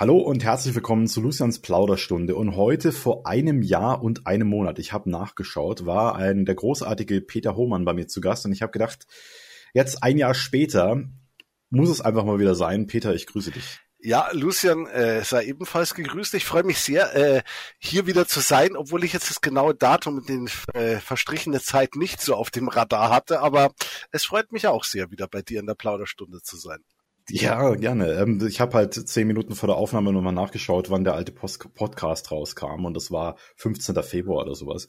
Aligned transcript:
Hallo 0.00 0.18
und 0.18 0.44
herzlich 0.44 0.76
willkommen 0.76 1.08
zu 1.08 1.20
Lucians 1.20 1.58
Plauderstunde. 1.58 2.36
Und 2.36 2.54
heute 2.54 2.92
vor 2.92 3.26
einem 3.26 3.62
Jahr 3.62 4.00
und 4.00 4.28
einem 4.28 4.46
Monat, 4.46 4.78
ich 4.78 4.92
habe 4.92 5.10
nachgeschaut, 5.10 5.86
war 5.86 6.14
ein 6.14 6.44
der 6.44 6.54
großartige 6.54 7.20
Peter 7.20 7.56
Hohmann 7.56 7.84
bei 7.84 7.94
mir 7.94 8.06
zu 8.06 8.20
Gast 8.20 8.46
und 8.46 8.52
ich 8.52 8.62
habe 8.62 8.70
gedacht, 8.70 9.08
jetzt 9.74 10.04
ein 10.04 10.16
Jahr 10.16 10.34
später 10.34 11.02
muss 11.70 11.90
es 11.90 12.00
einfach 12.00 12.22
mal 12.22 12.38
wieder 12.38 12.54
sein. 12.54 12.86
Peter, 12.86 13.12
ich 13.12 13.26
grüße 13.26 13.50
dich. 13.50 13.80
Ja, 13.98 14.30
Lucian, 14.30 14.86
äh, 14.86 15.24
sei 15.24 15.46
ebenfalls 15.46 15.94
gegrüßt. 15.94 16.34
Ich 16.34 16.44
freue 16.44 16.62
mich 16.62 16.78
sehr, 16.78 17.16
äh, 17.16 17.42
hier 17.80 18.06
wieder 18.06 18.28
zu 18.28 18.38
sein, 18.38 18.76
obwohl 18.76 19.02
ich 19.02 19.12
jetzt 19.12 19.30
das 19.30 19.40
genaue 19.40 19.74
Datum 19.74 20.18
und 20.18 20.28
den 20.28 20.48
äh, 20.74 20.98
verstrichene 20.98 21.60
Zeit 21.60 21.96
nicht 21.96 22.20
so 22.20 22.36
auf 22.36 22.52
dem 22.52 22.68
Radar 22.68 23.10
hatte. 23.10 23.40
Aber 23.40 23.72
es 24.12 24.26
freut 24.26 24.52
mich 24.52 24.68
auch 24.68 24.84
sehr, 24.84 25.10
wieder 25.10 25.26
bei 25.26 25.42
dir 25.42 25.58
in 25.58 25.66
der 25.66 25.74
Plauderstunde 25.74 26.40
zu 26.40 26.56
sein. 26.56 26.84
Ja, 27.30 27.74
gerne. 27.74 28.12
Ähm, 28.14 28.46
ich 28.46 28.60
habe 28.60 28.74
halt 28.74 28.94
zehn 28.94 29.26
Minuten 29.26 29.54
vor 29.54 29.66
der 29.66 29.76
Aufnahme 29.76 30.12
nochmal 30.12 30.32
nachgeschaut, 30.32 30.88
wann 30.90 31.04
der 31.04 31.14
alte 31.14 31.32
Post 31.32 31.74
Podcast 31.74 32.30
rauskam 32.30 32.86
und 32.86 32.94
das 32.94 33.10
war 33.10 33.36
15. 33.56 34.02
Februar 34.02 34.44
oder 34.44 34.54
sowas. 34.54 34.88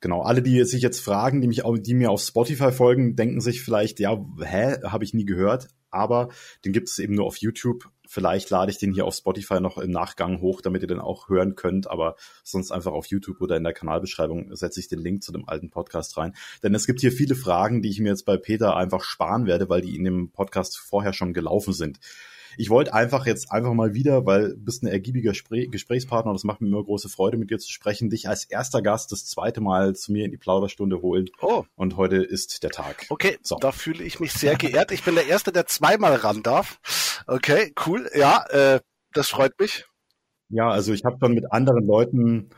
Genau, 0.00 0.22
alle, 0.22 0.42
die 0.42 0.64
sich 0.64 0.82
jetzt 0.82 1.00
fragen, 1.00 1.40
die, 1.40 1.48
mich, 1.48 1.62
die 1.80 1.94
mir 1.94 2.10
auf 2.10 2.22
Spotify 2.22 2.72
folgen, 2.72 3.16
denken 3.16 3.40
sich 3.40 3.62
vielleicht, 3.62 4.00
ja, 4.00 4.18
hä, 4.40 4.76
habe 4.84 5.04
ich 5.04 5.14
nie 5.14 5.26
gehört, 5.26 5.68
aber 5.90 6.28
den 6.64 6.72
gibt 6.72 6.88
es 6.88 6.98
eben 6.98 7.14
nur 7.14 7.26
auf 7.26 7.36
YouTube 7.36 7.90
Vielleicht 8.12 8.50
lade 8.50 8.72
ich 8.72 8.78
den 8.78 8.92
hier 8.92 9.04
auf 9.04 9.14
Spotify 9.14 9.60
noch 9.60 9.78
im 9.78 9.92
Nachgang 9.92 10.40
hoch, 10.40 10.62
damit 10.62 10.82
ihr 10.82 10.88
den 10.88 10.98
auch 10.98 11.28
hören 11.28 11.54
könnt, 11.54 11.88
aber 11.88 12.16
sonst 12.42 12.72
einfach 12.72 12.90
auf 12.90 13.06
YouTube 13.06 13.40
oder 13.40 13.56
in 13.56 13.62
der 13.62 13.72
Kanalbeschreibung 13.72 14.52
setze 14.56 14.80
ich 14.80 14.88
den 14.88 14.98
Link 14.98 15.22
zu 15.22 15.30
dem 15.30 15.48
alten 15.48 15.70
Podcast 15.70 16.16
rein. 16.16 16.34
Denn 16.64 16.74
es 16.74 16.88
gibt 16.88 16.98
hier 16.98 17.12
viele 17.12 17.36
Fragen, 17.36 17.82
die 17.82 17.88
ich 17.88 18.00
mir 18.00 18.08
jetzt 18.08 18.24
bei 18.24 18.36
Peter 18.36 18.74
einfach 18.76 19.04
sparen 19.04 19.46
werde, 19.46 19.68
weil 19.68 19.82
die 19.82 19.94
in 19.94 20.02
dem 20.02 20.32
Podcast 20.32 20.76
vorher 20.76 21.12
schon 21.12 21.32
gelaufen 21.32 21.72
sind. 21.72 22.00
Ich 22.56 22.68
wollte 22.68 22.94
einfach 22.94 23.26
jetzt 23.26 23.52
einfach 23.52 23.74
mal 23.74 23.94
wieder, 23.94 24.26
weil 24.26 24.50
du 24.50 24.56
bist 24.56 24.82
ein 24.82 24.88
ergiebiger 24.88 25.34
Spre 25.34 25.68
Gesprächspartner 25.68 26.32
und 26.32 26.36
das 26.36 26.42
macht 26.42 26.60
mir 26.60 26.66
immer 26.66 26.82
große 26.82 27.08
Freude, 27.08 27.36
mit 27.36 27.50
dir 27.50 27.60
zu 27.60 27.70
sprechen, 27.70 28.10
dich 28.10 28.28
als 28.28 28.44
erster 28.44 28.82
Gast 28.82 29.12
das 29.12 29.26
zweite 29.26 29.60
Mal 29.60 29.94
zu 29.94 30.10
mir 30.10 30.24
in 30.24 30.32
die 30.32 30.36
Plauderstunde 30.36 31.00
holen. 31.00 31.30
Oh. 31.40 31.64
Und 31.76 31.96
heute 31.96 32.16
ist 32.16 32.64
der 32.64 32.70
Tag. 32.70 33.06
Okay, 33.08 33.38
so. 33.42 33.56
da 33.60 33.70
fühle 33.70 34.02
ich 34.02 34.18
mich 34.18 34.32
sehr 34.32 34.56
geehrt. 34.56 34.90
Ich 34.90 35.04
bin 35.04 35.14
der 35.14 35.28
Erste, 35.28 35.52
der 35.52 35.66
zweimal 35.66 36.16
ran 36.16 36.42
darf. 36.42 36.80
Okay, 37.30 37.72
cool. 37.86 38.10
Ja, 38.12 38.44
äh, 38.48 38.80
das 39.12 39.28
freut 39.28 39.56
mich. 39.60 39.86
Ja, 40.48 40.68
also 40.68 40.92
ich 40.92 41.04
habe 41.04 41.16
schon 41.20 41.34
mit 41.34 41.52
anderen 41.52 41.86
Leuten 41.86 42.50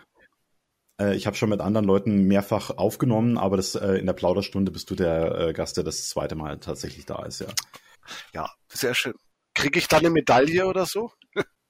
äh, 0.98 1.15
ich 1.15 1.27
habe 1.27 1.37
schon 1.37 1.51
mit 1.51 1.61
anderen 1.61 1.87
Leuten 1.87 2.27
mehrfach 2.27 2.70
aufgenommen, 2.70 3.37
aber 3.37 3.59
das 3.59 3.75
äh, 3.75 3.97
in 3.97 4.06
der 4.06 4.15
Plauderstunde 4.15 4.73
bist 4.73 4.91
du 4.91 4.95
der 4.95 5.48
äh, 5.48 5.53
Gast, 5.53 5.77
der 5.77 5.84
das 5.84 6.09
zweite 6.09 6.37
Mal 6.37 6.59
tatsächlich 6.59 7.05
da 7.05 7.23
ist, 7.27 7.41
ja. 7.41 7.48
Ja, 8.33 8.50
sehr 8.73 8.95
schön. 8.95 9.15
Kriege 9.55 9.78
ich 9.78 9.89
da 9.89 9.98
eine 9.98 10.09
Medaille 10.09 10.67
oder 10.67 10.87
so? 10.87 11.12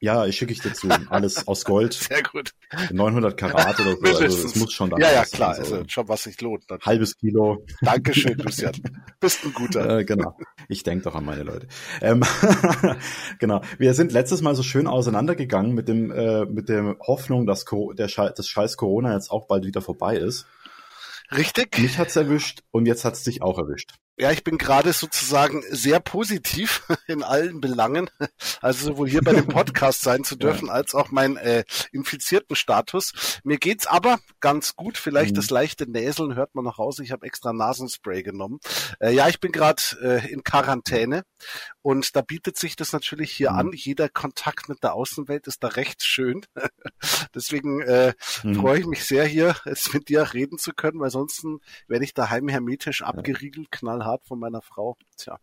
Ja, 0.02 0.26
ich 0.26 0.36
schicke 0.36 0.52
ich 0.52 0.60
dir 0.60 0.72
zu. 0.72 0.88
Alles 1.10 1.46
aus 1.46 1.64
Gold. 1.64 1.92
Sehr 2.10 2.24
gut. 2.24 2.50
900 2.90 3.36
Karat 3.36 3.78
oder 3.78 3.92
so. 3.92 4.24
Also 4.24 4.46
es 4.48 4.56
muss 4.56 4.72
schon 4.72 4.90
da 4.90 4.98
Ja, 4.98 5.12
ja, 5.12 5.24
klar. 5.24 5.50
Also, 5.50 5.76
also 5.76 5.84
schon 5.86 6.08
was 6.08 6.24
sich 6.24 6.40
lohnt. 6.40 6.68
Natürlich. 6.68 6.86
Halbes 6.86 7.16
Kilo. 7.16 7.64
Dankeschön, 7.82 8.36
Lucian. 8.38 8.72
Bist 9.20 9.44
ein 9.44 9.52
guter. 9.52 9.98
Äh, 9.98 10.04
genau. 10.04 10.36
Ich 10.68 10.82
denke 10.82 11.04
doch 11.04 11.14
an 11.14 11.24
meine 11.24 11.44
Leute. 11.44 11.68
Ähm, 12.00 12.24
genau. 13.38 13.62
Wir 13.78 13.94
sind 13.94 14.10
letztes 14.10 14.42
Mal 14.42 14.56
so 14.56 14.64
schön 14.64 14.88
auseinandergegangen 14.88 15.72
mit 15.72 15.86
dem 15.86 16.08
mit 16.52 16.68
der 16.68 16.96
Hoffnung, 17.00 17.46
dass 17.46 17.64
der 17.64 18.08
Scheiß, 18.08 18.34
das 18.34 18.48
Scheiß 18.48 18.76
Corona 18.76 19.14
jetzt 19.14 19.30
auch 19.30 19.46
bald 19.46 19.64
wieder 19.64 19.82
vorbei 19.82 20.16
ist. 20.16 20.46
Richtig. 21.30 21.78
Mich 21.78 21.98
hat's 21.98 22.16
erwischt 22.16 22.62
und 22.72 22.86
jetzt 22.86 23.04
hat's 23.04 23.22
dich 23.22 23.40
auch 23.40 23.58
erwischt. 23.58 23.92
Ja, 24.18 24.30
ich 24.30 24.44
bin 24.44 24.58
gerade 24.58 24.92
sozusagen 24.92 25.62
sehr 25.70 25.98
positiv 25.98 26.82
in 27.06 27.22
allen 27.22 27.60
Belangen. 27.60 28.10
Also 28.60 28.88
sowohl 28.88 29.08
hier 29.08 29.22
bei 29.22 29.32
dem 29.32 29.46
Podcast 29.48 30.02
sein 30.02 30.22
zu 30.22 30.36
dürfen, 30.36 30.66
ja. 30.66 30.74
als 30.74 30.94
auch 30.94 31.10
mein 31.10 31.36
äh, 31.38 31.64
infizierten 31.92 32.54
Status. 32.54 33.40
Mir 33.42 33.56
geht's 33.56 33.86
aber 33.86 34.18
ganz 34.40 34.76
gut. 34.76 34.98
Vielleicht 34.98 35.32
mhm. 35.32 35.36
das 35.36 35.50
leichte 35.50 35.90
Näseln 35.90 36.34
hört 36.34 36.54
man 36.54 36.64
noch 36.64 36.78
raus. 36.78 36.98
Ich 36.98 37.10
habe 37.10 37.26
extra 37.26 37.52
Nasenspray 37.52 38.22
genommen. 38.22 38.60
Äh, 39.00 39.14
ja, 39.14 39.28
ich 39.28 39.40
bin 39.40 39.50
gerade 39.50 39.82
äh, 40.02 40.30
in 40.30 40.44
Quarantäne 40.44 41.22
und 41.82 42.14
da 42.14 42.22
bietet 42.22 42.56
sich 42.56 42.76
das 42.76 42.92
natürlich 42.92 43.32
hier 43.32 43.52
mhm. 43.52 43.58
an. 43.58 43.72
Jeder 43.72 44.08
Kontakt 44.08 44.68
mit 44.68 44.82
der 44.82 44.94
Außenwelt 44.94 45.46
ist 45.48 45.62
da 45.62 45.68
recht 45.68 46.02
schön. 46.02 46.46
Deswegen 47.34 47.80
äh, 47.82 48.14
mhm. 48.42 48.54
freue 48.54 48.80
ich 48.80 48.86
mich 48.86 49.04
sehr, 49.04 49.24
hier 49.24 49.56
jetzt 49.64 49.92
mit 49.92 50.08
dir 50.08 50.32
reden 50.32 50.58
zu 50.58 50.72
können, 50.72 51.00
weil 51.00 51.10
sonst 51.10 51.44
werde 51.88 52.04
ich 52.04 52.14
daheim 52.14 52.48
hermetisch 52.48 53.02
abgeriegelt, 53.02 53.70
knallhart 53.72 54.24
von 54.24 54.38
meiner 54.38 54.62
Frau. 54.62 54.96
Tja. 55.16 55.38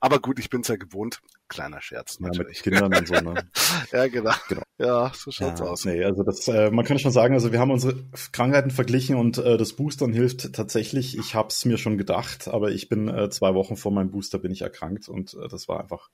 Aber 0.00 0.20
gut, 0.20 0.38
ich 0.38 0.50
bin's 0.50 0.68
ja 0.68 0.76
gewohnt. 0.76 1.20
Kleiner 1.48 1.80
Scherz, 1.80 2.18
natürlich. 2.20 2.64
Ja, 2.64 2.70
mit 2.70 2.80
Kindern 2.80 2.98
und 2.98 3.08
so, 3.08 3.14
ne? 3.14 3.50
ja, 3.92 4.08
genau. 4.08 4.32
genau. 4.48 4.62
Ja, 4.78 5.12
so 5.14 5.30
schaut's 5.30 5.60
ja, 5.60 5.66
aus. 5.66 5.84
Nee, 5.84 6.02
also 6.04 6.22
das, 6.22 6.48
äh, 6.48 6.70
man 6.70 6.84
kann 6.84 6.98
schon 6.98 7.12
sagen, 7.12 7.34
also 7.34 7.52
wir 7.52 7.60
haben 7.60 7.70
unsere 7.70 7.96
Krankheiten 8.32 8.70
verglichen 8.70 9.16
und 9.16 9.38
äh, 9.38 9.56
das 9.56 9.74
Boostern 9.74 10.12
hilft 10.12 10.54
tatsächlich. 10.54 11.18
Ich 11.18 11.34
hab's 11.34 11.64
mir 11.64 11.78
schon 11.78 11.98
gedacht, 11.98 12.48
aber 12.48 12.70
ich 12.70 12.88
bin 12.88 13.08
äh, 13.08 13.30
zwei 13.30 13.54
Wochen 13.54 13.76
vor 13.76 13.92
meinem 13.92 14.10
Booster 14.10 14.38
bin 14.38 14.52
ich 14.52 14.62
erkrankt 14.62 15.08
und 15.08 15.34
äh, 15.34 15.48
das 15.48 15.68
war 15.68 15.80
einfach 15.80 16.10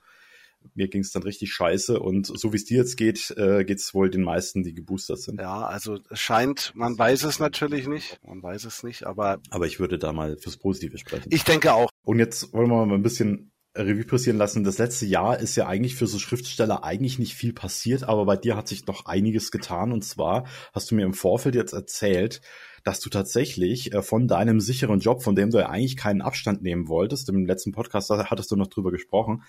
mir 0.74 0.88
ging 0.88 1.00
es 1.00 1.10
dann 1.10 1.22
richtig 1.22 1.52
scheiße 1.52 1.98
und 2.00 2.26
so 2.26 2.52
wie 2.52 2.56
es 2.56 2.64
dir 2.64 2.78
jetzt 2.78 2.96
geht, 2.96 3.34
äh, 3.36 3.64
geht 3.64 3.78
es 3.78 3.94
wohl 3.94 4.10
den 4.10 4.22
meisten, 4.22 4.62
die 4.62 4.74
geboostert 4.74 5.20
sind. 5.20 5.40
Ja, 5.40 5.66
also 5.66 5.98
es 6.10 6.20
scheint, 6.20 6.72
man 6.74 6.98
weiß 6.98 7.24
es 7.24 7.38
natürlich 7.38 7.86
nicht, 7.88 8.20
man 8.24 8.42
weiß 8.42 8.64
es 8.64 8.82
nicht, 8.82 9.04
aber... 9.04 9.40
Aber 9.50 9.66
ich 9.66 9.80
würde 9.80 9.98
da 9.98 10.12
mal 10.12 10.36
fürs 10.36 10.56
Positive 10.56 10.96
sprechen. 10.98 11.28
Ich 11.30 11.44
denke 11.44 11.72
auch. 11.72 11.90
Und 12.02 12.18
jetzt 12.18 12.52
wollen 12.52 12.70
wir 12.70 12.86
mal 12.86 12.94
ein 12.94 13.02
bisschen 13.02 13.52
Revue 13.76 14.04
passieren 14.04 14.38
lassen. 14.38 14.64
Das 14.64 14.78
letzte 14.78 15.06
Jahr 15.06 15.38
ist 15.38 15.56
ja 15.56 15.66
eigentlich 15.66 15.94
für 15.94 16.06
so 16.06 16.18
Schriftsteller 16.18 16.84
eigentlich 16.84 17.18
nicht 17.18 17.34
viel 17.34 17.52
passiert, 17.52 18.02
aber 18.04 18.24
bei 18.24 18.36
dir 18.36 18.56
hat 18.56 18.68
sich 18.68 18.86
noch 18.86 19.06
einiges 19.06 19.50
getan. 19.50 19.92
Und 19.92 20.04
zwar 20.04 20.46
hast 20.72 20.90
du 20.90 20.94
mir 20.94 21.04
im 21.04 21.14
Vorfeld 21.14 21.54
jetzt 21.54 21.72
erzählt, 21.72 22.40
dass 22.84 23.00
du 23.00 23.10
tatsächlich 23.10 23.92
äh, 23.92 24.02
von 24.02 24.28
deinem 24.28 24.60
sicheren 24.60 25.00
Job, 25.00 25.22
von 25.22 25.34
dem 25.34 25.50
du 25.50 25.58
ja 25.58 25.68
eigentlich 25.68 25.96
keinen 25.96 26.22
Abstand 26.22 26.62
nehmen 26.62 26.88
wolltest, 26.88 27.28
im 27.28 27.46
letzten 27.46 27.72
Podcast 27.72 28.10
hattest 28.10 28.50
du 28.50 28.56
noch 28.56 28.68
drüber 28.68 28.90
gesprochen, 28.90 29.42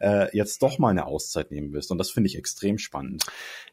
äh, 0.00 0.34
jetzt 0.36 0.62
doch 0.62 0.78
mal 0.78 0.90
eine 0.90 1.06
Auszeit 1.06 1.50
nehmen 1.50 1.72
wirst. 1.72 1.90
Und 1.90 1.98
das 1.98 2.10
finde 2.10 2.28
ich 2.28 2.36
extrem 2.36 2.78
spannend. 2.78 3.24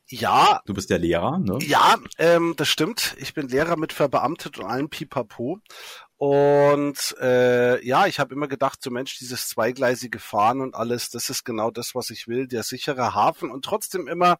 Ja. 0.07 0.61
Du 0.65 0.73
bist 0.73 0.89
der 0.89 0.99
Lehrer, 0.99 1.39
ne? 1.39 1.57
Ja, 1.65 1.95
ähm, 2.17 2.53
das 2.57 2.67
stimmt. 2.67 3.15
Ich 3.19 3.33
bin 3.33 3.47
Lehrer 3.47 3.77
mit 3.77 3.93
verbeamtet 3.93 4.59
und 4.59 4.65
allem 4.65 4.89
Pipapo. 4.89 5.59
Und 6.23 7.17
äh, 7.19 7.85
ja, 7.85 8.07
ich 8.07 8.17
habe 8.17 8.33
immer 8.33 8.47
gedacht, 8.47 8.81
so 8.81 8.89
Mensch, 8.89 9.17
dieses 9.17 9.49
zweigleisige 9.49 10.19
Fahren 10.19 10.61
und 10.61 10.73
alles, 10.73 11.09
das 11.09 11.29
ist 11.29 11.43
genau 11.43 11.69
das, 11.69 11.95
was 11.95 12.11
ich 12.11 12.29
will, 12.29 12.47
der 12.47 12.63
sichere 12.63 13.13
Hafen 13.13 13.51
und 13.51 13.65
trotzdem 13.65 14.07
immer 14.07 14.37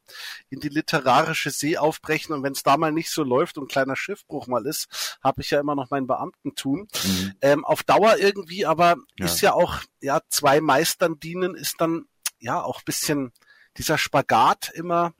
in 0.49 0.61
die 0.61 0.69
literarische 0.69 1.49
See 1.49 1.77
aufbrechen. 1.77 2.33
Und 2.33 2.41
wenn 2.41 2.53
es 2.53 2.63
da 2.63 2.77
mal 2.77 2.93
nicht 2.93 3.11
so 3.11 3.21
läuft 3.25 3.57
und 3.57 3.65
ein 3.65 3.67
kleiner 3.67 3.97
Schiffbruch 3.97 4.47
mal 4.47 4.65
ist, 4.65 5.17
habe 5.21 5.41
ich 5.41 5.49
ja 5.49 5.59
immer 5.59 5.75
noch 5.75 5.89
mein 5.89 6.07
Beamtentum. 6.07 6.87
Mhm. 7.03 7.33
Ähm, 7.41 7.65
auf 7.65 7.83
Dauer 7.83 8.15
irgendwie, 8.17 8.65
aber 8.65 8.95
ja. 9.19 9.25
ist 9.25 9.41
ja 9.41 9.51
auch, 9.51 9.81
ja, 9.99 10.21
zwei 10.29 10.61
Meistern 10.61 11.19
dienen, 11.19 11.53
ist 11.53 11.81
dann 11.81 12.05
ja 12.39 12.63
auch 12.63 12.81
bisschen 12.83 13.33
dieser 13.75 13.97
Spagat 13.97 14.71
immer 14.73 15.11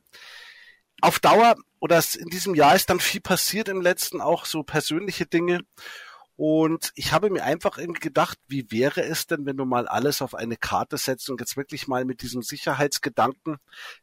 auf 1.02 1.20
Dauer 1.20 1.58
oder 1.82 2.02
in 2.18 2.30
diesem 2.30 2.56
Jahr 2.56 2.74
ist 2.74 2.90
dann 2.90 3.02
viel 3.02 3.20
passiert 3.20 3.68
im 3.68 3.82
letzten, 3.82 4.22
auch 4.22 4.46
so 4.46 4.64
persönliche 4.64 5.26
Dinge. 5.26 5.66
Und 6.46 6.92
ich 6.96 7.14
habe 7.14 7.30
mir 7.30 7.46
einfach 7.46 7.78
irgendwie 7.78 8.02
gedacht, 8.02 8.38
wie 8.50 8.70
wäre 8.70 9.02
es 9.02 9.28
denn, 9.28 9.46
wenn 9.46 9.56
du 9.56 9.64
mal 9.64 9.88
alles 9.88 10.22
auf 10.22 10.36
eine 10.36 10.58
Karte 10.58 10.98
setzt 10.98 11.30
und 11.30 11.40
jetzt 11.40 11.56
wirklich 11.56 11.88
mal 11.88 12.04
mit 12.04 12.22
diesem 12.22 12.42
Sicherheitsgedanken, 12.42 13.60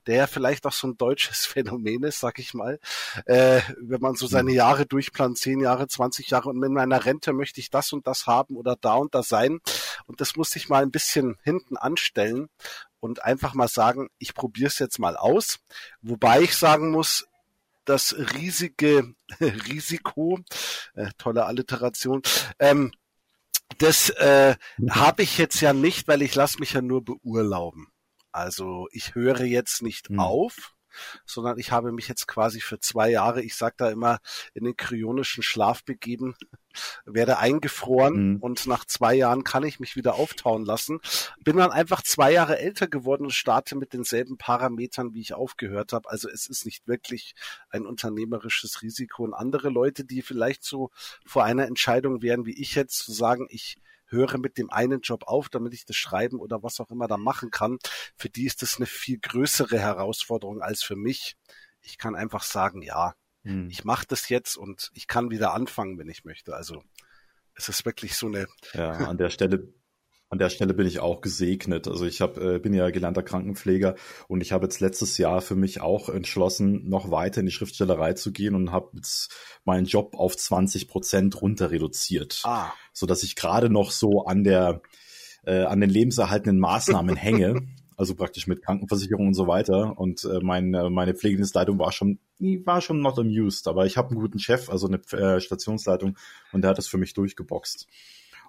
der 0.06 0.14
ja 0.14 0.26
vielleicht 0.26 0.64
auch 0.64 0.72
so 0.72 0.86
ein 0.86 0.96
deutsches 0.96 1.44
Phänomen 1.44 2.02
ist, 2.02 2.18
sag 2.18 2.38
ich 2.38 2.54
mal, 2.54 2.80
äh, 3.26 3.60
wenn 3.78 4.00
man 4.00 4.14
so 4.14 4.26
seine. 4.26 4.52
Jahre 4.52 4.86
durchplant, 4.86 5.36
zehn 5.36 5.60
Jahre, 5.60 5.86
20 5.86 6.30
Jahre 6.30 6.48
und 6.48 6.62
in 6.62 6.72
meiner 6.72 7.04
Rente 7.04 7.34
möchte 7.34 7.60
ich 7.60 7.68
das 7.68 7.92
und 7.92 8.06
das 8.06 8.26
haben 8.26 8.56
oder 8.56 8.74
da 8.74 8.94
und 8.94 9.14
da 9.14 9.22
sein. 9.22 9.60
Und 10.06 10.22
das 10.22 10.34
musste 10.34 10.58
ich 10.58 10.70
mal 10.70 10.82
ein 10.82 10.90
bisschen 10.90 11.36
hinten 11.42 11.76
anstellen 11.76 12.48
und 13.00 13.22
einfach 13.22 13.52
mal 13.52 13.68
sagen, 13.68 14.08
ich 14.18 14.32
probiere 14.34 14.68
es 14.68 14.78
jetzt 14.78 14.98
mal 14.98 15.16
aus. 15.16 15.58
Wobei 16.00 16.40
ich 16.40 16.56
sagen 16.56 16.90
muss, 16.90 17.26
das 17.90 18.14
riesige 18.34 19.14
Risiko, 19.40 20.38
äh, 20.94 21.10
tolle 21.18 21.46
Alliteration, 21.46 22.22
ähm, 22.58 22.92
das 23.78 24.10
äh, 24.10 24.56
habe 24.88 25.22
ich 25.22 25.38
jetzt 25.38 25.60
ja 25.60 25.72
nicht, 25.72 26.08
weil 26.08 26.22
ich 26.22 26.34
lasse 26.34 26.58
mich 26.58 26.72
ja 26.72 26.82
nur 26.82 27.04
beurlauben. 27.04 27.88
Also 28.32 28.88
ich 28.92 29.14
höre 29.14 29.42
jetzt 29.42 29.82
nicht 29.82 30.10
mhm. 30.10 30.20
auf, 30.20 30.74
sondern 31.24 31.58
ich 31.58 31.72
habe 31.72 31.92
mich 31.92 32.08
jetzt 32.08 32.26
quasi 32.26 32.60
für 32.60 32.80
zwei 32.80 33.10
Jahre, 33.10 33.42
ich 33.42 33.56
sag 33.56 33.76
da 33.76 33.90
immer, 33.90 34.18
in 34.54 34.64
den 34.64 34.76
kryonischen 34.76 35.42
Schlaf 35.42 35.84
begeben, 35.84 36.34
werde 37.04 37.38
eingefroren 37.38 38.34
mhm. 38.34 38.36
und 38.36 38.66
nach 38.66 38.84
zwei 38.84 39.14
Jahren 39.14 39.44
kann 39.44 39.64
ich 39.64 39.80
mich 39.80 39.96
wieder 39.96 40.14
auftauen 40.14 40.64
lassen. 40.64 41.00
Bin 41.42 41.56
dann 41.56 41.70
einfach 41.70 42.02
zwei 42.02 42.32
Jahre 42.32 42.58
älter 42.58 42.86
geworden 42.86 43.24
und 43.24 43.32
starte 43.32 43.76
mit 43.76 43.92
denselben 43.92 44.38
Parametern, 44.38 45.14
wie 45.14 45.20
ich 45.20 45.34
aufgehört 45.34 45.92
habe. 45.92 46.08
Also 46.08 46.28
es 46.28 46.46
ist 46.46 46.64
nicht 46.64 46.86
wirklich 46.86 47.34
ein 47.70 47.86
unternehmerisches 47.86 48.82
Risiko. 48.82 49.24
Und 49.24 49.34
andere 49.34 49.68
Leute, 49.68 50.04
die 50.04 50.22
vielleicht 50.22 50.64
so 50.64 50.90
vor 51.26 51.44
einer 51.44 51.66
Entscheidung 51.66 52.22
wären, 52.22 52.46
wie 52.46 52.60
ich 52.60 52.74
jetzt, 52.74 52.98
zu 52.98 53.12
sagen, 53.12 53.46
ich 53.50 53.76
höre 54.10 54.38
mit 54.38 54.58
dem 54.58 54.70
einen 54.70 55.00
Job 55.00 55.24
auf, 55.24 55.48
damit 55.48 55.74
ich 55.74 55.84
das 55.84 55.96
Schreiben 55.96 56.40
oder 56.40 56.62
was 56.62 56.80
auch 56.80 56.90
immer 56.90 57.08
da 57.08 57.16
machen 57.16 57.50
kann, 57.50 57.78
für 58.16 58.28
die 58.28 58.44
ist 58.44 58.62
das 58.62 58.76
eine 58.76 58.86
viel 58.86 59.18
größere 59.18 59.78
Herausforderung 59.78 60.62
als 60.62 60.82
für 60.82 60.96
mich. 60.96 61.36
Ich 61.80 61.96
kann 61.98 62.14
einfach 62.14 62.42
sagen, 62.42 62.82
ja, 62.82 63.14
hm. 63.42 63.68
ich 63.70 63.84
mache 63.84 64.06
das 64.06 64.28
jetzt 64.28 64.56
und 64.56 64.90
ich 64.94 65.06
kann 65.06 65.30
wieder 65.30 65.54
anfangen, 65.54 65.98
wenn 65.98 66.08
ich 66.08 66.24
möchte. 66.24 66.54
Also 66.54 66.82
es 67.54 67.68
ist 67.68 67.84
wirklich 67.84 68.16
so 68.16 68.26
eine. 68.26 68.46
Ja, 68.74 68.92
an 68.92 69.18
der 69.18 69.30
Stelle 69.30 69.72
an 70.30 70.38
der 70.38 70.48
Stelle 70.48 70.74
bin 70.74 70.86
ich 70.86 71.00
auch 71.00 71.20
gesegnet. 71.20 71.88
Also 71.88 72.06
ich 72.06 72.20
hab, 72.20 72.38
äh, 72.38 72.60
bin 72.60 72.72
ja 72.72 72.90
gelernter 72.90 73.24
Krankenpfleger 73.24 73.96
und 74.28 74.40
ich 74.40 74.52
habe 74.52 74.66
jetzt 74.66 74.80
letztes 74.80 75.18
Jahr 75.18 75.42
für 75.42 75.56
mich 75.56 75.80
auch 75.80 76.08
entschlossen, 76.08 76.88
noch 76.88 77.10
weiter 77.10 77.40
in 77.40 77.46
die 77.46 77.52
Schriftstellerei 77.52 78.12
zu 78.14 78.32
gehen 78.32 78.54
und 78.54 78.70
habe 78.70 78.90
jetzt 78.94 79.34
meinen 79.64 79.86
Job 79.86 80.14
auf 80.14 80.36
20 80.36 80.86
Prozent 80.86 81.42
runter 81.42 81.72
reduziert, 81.72 82.42
ah. 82.44 82.72
so 82.92 83.06
dass 83.06 83.24
ich 83.24 83.34
gerade 83.34 83.70
noch 83.70 83.90
so 83.90 84.24
an 84.24 84.44
der 84.44 84.80
äh, 85.44 85.64
an 85.64 85.80
den 85.80 85.90
lebenserhaltenden 85.90 86.60
Maßnahmen 86.60 87.16
hänge. 87.16 87.60
Also 87.96 88.14
praktisch 88.14 88.46
mit 88.46 88.62
Krankenversicherung 88.62 89.26
und 89.26 89.34
so 89.34 89.46
weiter. 89.46 89.98
Und 89.98 90.24
äh, 90.24 90.40
meine, 90.40 90.88
meine 90.88 91.12
Pflegedienstleitung 91.12 91.78
war 91.78 91.92
schon, 91.92 92.18
war 92.38 92.80
schon 92.80 93.02
not 93.02 93.18
amused, 93.18 93.68
aber 93.68 93.84
ich 93.84 93.98
habe 93.98 94.08
einen 94.08 94.20
guten 94.20 94.38
Chef, 94.38 94.70
also 94.70 94.88
eine 94.88 95.02
äh, 95.12 95.38
Stationsleitung, 95.38 96.16
und 96.50 96.62
der 96.62 96.70
hat 96.70 96.78
das 96.78 96.88
für 96.88 96.96
mich 96.96 97.12
durchgeboxt. 97.12 97.86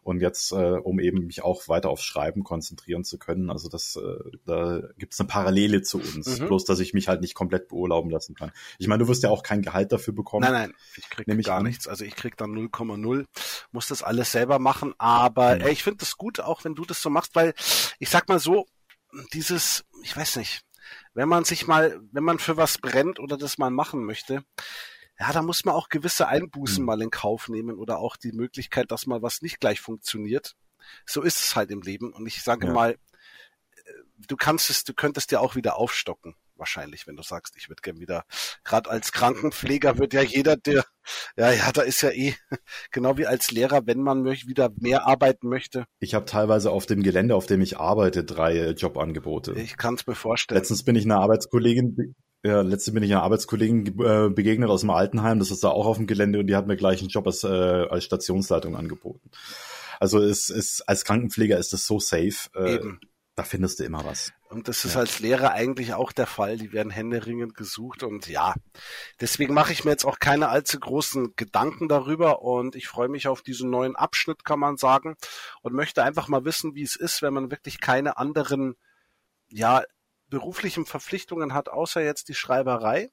Und 0.03 0.19
jetzt, 0.19 0.51
äh, 0.51 0.55
um 0.55 0.99
eben 0.99 1.27
mich 1.27 1.43
auch 1.43 1.67
weiter 1.67 1.89
aufs 1.89 2.03
Schreiben 2.03 2.43
konzentrieren 2.43 3.03
zu 3.03 3.19
können, 3.19 3.51
also 3.51 3.69
das, 3.69 3.95
äh, 3.95 4.37
da 4.45 4.81
gibt's 4.97 5.19
eine 5.19 5.27
Parallele 5.27 5.83
zu 5.83 5.99
uns, 5.99 6.39
mhm. 6.39 6.47
bloß 6.47 6.65
dass 6.65 6.79
ich 6.79 6.93
mich 6.93 7.07
halt 7.07 7.21
nicht 7.21 7.35
komplett 7.35 7.67
beurlauben 7.67 8.09
lassen 8.09 8.33
kann. 8.33 8.51
Ich 8.79 8.87
meine, 8.87 9.03
du 9.03 9.09
wirst 9.09 9.21
ja 9.21 9.29
auch 9.29 9.43
kein 9.43 9.61
Gehalt 9.61 9.91
dafür 9.91 10.15
bekommen. 10.15 10.43
Nein, 10.43 10.53
nein, 10.53 10.73
ich 10.97 11.09
krieg 11.09 11.27
Nämlich 11.27 11.45
gar 11.47 11.59
an. 11.59 11.65
nichts. 11.65 11.87
Also 11.87 12.03
ich 12.03 12.15
krieg 12.15 12.35
dann 12.35 12.51
0,0, 12.51 13.25
muss 13.71 13.87
das 13.87 14.01
alles 14.01 14.31
selber 14.31 14.57
machen, 14.57 14.95
aber 14.97 15.55
mhm. 15.55 15.61
ey, 15.61 15.71
ich 15.71 15.83
finde 15.83 15.97
das 15.97 16.17
gut, 16.17 16.39
auch 16.39 16.63
wenn 16.63 16.73
du 16.73 16.83
das 16.83 17.01
so 17.01 17.11
machst, 17.11 17.35
weil 17.35 17.53
ich 17.99 18.09
sag 18.09 18.27
mal 18.27 18.39
so, 18.39 18.65
dieses, 19.33 19.83
ich 20.03 20.15
weiß 20.15 20.37
nicht, 20.37 20.63
wenn 21.13 21.29
man 21.29 21.43
sich 21.43 21.67
mal, 21.67 21.99
wenn 22.11 22.23
man 22.23 22.39
für 22.39 22.57
was 22.57 22.77
brennt 22.77 23.19
oder 23.19 23.37
das 23.37 23.57
mal 23.57 23.69
machen 23.69 24.03
möchte, 24.05 24.43
ja, 25.21 25.31
da 25.31 25.43
muss 25.43 25.65
man 25.65 25.75
auch 25.75 25.89
gewisse 25.89 26.27
Einbußen 26.27 26.81
mhm. 26.81 26.85
mal 26.87 27.01
in 27.03 27.11
Kauf 27.11 27.47
nehmen 27.47 27.77
oder 27.77 27.99
auch 27.99 28.17
die 28.17 28.31
Möglichkeit, 28.31 28.89
dass 28.89 29.05
mal 29.05 29.21
was 29.21 29.43
nicht 29.43 29.59
gleich 29.59 29.79
funktioniert. 29.79 30.55
So 31.05 31.21
ist 31.21 31.37
es 31.37 31.55
halt 31.55 31.69
im 31.69 31.83
Leben. 31.83 32.11
Und 32.11 32.25
ich 32.25 32.41
sage 32.41 32.65
ja. 32.65 32.73
mal, 32.73 32.93
äh, 32.93 32.97
du 34.27 34.35
kannst 34.35 34.71
es, 34.71 34.83
du 34.83 34.95
könntest 34.95 35.31
ja 35.31 35.39
auch 35.39 35.55
wieder 35.55 35.77
aufstocken 35.77 36.35
wahrscheinlich, 36.55 37.05
wenn 37.05 37.15
du 37.15 37.23
sagst, 37.23 37.55
ich 37.55 37.69
würde 37.69 37.81
gern 37.81 37.99
wieder, 37.99 38.23
gerade 38.63 38.89
als 38.89 39.11
Krankenpfleger 39.11 39.97
wird 39.97 40.13
ja 40.13 40.21
jeder, 40.21 40.55
der, 40.55 40.85
ja, 41.35 41.51
ja, 41.51 41.71
da 41.71 41.81
ist 41.81 42.01
ja 42.01 42.11
eh, 42.11 42.35
genau 42.91 43.17
wie 43.17 43.25
als 43.25 43.51
Lehrer, 43.51 43.85
wenn 43.85 44.01
man 44.01 44.21
möchte, 44.21 44.47
wieder 44.47 44.69
mehr 44.75 45.07
arbeiten 45.07 45.49
möchte. 45.49 45.85
Ich 45.99 46.13
habe 46.13 46.25
teilweise 46.25 46.71
auf 46.71 46.85
dem 46.85 47.03
Gelände, 47.03 47.35
auf 47.35 47.47
dem 47.47 47.61
ich 47.61 47.77
arbeite, 47.77 48.23
drei 48.23 48.71
Jobangebote. 48.71 49.53
Ich 49.53 49.75
kann 49.75 49.95
es 49.95 50.07
mir 50.07 50.15
vorstellen. 50.15 50.59
Letztens 50.59 50.83
bin 50.83 50.95
ich 50.95 51.05
einer 51.05 51.19
Arbeitskollegin 51.19 52.15
ja, 52.43 52.61
letzte 52.61 52.91
bin 52.91 53.03
ich 53.03 53.11
einer 53.11 53.23
Arbeitskollegen 53.23 53.85
äh, 53.99 54.29
begegnet 54.29 54.69
aus 54.69 54.81
dem 54.81 54.89
Altenheim, 54.89 55.39
das 55.39 55.51
ist 55.51 55.63
da 55.63 55.69
auch 55.69 55.85
auf 55.85 55.97
dem 55.97 56.07
Gelände 56.07 56.39
und 56.39 56.47
die 56.47 56.55
hat 56.55 56.67
mir 56.67 56.77
gleich 56.77 56.99
einen 56.99 57.09
Job 57.09 57.27
als, 57.27 57.43
äh, 57.43 57.47
als 57.47 58.03
Stationsleitung 58.03 58.75
angeboten. 58.75 59.29
Also 59.99 60.19
es 60.19 60.49
ist 60.49 60.81
als 60.89 61.05
Krankenpfleger 61.05 61.59
ist 61.59 61.73
das 61.73 61.85
so 61.85 61.99
safe. 61.99 62.49
Äh, 62.55 62.75
Eben. 62.75 62.99
Da 63.35 63.43
findest 63.43 63.79
du 63.79 63.85
immer 63.85 64.03
was. 64.03 64.33
Und 64.49 64.67
das 64.67 64.83
ist 64.83 64.95
ja. 64.95 64.99
als 64.99 65.19
Lehrer 65.19 65.51
eigentlich 65.51 65.93
auch 65.93 66.11
der 66.11 66.27
Fall. 66.27 66.57
Die 66.57 66.73
werden 66.73 66.89
händeringend 66.89 67.55
gesucht 67.55 68.03
und 68.03 68.27
ja, 68.27 68.55
deswegen 69.21 69.53
mache 69.53 69.71
ich 69.71 69.85
mir 69.85 69.91
jetzt 69.91 70.03
auch 70.03 70.19
keine 70.19 70.49
allzu 70.49 70.79
großen 70.79 71.35
Gedanken 71.37 71.87
darüber 71.87 72.41
und 72.41 72.75
ich 72.75 72.87
freue 72.87 73.07
mich 73.07 73.29
auf 73.29 73.41
diesen 73.41 73.69
neuen 73.69 73.95
Abschnitt, 73.95 74.43
kann 74.43 74.59
man 74.59 74.75
sagen, 74.75 75.15
und 75.61 75.73
möchte 75.73 76.03
einfach 76.03 76.27
mal 76.27 76.43
wissen, 76.43 76.75
wie 76.75 76.83
es 76.83 76.97
ist, 76.97 77.21
wenn 77.21 77.33
man 77.33 77.51
wirklich 77.51 77.79
keine 77.79 78.17
anderen, 78.17 78.75
ja, 79.49 79.83
beruflichen 80.31 80.87
Verpflichtungen 80.87 81.53
hat, 81.53 81.69
außer 81.69 82.01
jetzt 82.01 82.29
die 82.29 82.33
Schreiberei 82.33 83.11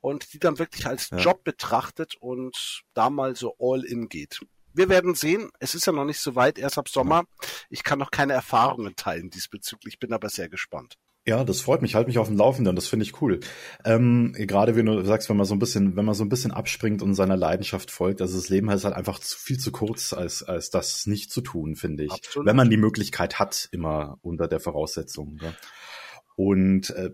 und 0.00 0.32
die 0.32 0.38
dann 0.38 0.58
wirklich 0.58 0.86
als 0.86 1.10
ja. 1.10 1.18
Job 1.18 1.44
betrachtet 1.44 2.14
und 2.18 2.82
da 2.94 3.10
mal 3.10 3.36
so 3.36 3.54
all 3.58 3.84
in 3.84 4.08
geht. 4.08 4.40
Wir 4.72 4.88
werden 4.88 5.14
sehen. 5.14 5.50
Es 5.58 5.74
ist 5.74 5.86
ja 5.86 5.92
noch 5.92 6.04
nicht 6.04 6.20
so 6.20 6.34
weit, 6.34 6.58
erst 6.58 6.78
ab 6.78 6.88
Sommer. 6.88 7.24
Ich 7.70 7.82
kann 7.82 7.98
noch 7.98 8.10
keine 8.10 8.34
Erfahrungen 8.34 8.94
teilen 8.94 9.30
diesbezüglich, 9.30 9.98
bin 9.98 10.12
aber 10.12 10.28
sehr 10.28 10.48
gespannt. 10.48 10.96
Ja, 11.28 11.42
das 11.42 11.60
freut 11.60 11.82
mich. 11.82 11.96
Halt 11.96 12.06
mich 12.06 12.18
auf 12.18 12.28
dem 12.28 12.36
Laufenden. 12.36 12.76
Das 12.76 12.86
finde 12.86 13.04
ich 13.04 13.20
cool. 13.20 13.40
Ähm, 13.84 14.32
gerade 14.38 14.76
wie 14.76 14.84
du 14.84 15.04
sagst, 15.04 15.28
wenn 15.28 15.36
man 15.36 15.46
so 15.46 15.56
ein 15.56 15.58
bisschen, 15.58 15.96
wenn 15.96 16.04
man 16.04 16.14
so 16.14 16.24
ein 16.24 16.28
bisschen 16.28 16.52
abspringt 16.52 17.02
und 17.02 17.14
seiner 17.14 17.36
Leidenschaft 17.36 17.90
folgt, 17.90 18.20
also 18.20 18.36
das 18.36 18.48
Leben 18.48 18.70
ist 18.70 18.84
halt 18.84 18.94
einfach 18.94 19.18
zu, 19.18 19.36
viel 19.36 19.58
zu 19.58 19.72
kurz, 19.72 20.12
als 20.12 20.44
als 20.44 20.70
das 20.70 21.06
nicht 21.06 21.32
zu 21.32 21.40
tun, 21.40 21.74
finde 21.74 22.04
ich. 22.04 22.12
Absolut. 22.12 22.46
Wenn 22.46 22.54
man 22.54 22.70
die 22.70 22.76
Möglichkeit 22.76 23.40
hat, 23.40 23.68
immer 23.72 24.18
unter 24.22 24.46
der 24.46 24.60
Voraussetzung. 24.60 25.40
Ja. 25.42 25.52
Und 26.36 26.90
äh, 26.90 27.10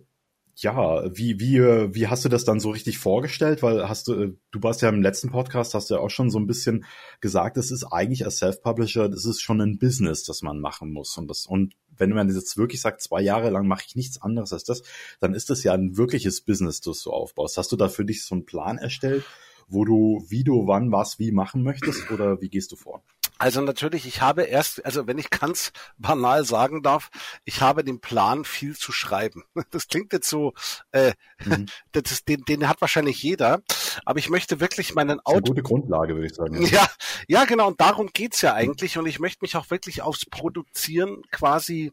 ja, 0.57 1.05
wie, 1.17 1.41
wie, 1.41 1.61
wie 1.61 2.09
hast 2.09 2.25
du 2.25 2.29
das 2.29 2.45
dann 2.45 2.61
so 2.61 2.71
richtig 2.71 2.99
vorgestellt? 2.99 3.63
Weil 3.63 3.89
hast 3.89 4.09
du, 4.09 4.13
äh, 4.15 4.33
du 4.51 4.63
warst 4.63 4.83
ja 4.83 4.91
im 4.91 5.03
letzten 5.03 5.31
Podcast, 5.31 5.75
hast 5.75 5.91
du 5.91 5.95
ja 5.95 6.01
auch 6.01 6.11
schon 6.11 6.31
so 6.31 6.39
ein 6.39 6.47
bisschen 6.47 6.85
gesagt, 7.21 7.57
es 7.57 7.71
ist 7.71 7.85
eigentlich 7.85 8.25
als 8.25 8.39
Self-Publisher, 8.39 9.09
das 9.09 9.25
ist 9.25 9.41
schon 9.41 9.61
ein 9.61 9.79
Business, 9.79 10.25
das 10.25 10.43
man 10.43 10.61
machen 10.61 10.93
muss. 10.93 11.17
Und 11.17 11.29
das, 11.29 11.47
und 11.47 11.75
wenn 11.97 12.11
man 12.11 12.29
jetzt 12.29 12.57
wirklich 12.59 12.81
sagt, 12.81 13.01
zwei 13.01 13.23
Jahre 13.23 13.51
lang 13.51 13.67
mache 13.67 13.85
ich 13.87 13.97
nichts 13.97 14.21
anderes 14.21 14.53
als 14.53 14.65
das, 14.65 14.83
dann 15.21 15.35
ist 15.35 15.49
das 15.49 15.63
ja 15.63 15.73
ein 15.73 15.97
wirkliches 15.97 16.43
Business, 16.43 16.81
das 16.81 17.03
du 17.03 17.11
aufbaust. 17.11 17.57
Hast 17.57 17.73
du 17.73 17.77
da 17.77 17.89
für 17.89 18.05
dich 18.05 18.25
so 18.25 18.35
einen 18.35 18.45
Plan 18.45 18.79
erstellt, 18.79 19.25
wo 19.69 19.85
du, 19.85 20.25
wie 20.29 20.45
du 20.45 20.67
wann 20.67 20.93
was 20.93 21.19
wie 21.19 21.33
machen 21.33 21.63
möchtest 21.63 22.11
oder 22.11 22.41
wie 22.41 22.51
gehst 22.51 22.73
du 22.73 22.77
vor? 22.77 23.03
Also 23.43 23.61
natürlich, 23.61 24.07
ich 24.07 24.23
habe 24.23 24.45
erst, 24.45 24.87
also 24.87 25.09
wenn 25.09 25.19
ich 25.19 25.29
ganz 25.29 25.73
banal 25.99 26.45
sagen 26.45 26.81
darf, 26.81 27.11
ich 27.45 27.61
habe 27.61 27.83
den 27.83 28.01
Plan, 28.01 28.45
viel 28.45 28.77
zu 28.77 28.93
schreiben. 28.93 29.43
Das 29.73 29.89
klingt 29.89 30.13
jetzt 30.13 30.29
so, 30.29 30.53
äh, 30.93 31.13
mhm. 31.45 31.67
das, 31.93 32.25
den, 32.25 32.43
den 32.43 32.69
hat 32.69 32.81
wahrscheinlich 32.81 33.23
jeder, 33.23 33.63
aber 34.05 34.19
ich 34.19 34.29
möchte 34.29 34.61
wirklich 34.61 34.95
meinen. 34.95 35.19
Eine 35.25 35.41
gute 35.41 35.63
Grundlage, 35.63 36.15
würde 36.15 36.27
ich 36.27 36.35
sagen. 36.35 36.63
Ja, 36.67 36.87
ja, 37.27 37.45
genau, 37.45 37.69
und 37.69 37.81
darum 37.81 38.11
geht's 38.13 38.43
ja 38.43 38.55
eigentlich. 38.55 38.99
Und 38.99 39.07
ich 39.07 39.19
möchte 39.19 39.39
mich 39.43 39.57
auch 39.57 39.71
wirklich 39.71 40.03
aufs 40.03 40.27
Produzieren 40.27 41.23
quasi, 41.33 41.93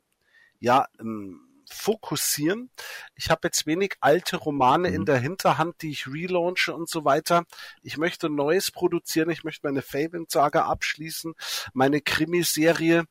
ja, 0.60 0.88
ähm, 1.00 1.49
fokussieren. 1.74 2.70
Ich 3.16 3.30
habe 3.30 3.42
jetzt 3.44 3.66
wenig 3.66 3.96
alte 4.02 4.38
Romane 4.38 4.90
mhm. 4.90 4.96
in 4.96 5.06
der 5.06 5.18
Hinterhand, 5.18 5.82
die 5.82 5.92
ich 5.92 6.08
relaunche 6.08 6.74
und 6.74 6.90
so 6.90 7.06
weiter. 7.06 7.46
Ich 7.82 7.98
möchte 7.98 8.30
Neues 8.30 8.72
produzieren. 8.72 9.30
Ich 9.30 9.44
möchte 9.44 9.68
meine 9.68 9.82
Favorite-Saga 9.82 10.66
abschließen, 10.66 11.34
meine 11.74 12.02
Krimiserie. 12.02 13.06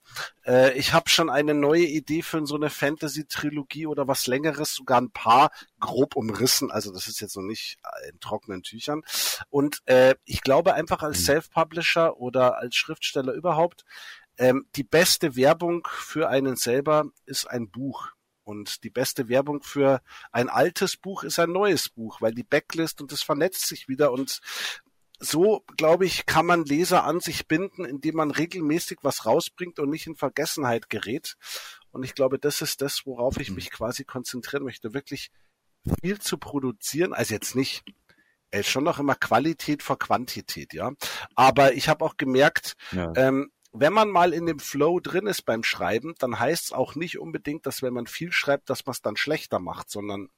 Äh, 0.46 0.76
ich 0.78 0.92
habe 0.92 1.08
schon 1.08 1.30
eine 1.30 1.54
neue 1.54 1.84
Idee 1.84 2.22
für 2.22 2.44
so 2.46 2.56
eine 2.56 2.70
Fantasy-Trilogie 2.70 3.86
oder 3.86 4.08
was 4.08 4.26
Längeres, 4.26 4.74
sogar 4.74 5.00
ein 5.00 5.10
paar 5.10 5.50
grob 5.80 6.16
umrissen. 6.16 6.70
Also 6.70 6.92
das 6.92 7.06
ist 7.06 7.20
jetzt 7.20 7.36
noch 7.36 7.42
nicht 7.42 7.78
in 8.10 8.20
trockenen 8.20 8.62
Tüchern. 8.62 9.02
Und 9.50 9.80
äh, 9.86 10.14
ich 10.24 10.42
glaube 10.42 10.74
einfach 10.74 11.02
als 11.02 11.20
mhm. 11.20 11.24
Self-Publisher 11.24 12.18
oder 12.18 12.58
als 12.58 12.76
Schriftsteller 12.76 13.32
überhaupt, 13.32 13.84
ähm, 14.38 14.66
die 14.76 14.84
beste 14.84 15.36
Werbung 15.36 15.86
für 15.90 16.28
einen 16.28 16.56
selber 16.56 17.06
ist 17.26 17.46
ein 17.46 17.70
Buch. 17.70 18.10
Und 18.48 18.82
die 18.82 18.88
beste 18.88 19.28
Werbung 19.28 19.62
für 19.62 20.00
ein 20.32 20.48
altes 20.48 20.96
Buch 20.96 21.22
ist 21.22 21.38
ein 21.38 21.52
neues 21.52 21.90
Buch, 21.90 22.22
weil 22.22 22.32
die 22.32 22.44
Backlist 22.44 23.02
und 23.02 23.12
das 23.12 23.22
vernetzt 23.22 23.66
sich 23.66 23.88
wieder 23.88 24.10
und 24.10 24.40
so, 25.20 25.64
glaube 25.76 26.06
ich, 26.06 26.24
kann 26.24 26.46
man 26.46 26.64
Leser 26.64 27.04
an 27.04 27.20
sich 27.20 27.46
binden, 27.46 27.84
indem 27.84 28.14
man 28.16 28.30
regelmäßig 28.30 29.00
was 29.02 29.26
rausbringt 29.26 29.78
und 29.78 29.90
nicht 29.90 30.06
in 30.06 30.16
Vergessenheit 30.16 30.88
gerät. 30.88 31.36
Und 31.90 32.04
ich 32.04 32.14
glaube, 32.14 32.38
das 32.38 32.62
ist 32.62 32.80
das, 32.80 33.02
worauf 33.04 33.36
ich 33.38 33.50
mhm. 33.50 33.56
mich 33.56 33.70
quasi 33.70 34.04
konzentrieren 34.04 34.64
möchte, 34.64 34.94
wirklich 34.94 35.30
viel 36.00 36.18
zu 36.18 36.38
produzieren. 36.38 37.12
Also 37.12 37.34
jetzt 37.34 37.54
nicht, 37.54 37.84
äh, 38.50 38.62
schon 38.62 38.84
noch 38.84 38.98
immer 38.98 39.14
Qualität 39.14 39.82
vor 39.82 39.98
Quantität, 39.98 40.72
ja. 40.72 40.92
Aber 41.34 41.74
ich 41.74 41.90
habe 41.90 42.02
auch 42.02 42.16
gemerkt, 42.16 42.76
ja. 42.92 43.12
ähm, 43.14 43.50
wenn 43.80 43.92
man 43.92 44.10
mal 44.10 44.32
in 44.32 44.46
dem 44.46 44.58
Flow 44.58 45.00
drin 45.00 45.26
ist 45.26 45.42
beim 45.42 45.62
Schreiben, 45.62 46.14
dann 46.18 46.38
heißt 46.38 46.66
es 46.66 46.72
auch 46.72 46.94
nicht 46.94 47.18
unbedingt, 47.18 47.66
dass 47.66 47.82
wenn 47.82 47.94
man 47.94 48.06
viel 48.06 48.32
schreibt, 48.32 48.70
dass 48.70 48.86
man 48.86 48.92
es 48.92 49.02
dann 49.02 49.16
schlechter 49.16 49.58
macht, 49.58 49.90
sondern 49.90 50.30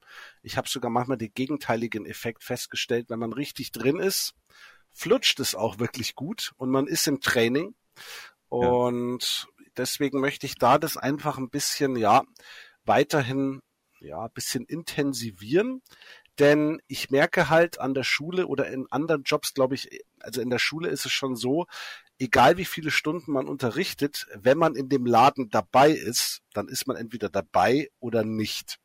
ich 0.42 0.56
habe 0.56 0.68
sogar 0.68 0.90
manchmal 0.90 1.18
den 1.18 1.32
gegenteiligen 1.32 2.06
Effekt 2.06 2.44
festgestellt, 2.44 3.10
wenn 3.10 3.18
man 3.18 3.32
richtig 3.32 3.72
drin 3.72 3.98
ist, 3.98 4.34
flutscht 4.90 5.40
es 5.40 5.54
auch 5.54 5.78
wirklich 5.78 6.14
gut 6.14 6.52
und 6.56 6.70
man 6.70 6.86
ist 6.86 7.06
im 7.06 7.20
Training. 7.20 7.74
Und 8.48 9.46
ja. 9.58 9.64
deswegen 9.76 10.20
möchte 10.20 10.46
ich 10.46 10.56
da 10.56 10.78
das 10.78 10.96
einfach 10.96 11.38
ein 11.38 11.50
bisschen, 11.50 11.96
ja, 11.96 12.24
weiterhin, 12.84 13.60
ja, 14.00 14.24
ein 14.24 14.32
bisschen 14.32 14.64
intensivieren. 14.64 15.82
Denn 16.38 16.80
ich 16.88 17.10
merke 17.10 17.50
halt 17.50 17.80
an 17.80 17.92
der 17.94 18.02
Schule 18.02 18.46
oder 18.46 18.68
in 18.68 18.86
anderen 18.90 19.24
Jobs, 19.24 19.52
glaube 19.52 19.74
ich, 19.74 20.02
also 20.20 20.40
in 20.40 20.50
der 20.50 20.58
Schule 20.58 20.88
ist 20.88 21.04
es 21.04 21.12
schon 21.12 21.36
so, 21.36 21.66
egal 22.20 22.56
wie 22.58 22.64
viele 22.64 22.90
Stunden 22.92 23.32
man 23.32 23.48
unterrichtet, 23.48 24.26
wenn 24.36 24.58
man 24.58 24.76
in 24.76 24.88
dem 24.88 25.06
Laden 25.06 25.48
dabei 25.50 25.90
ist, 25.90 26.42
dann 26.52 26.68
ist 26.68 26.86
man 26.86 26.96
entweder 26.96 27.28
dabei 27.28 27.88
oder 27.98 28.22
nicht. 28.22 28.78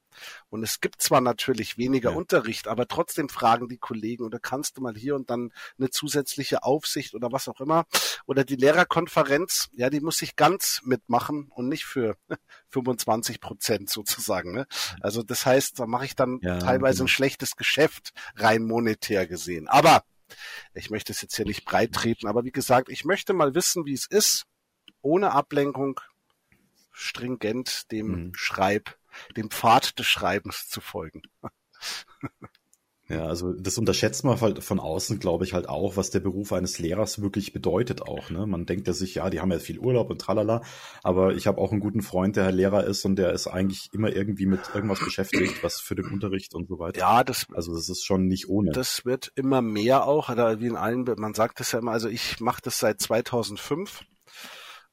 Und 0.47 0.63
es 0.63 0.79
gibt 0.79 1.01
zwar 1.01 1.19
natürlich 1.19 1.77
weniger 1.77 2.11
Ja. 2.11 2.15
Unterricht, 2.15 2.69
aber 2.69 2.87
trotzdem 2.87 3.27
fragen 3.27 3.67
die 3.67 3.77
Kollegen 3.77 4.23
oder 4.23 4.39
kannst 4.39 4.77
du 4.77 4.81
mal 4.81 4.95
hier 4.95 5.13
und 5.13 5.29
dann 5.29 5.51
eine 5.77 5.89
zusätzliche 5.89 6.63
Aufsicht 6.63 7.13
oder 7.15 7.33
was 7.33 7.49
auch 7.49 7.59
immer. 7.59 7.83
Oder 8.25 8.45
die 8.45 8.55
Lehrerkonferenz, 8.55 9.67
ja, 9.73 9.89
die 9.89 9.99
muss 9.99 10.21
ich 10.21 10.37
ganz 10.37 10.79
mitmachen 10.85 11.49
und 11.53 11.67
nicht 11.67 11.83
für 11.83 12.15
25 12.69 13.41
Prozent 13.41 13.89
sozusagen. 13.89 14.53
Ne? 14.53 14.67
Also 15.01 15.21
das 15.21 15.45
heißt, 15.45 15.77
da 15.81 15.85
mache 15.85 16.05
ich 16.05 16.15
dann 16.15 16.39
Ja, 16.41 16.59
teilweise 16.59 16.99
genau. 16.99 17.05
ein 17.05 17.09
schlechtes 17.09 17.57
Geschäft 17.57 18.11
rein 18.37 18.63
monetär 18.63 19.27
gesehen. 19.27 19.67
Aber 19.67 20.03
ich 20.73 20.89
möchte 20.89 21.11
es 21.11 21.21
jetzt 21.21 21.35
hier 21.35 21.45
nicht 21.45 21.65
breit 21.65 21.93
treten, 21.93 22.27
aber 22.27 22.43
wie 22.43 22.51
gesagt, 22.51 22.89
ich 22.89 23.05
möchte 23.05 23.33
mal 23.33 23.55
wissen, 23.55 23.85
wie 23.85 23.93
es 23.93 24.05
ist, 24.05 24.45
ohne 25.01 25.31
Ablenkung, 25.31 25.99
stringent 26.91 27.91
dem 27.91 28.07
Mhm. 28.07 28.31
Schreib, 28.35 28.97
dem 29.35 29.51
Pfad 29.51 29.99
des 29.99 30.07
Schreibens 30.07 30.67
zu 30.67 30.81
folgen. 30.81 31.21
Ja, 33.07 33.27
also 33.27 33.53
das 33.53 33.77
unterschätzt 33.77 34.23
man 34.23 34.41
halt 34.41 34.63
von 34.63 34.79
außen, 34.79 35.19
glaube 35.19 35.43
ich, 35.43 35.53
halt 35.53 35.69
auch, 35.69 35.95
was 35.95 36.09
der 36.09 36.21
Beruf 36.21 36.51
eines 36.51 36.79
Lehrers 36.79 37.21
wirklich 37.21 37.53
bedeutet 37.53 38.01
auch. 38.01 38.31
Ne? 38.31 38.47
Man 38.47 38.65
denkt 38.65 38.87
ja 38.87 38.93
sich, 38.93 39.15
ja, 39.15 39.29
die 39.29 39.41
haben 39.41 39.51
ja 39.51 39.59
viel 39.59 39.77
Urlaub 39.77 40.09
und 40.09 40.19
tralala, 40.19 40.63
aber 41.03 41.35
ich 41.35 41.45
habe 41.45 41.59
auch 41.61 41.71
einen 41.71 41.81
guten 41.81 42.01
Freund, 42.01 42.35
der 42.35 42.51
Lehrer 42.51 42.83
ist 42.85 43.05
und 43.05 43.17
der 43.17 43.31
ist 43.31 43.45
eigentlich 43.45 43.89
immer 43.93 44.11
irgendwie 44.11 44.47
mit 44.47 44.61
irgendwas 44.73 44.99
beschäftigt, 44.99 45.63
was 45.63 45.79
für 45.79 45.93
den 45.93 46.05
Unterricht 46.05 46.55
und 46.55 46.67
so 46.67 46.79
weiter. 46.79 46.99
Ja, 46.99 47.23
das, 47.23 47.45
Also 47.53 47.75
das 47.75 47.89
ist 47.89 48.03
schon 48.03 48.25
nicht 48.25 48.49
ohne. 48.49 48.71
das 48.71 49.05
wird 49.05 49.31
immer 49.35 49.61
mehr 49.61 50.07
auch, 50.07 50.29
oder 50.29 50.59
wie 50.59 50.67
in 50.67 50.75
allen, 50.75 51.05
man 51.17 51.35
sagt 51.35 51.61
es 51.61 51.73
ja 51.73 51.79
immer, 51.79 51.91
also 51.91 52.09
ich 52.09 52.39
mache 52.39 52.61
das 52.63 52.79
seit 52.79 52.99
2005 52.99 54.01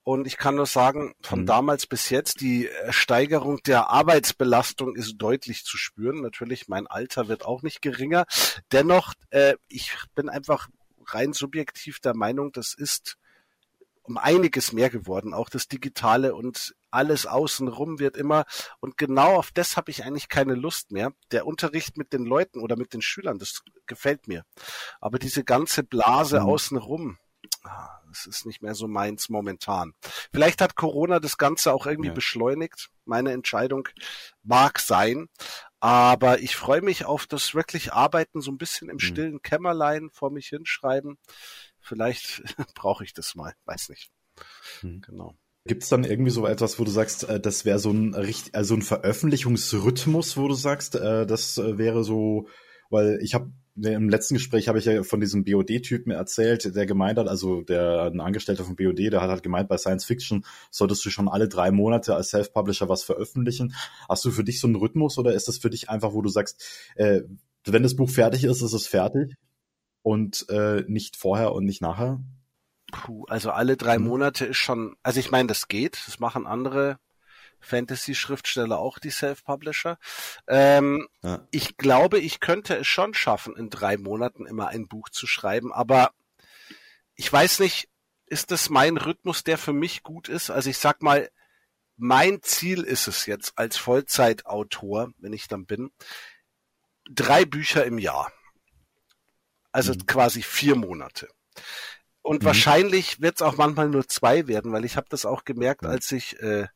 und 0.05 0.27
ich 0.27 0.37
kann 0.37 0.57
nur 0.57 0.67
sagen, 0.67 1.15
von 1.23 1.43
Mhm. 1.43 1.47
damals 1.47 1.87
bis 1.87 2.11
jetzt, 2.11 2.41
die 2.41 2.69
äh, 2.69 2.93
Steigerung 2.93 3.63
der 3.65 3.91
Arbeitsbelastung 3.91 4.97
ist 4.97 5.15
deutlich 5.19 5.65
zu 5.65 5.77
spüren. 5.77 6.21
Natürlich, 6.23 6.69
mein 6.69 6.87
Alter 6.87 7.29
wird 7.29 7.45
auch 7.45 7.63
nicht 7.63 7.83
geringer. 7.83 8.25
Dennoch, 8.73 9.15
äh, 9.31 9.55
ich 9.69 9.95
bin 10.15 10.29
einfach 10.29 10.69
rein 11.07 11.33
subjektiv 11.33 12.01
der 12.01 12.15
Meinung, 12.15 12.53
das 12.53 12.75
ist 12.75 13.17
um 14.05 14.19
einiges 14.19 14.73
mehr 14.73 14.91
geworden, 14.91 15.33
auch 15.33 15.49
das 15.49 15.69
Digitale 15.69 16.35
und 16.35 16.75
alles 16.91 17.25
außenrum 17.25 18.01
wird 18.01 18.17
immer, 18.17 18.45
und 18.81 18.99
genau 18.99 19.37
auf 19.37 19.53
das 19.53 19.77
habe 19.77 19.93
ich 19.93 20.05
eigentlich 20.05 20.29
keine 20.29 20.55
Lust 20.57 20.91
mehr. 20.91 21.13
Der 21.31 21.47
Unterricht 21.47 21.97
mit 21.97 22.13
den 22.13 22.25
Leuten 22.25 22.59
oder 22.61 22.77
mit 22.77 22.93
den 22.95 23.01
Schülern, 23.01 23.39
das 23.39 23.63
gefällt 23.87 24.27
mir. 24.27 24.45
Aber 25.01 25.21
diese 25.21 25.45
ganze 25.45 25.85
Blase 25.85 26.41
Mhm. 26.41 26.47
außenrum, 26.47 27.19
ah, 27.65 28.01
das 28.09 28.27
ist 28.27 28.47
nicht 28.47 28.63
mehr 28.63 28.75
so 28.75 28.89
meins 28.89 29.29
momentan. 29.29 29.95
Vielleicht 30.33 30.61
hat 30.61 30.75
Corona 30.77 31.21
das 31.21 31.37
Ganze 31.39 31.73
auch 31.73 31.87
irgendwie 31.87 32.09
Ja. 32.09 32.15
beschleunigt. 32.15 32.91
Meine 33.05 33.33
Entscheidung 33.33 33.89
mag 34.43 34.79
sein. 34.81 35.29
Aber 35.81 36.41
ich 36.41 36.55
freue 36.55 36.81
mich 36.83 37.05
auf 37.07 37.27
das 37.27 37.55
wirklich 37.55 37.93
Arbeiten, 37.93 38.41
so 38.41 38.53
ein 38.53 38.59
bisschen 38.59 38.89
im 38.89 38.97
Mhm. 38.97 39.01
stillen 39.01 39.43
Kämmerlein 39.43 40.11
vor 40.13 40.31
mich 40.31 40.47
hinschreiben. 40.49 41.19
Vielleicht 41.81 42.43
brauche 42.77 43.03
ich 43.05 43.13
das 43.15 43.35
mal, 43.35 43.55
weiß 43.65 43.89
nicht. 43.89 44.11
Mhm. 44.83 45.01
Genau. 45.01 45.35
Gibt 45.65 45.85
es 45.85 45.89
dann 45.89 46.03
irgendwie 46.05 46.31
so 46.33 46.47
etwas, 46.47 46.79
wo 46.81 46.85
du 46.85 46.91
sagst, 46.91 47.25
äh, 47.29 47.39
das 47.41 47.65
wäre 47.65 47.79
so 47.79 47.91
ein 47.93 48.15
also 48.53 48.75
ein 48.75 48.83
Veröffentlichungsrhythmus, 48.83 50.37
wo 50.37 50.49
du 50.49 50.55
sagst, 50.55 50.95
äh, 50.97 51.27
das 51.27 51.57
wäre 51.59 52.03
so, 52.05 52.49
weil 52.93 53.19
ich 53.23 53.35
habe 53.35 53.51
im 53.75 54.11
letzten 54.11 54.35
Gespräch 54.35 54.69
habe 54.69 54.79
ich 54.79 54.85
ja 54.85 55.03
von 55.03 55.21
diesem 55.21 55.45
BOD-Typen 55.45 56.13
erzählt, 56.13 56.77
der 56.77 56.85
gemeint 56.85 57.19
hat, 57.19 57.27
also 57.27 57.63
der 57.63 58.11
ein 58.13 58.21
Angestellter 58.21 58.65
von 58.65 58.77
BOD, 58.77 58.99
der 58.99 59.23
hat 59.23 59.31
halt 59.31 59.43
gemeint, 59.43 59.69
bei 59.69 59.79
Science 59.79 60.05
Fiction 60.05 60.45
solltest 60.71 61.05
du 61.07 61.11
schon 61.11 61.29
alle 61.29 61.49
drei 61.49 61.71
Monate 61.71 62.15
als 62.15 62.29
Self-Publisher 62.31 62.91
was 62.91 63.03
veröffentlichen. 63.03 63.75
Hast 64.09 64.25
du 64.27 64.31
für 64.31 64.45
dich 64.45 64.61
so 64.61 64.67
einen 64.67 64.77
Rhythmus 64.77 65.17
oder 65.17 65.33
ist 65.33 65.49
das 65.49 65.57
für 65.57 65.71
dich 65.71 65.89
einfach, 65.89 66.13
wo 66.13 66.21
du 66.21 66.29
sagst, 66.29 66.63
äh, 66.97 67.23
wenn 67.65 67.83
das 67.83 67.97
Buch 67.97 68.11
fertig 68.11 68.45
ist, 68.45 68.61
ist 68.61 68.75
es 68.75 68.87
fertig 68.87 69.37
und 70.03 70.47
äh, 70.51 70.85
nicht 70.87 71.17
vorher 71.17 71.53
und 71.53 71.65
nicht 71.65 71.81
nachher? 71.81 72.21
Puh, 72.93 73.25
also 73.29 73.51
alle 73.51 73.79
drei 73.79 73.99
Mhm. 73.99 74.07
Monate 74.07 74.45
ist 74.45 74.59
schon, 74.59 74.97
also 75.03 75.19
ich 75.19 75.31
meine, 75.31 75.49
das 75.49 75.69
geht, 75.69 75.99
das 76.07 76.21
machen 76.21 76.47
andere 76.47 76.99
Fantasy-Schriftsteller 77.63 78.79
auch, 78.79 78.99
die 78.99 79.11
Self-Publisher. 79.11 79.99
Ähm, 80.49 81.09
Ja. 81.23 81.47
ich 81.51 81.77
glaube, 81.77 82.19
ich 82.19 82.41
könnte 82.41 82.77
es 82.77 82.87
schon 82.87 83.15
schaffen, 83.15 83.57
in 83.57 83.71
drei 83.71 83.97
Monaten 83.97 84.47
immer 84.47 84.69
ein 84.69 84.89
Buch 84.89 85.09
zu 85.09 85.27
schreiben, 85.27 85.73
aber 85.73 86.13
ich 87.15 87.33
weiß 87.33 87.61
nicht, 87.61 87.89
ist 88.27 88.51
das 88.51 88.71
mein 88.71 88.97
Rhythmus, 88.97 89.45
der 89.45 89.59
für 89.59 89.73
mich 89.73 90.03
gut 90.03 90.29
ist? 90.29 90.51
Also 90.51 90.71
ich 90.71 90.79
sag 90.79 91.03
mal, 91.03 91.31
mein 91.97 92.43
Ziel 92.43 92.83
ist 92.83 93.07
es 93.07 93.27
jetzt 93.27 93.59
als 93.59 93.77
Vollzeitautor, 93.77 95.11
wenn 95.19 95.33
ich 95.33 95.49
dann 95.49 95.67
bin, 95.67 95.91
drei 97.11 97.45
Bücher 97.45 97.85
im 97.85 97.99
Jahr. 97.99 98.33
Also 99.71 99.93
Mhm. 99.93 100.07
quasi 100.07 100.43
vier 100.43 100.77
Monate. 100.77 101.29
Und 102.23 102.43
Mhm. 102.43 102.47
wahrscheinlich 102.47 103.21
wird 103.21 103.37
es 103.37 103.43
auch 103.43 103.57
manchmal 103.57 103.89
nur 103.89 104.07
zwei 104.09 104.47
werden, 104.47 104.73
weil 104.73 104.85
ich 104.85 104.97
habe 104.97 105.09
das 105.11 105.27
auch 105.27 105.45
gemerkt, 105.45 105.85
als 105.85 106.11
ich 106.13 106.41
äh, 106.41 106.69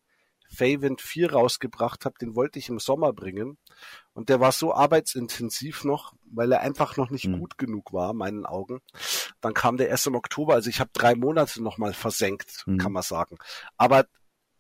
Faven 0.56 0.98
4 0.98 1.32
rausgebracht 1.32 2.04
habe, 2.04 2.16
den 2.20 2.34
wollte 2.34 2.58
ich 2.58 2.68
im 2.68 2.78
Sommer 2.78 3.12
bringen. 3.12 3.58
Und 4.14 4.28
der 4.28 4.40
war 4.40 4.52
so 4.52 4.72
arbeitsintensiv 4.74 5.84
noch, 5.84 6.14
weil 6.32 6.50
er 6.52 6.60
einfach 6.60 6.96
noch 6.96 7.10
nicht 7.10 7.26
Mhm. 7.26 7.38
gut 7.40 7.58
genug 7.58 7.92
war, 7.92 8.12
meinen 8.14 8.46
Augen. 8.46 8.80
Dann 9.40 9.54
kam 9.54 9.76
der 9.76 9.88
erst 9.88 10.06
im 10.06 10.14
Oktober, 10.14 10.54
also 10.54 10.70
ich 10.70 10.80
habe 10.80 10.90
drei 10.92 11.14
Monate 11.14 11.62
nochmal 11.62 11.92
versenkt, 11.92 12.64
Mhm. 12.66 12.78
kann 12.78 12.92
man 12.92 13.02
sagen. 13.02 13.36
Aber 13.76 14.06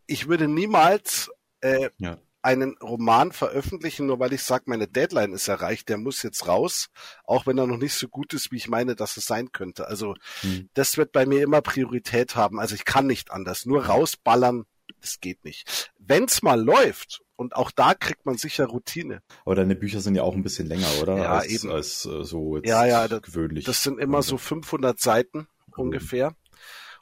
ich 0.06 0.28
würde 0.28 0.48
niemals 0.48 1.30
äh, 1.62 1.88
Ja. 1.98 2.18
einen 2.42 2.76
Roman 2.78 3.32
veröffentlichen, 3.32 4.06
nur 4.06 4.20
weil 4.20 4.32
ich 4.32 4.42
sage, 4.42 4.64
meine 4.66 4.86
Deadline 4.86 5.32
ist 5.32 5.48
erreicht, 5.48 5.88
der 5.88 5.96
muss 5.96 6.22
jetzt 6.22 6.46
raus, 6.46 6.90
auch 7.24 7.46
wenn 7.46 7.58
er 7.58 7.66
noch 7.66 7.78
nicht 7.78 7.94
so 7.94 8.06
gut 8.08 8.34
ist, 8.34 8.52
wie 8.52 8.56
ich 8.56 8.68
meine, 8.68 8.94
dass 8.94 9.16
es 9.16 9.24
sein 9.24 9.50
könnte. 9.50 9.88
Also 9.88 10.14
Mhm. 10.44 10.68
das 10.74 10.96
wird 10.96 11.10
bei 11.12 11.26
mir 11.26 11.42
immer 11.42 11.60
Priorität 11.62 12.36
haben. 12.36 12.60
Also 12.60 12.74
ich 12.76 12.84
kann 12.84 13.06
nicht 13.08 13.32
anders. 13.32 13.66
Nur 13.66 13.86
rausballern, 13.86 14.64
das 15.00 15.20
geht 15.20 15.44
nicht. 15.44 15.90
Wenn's 15.98 16.42
mal 16.42 16.60
läuft, 16.60 17.22
und 17.38 17.54
auch 17.54 17.70
da 17.70 17.94
kriegt 17.94 18.24
man 18.24 18.38
sicher 18.38 18.64
Routine. 18.66 19.22
Aber 19.44 19.54
deine 19.54 19.76
Bücher 19.76 20.00
sind 20.00 20.14
ja 20.14 20.22
auch 20.22 20.34
ein 20.34 20.42
bisschen 20.42 20.66
länger, 20.68 20.88
oder? 21.02 21.18
Ja, 21.18 21.32
als, 21.34 21.46
eben. 21.48 21.70
Als 21.70 22.06
äh, 22.06 22.24
so 22.24 22.56
jetzt 22.56 22.66
Ja, 22.66 22.86
ja, 22.86 23.06
das- 23.08 23.20
gewöhnlich. 23.22 23.64
Das 23.66 23.82
sind 23.82 23.98
immer 24.00 24.22
so 24.22 24.38
500 24.38 24.98
Seiten 24.98 25.46
ungefähr. 25.76 26.34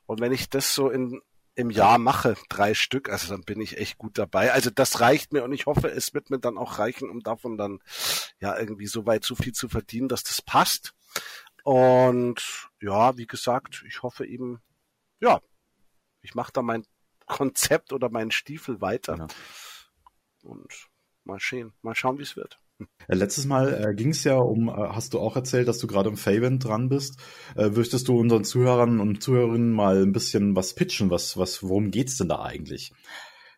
Und 0.06 0.20
wenn 0.20 0.32
ich 0.32 0.50
das 0.50 0.74
so 0.74 0.90
in, 0.90 1.20
im 1.54 1.70
Jahr 1.70 1.98
mache, 1.98 2.34
drei 2.48 2.74
Stück, 2.74 3.08
also 3.08 3.28
dann 3.28 3.42
bin 3.42 3.60
ich 3.60 3.78
echt 3.78 3.96
gut 3.96 4.18
dabei. 4.18 4.52
Also 4.52 4.70
das 4.70 4.98
reicht 5.00 5.32
mir 5.32 5.44
und 5.44 5.52
ich 5.52 5.66
hoffe, 5.66 5.88
es 5.88 6.12
wird 6.14 6.30
mir 6.30 6.40
dann 6.40 6.58
auch 6.58 6.80
reichen, 6.80 7.10
um 7.10 7.20
davon 7.20 7.56
dann 7.56 7.78
ja 8.40 8.58
irgendwie 8.58 8.88
so 8.88 9.06
weit 9.06 9.24
so 9.24 9.36
viel 9.36 9.52
zu 9.52 9.68
verdienen, 9.68 10.08
dass 10.08 10.24
das 10.24 10.42
passt. 10.42 10.94
Und 11.62 12.68
ja, 12.80 13.16
wie 13.16 13.26
gesagt, 13.26 13.84
ich 13.86 14.02
hoffe 14.02 14.26
eben, 14.26 14.60
ja, 15.20 15.40
ich 16.22 16.34
mache 16.34 16.52
da 16.52 16.60
mein 16.62 16.84
Konzept 17.26 17.92
oder 17.92 18.10
meinen 18.10 18.30
Stiefel 18.30 18.80
weiter. 18.80 19.16
Ja. 19.16 19.26
Und 20.42 20.88
mal 21.24 21.38
sehen, 21.40 21.72
mal 21.82 21.94
schauen, 21.94 22.18
wie 22.18 22.22
es 22.22 22.36
wird. 22.36 22.58
Äh, 23.08 23.14
Letztes 23.14 23.46
Mal 23.46 23.72
äh, 23.72 23.94
ging 23.94 24.10
es 24.10 24.24
ja 24.24 24.36
um, 24.36 24.68
äh, 24.68 24.72
hast 24.72 25.14
du 25.14 25.20
auch 25.20 25.36
erzählt, 25.36 25.68
dass 25.68 25.78
du 25.78 25.86
gerade 25.86 26.08
im 26.08 26.16
Faven 26.16 26.58
dran 26.58 26.88
bist. 26.88 27.20
Äh, 27.56 27.70
möchtest 27.70 28.08
du 28.08 28.18
unseren 28.18 28.44
Zuhörern 28.44 29.00
und 29.00 29.22
Zuhörerinnen 29.22 29.72
mal 29.72 30.02
ein 30.02 30.12
bisschen 30.12 30.56
was 30.56 30.74
pitchen? 30.74 31.10
Was, 31.10 31.36
was, 31.36 31.62
worum 31.62 31.90
geht's 31.90 32.16
denn 32.16 32.28
da 32.28 32.42
eigentlich? 32.42 32.92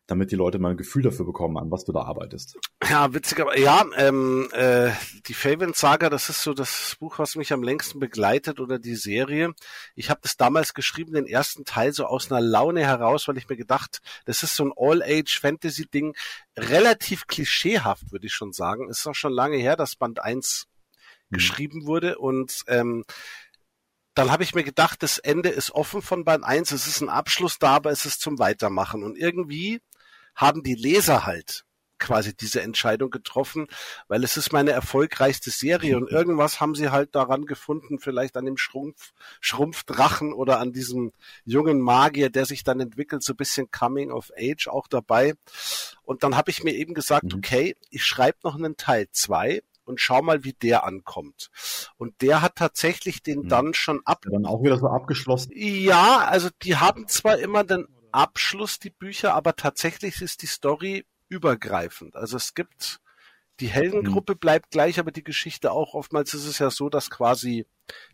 Damit 0.09 0.31
die 0.31 0.37
Leute 0.37 0.59
mal 0.59 0.71
ein 0.71 0.77
Gefühl 0.77 1.03
dafür 1.03 1.27
bekommen, 1.27 1.57
an 1.59 1.71
was 1.71 1.85
du 1.85 1.93
da 1.93 2.03
arbeitest. 2.03 2.57
Ja, 2.89 3.13
witzig, 3.13 3.41
aber 3.41 3.59
ja, 3.59 3.85
ähm, 3.97 4.49
äh, 4.53 4.91
die 5.27 5.35
Faven 5.35 5.73
Saga, 5.73 6.11
das 6.11 6.29
ist 6.29 6.43
so 6.43 6.55
das 6.55 6.97
Buch, 7.01 7.19
was 7.19 7.35
mich 7.35 7.53
am 7.53 7.63
längsten 7.63 7.99
begleitet 7.99 8.61
oder 8.61 8.79
die 8.79 8.95
Serie. 8.95 9.53
Ich 9.97 10.09
habe 10.09 10.21
das 10.23 10.37
damals 10.37 10.75
geschrieben, 10.75 11.13
den 11.15 11.27
ersten 11.27 11.65
Teil 11.65 11.93
so 11.93 12.07
aus 12.07 12.31
einer 12.31 12.41
Laune 12.41 12.85
heraus, 12.85 13.27
weil 13.27 13.37
ich 13.37 13.49
mir 13.49 13.57
gedacht, 13.57 14.01
das 14.27 14.43
ist 14.45 14.55
so 14.55 14.65
ein 14.65 14.73
All-Age-Fantasy-Ding, 14.77 16.15
relativ 16.57 17.27
klischeehaft, 17.27 18.13
würde 18.13 18.27
ich 18.27 18.35
schon 18.35 18.53
sagen. 18.53 18.89
Ist 18.89 19.07
auch 19.09 19.15
schon 19.15 19.33
lange 19.33 19.57
her, 19.57 19.77
dass 19.77 19.97
Band 19.97 20.21
1 20.21 20.67
Mhm. 21.31 21.37
geschrieben 21.37 21.87
wurde 21.87 22.19
und 22.19 22.63
ähm, 22.69 23.05
dann 24.15 24.31
habe 24.31 24.43
ich 24.45 24.55
mir 24.55 24.65
gedacht, 24.65 25.03
das 25.03 25.19
Ende 25.19 25.51
ist 25.51 25.73
offen 25.73 26.01
von 26.01 26.25
Band 26.25 26.45
1, 26.45 26.73
es 26.73 26.87
ist 26.87 27.03
ein 27.03 27.11
Abschluss 27.11 27.59
da, 27.59 27.77
aber 27.77 27.91
es 27.91 28.07
ist 28.07 28.21
zum 28.23 28.39
Weitermachen. 28.39 29.03
Und 29.03 29.19
irgendwie 29.19 29.81
haben 30.37 30.63
die 30.63 30.75
Leser 30.75 31.27
halt 31.27 31.65
quasi 31.99 32.37
diese 32.37 32.61
Entscheidung 32.61 33.09
getroffen, 33.11 33.69
weil 34.07 34.23
es 34.23 34.37
ist 34.37 34.53
meine 34.53 34.71
erfolgreichste 34.73 35.51
Serie 35.51 35.97
und 35.97 36.11
irgendwas 36.11 36.61
haben 36.61 36.75
sie 36.75 36.91
halt 36.91 37.15
daran 37.15 37.47
gefunden, 37.47 37.99
vielleicht 37.99 38.37
an 38.37 38.45
dem 38.45 38.59
Schrumpf, 38.59 39.13
Schrumpfdrachen 39.41 40.35
oder 40.35 40.61
an 40.61 40.73
diesem 40.73 41.13
jungen 41.47 41.81
Magier, 41.81 42.29
der 42.29 42.45
sich 42.45 42.65
dann 42.65 42.81
entwickelt, 42.81 43.23
so 43.23 43.33
ein 43.33 43.37
bisschen 43.37 43.71
Coming 43.71 44.11
of 44.11 44.31
Age 44.37 44.69
auch 44.69 44.89
dabei. 44.89 45.33
Und 46.03 46.23
dann 46.23 46.37
habe 46.37 46.51
ich 46.51 46.63
mir 46.63 46.75
eben 46.75 46.93
gesagt, 46.93 47.33
Mhm. 47.33 47.39
okay, 47.39 47.77
ich 47.89 48.05
schreibe 48.05 48.37
noch 48.45 48.57
einen 48.57 48.77
Teil 48.77 49.07
zwei 49.13 49.63
und 49.87 49.99
schau 49.99 50.21
mal, 50.21 50.45
wie 50.45 50.53
der 50.53 50.85
ankommt. 50.85 51.49
Und 51.97 52.21
der 52.21 52.43
hat 52.43 52.57
tatsächlich 52.57 53.23
den 53.23 53.45
Mhm. 53.45 53.49
dann 53.49 53.75
schon 53.75 54.03
ab 54.05 54.27
Ja, 54.27 54.33
dann 54.33 54.45
auch 54.45 54.63
wieder 54.63 54.77
so 54.77 54.89
abgeschlossen. 54.89 55.51
ja, 55.55 56.27
also 56.29 56.51
die 56.63 56.77
haben 56.77 57.09
zwar 57.09 57.39
immer 57.39 57.65
den 57.65 57.87
Abschluss, 58.17 58.79
die 58.79 58.91
Bücher, 58.91 59.35
aber 59.35 59.57
tatsächlich 59.57 60.23
ist 60.23 60.43
die 60.43 60.47
Story 60.47 61.07
übergreifend. 61.29 62.17
Also 62.17 62.37
es 62.37 62.55
gibt 62.55 63.01
Die 63.61 63.69
Heldengruppe 63.69 64.35
mhm. 64.35 64.39
bleibt 64.39 64.71
gleich, 64.71 64.99
aber 64.99 65.13
die 65.13 65.25
Geschichte 65.25 65.73
auch. 65.73 65.95
Oftmals 65.95 66.35
ist 66.35 66.47
es 66.47 66.59
ja 66.59 66.71
so, 66.71 66.89
dass 66.89 67.11
quasi 67.11 67.67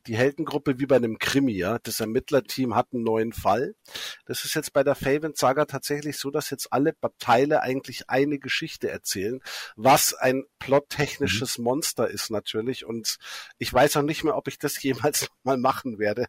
die 0.06 0.16
Heldengruppe 0.16 0.78
wie 0.78 0.86
bei 0.86 0.96
einem 0.96 1.18
Krimi, 1.18 1.52
ja, 1.52 1.78
das 1.78 2.00
Ermittlerteam 2.00 2.74
hat 2.74 2.88
einen 2.92 3.04
neuen 3.04 3.32
Fall. 3.32 3.74
Das 4.26 4.44
ist 4.44 4.54
jetzt 4.54 4.72
bei 4.72 4.82
der 4.82 4.94
Faven 4.94 5.34
Saga 5.34 5.64
tatsächlich 5.64 6.18
so, 6.18 6.30
dass 6.30 6.50
jetzt 6.50 6.72
alle 6.72 6.94
Teile 7.18 7.62
eigentlich 7.62 8.10
eine 8.10 8.38
Geschichte 8.38 8.90
erzählen, 8.90 9.40
was 9.76 10.14
ein 10.14 10.44
plottechnisches 10.58 11.58
mhm. 11.58 11.64
Monster 11.64 12.08
ist 12.08 12.30
natürlich. 12.30 12.84
Und 12.84 13.18
ich 13.58 13.72
weiß 13.72 13.96
auch 13.96 14.02
nicht 14.02 14.24
mehr, 14.24 14.36
ob 14.36 14.48
ich 14.48 14.58
das 14.58 14.82
jemals 14.82 15.28
mal 15.44 15.56
machen 15.56 15.98
werde. 15.98 16.26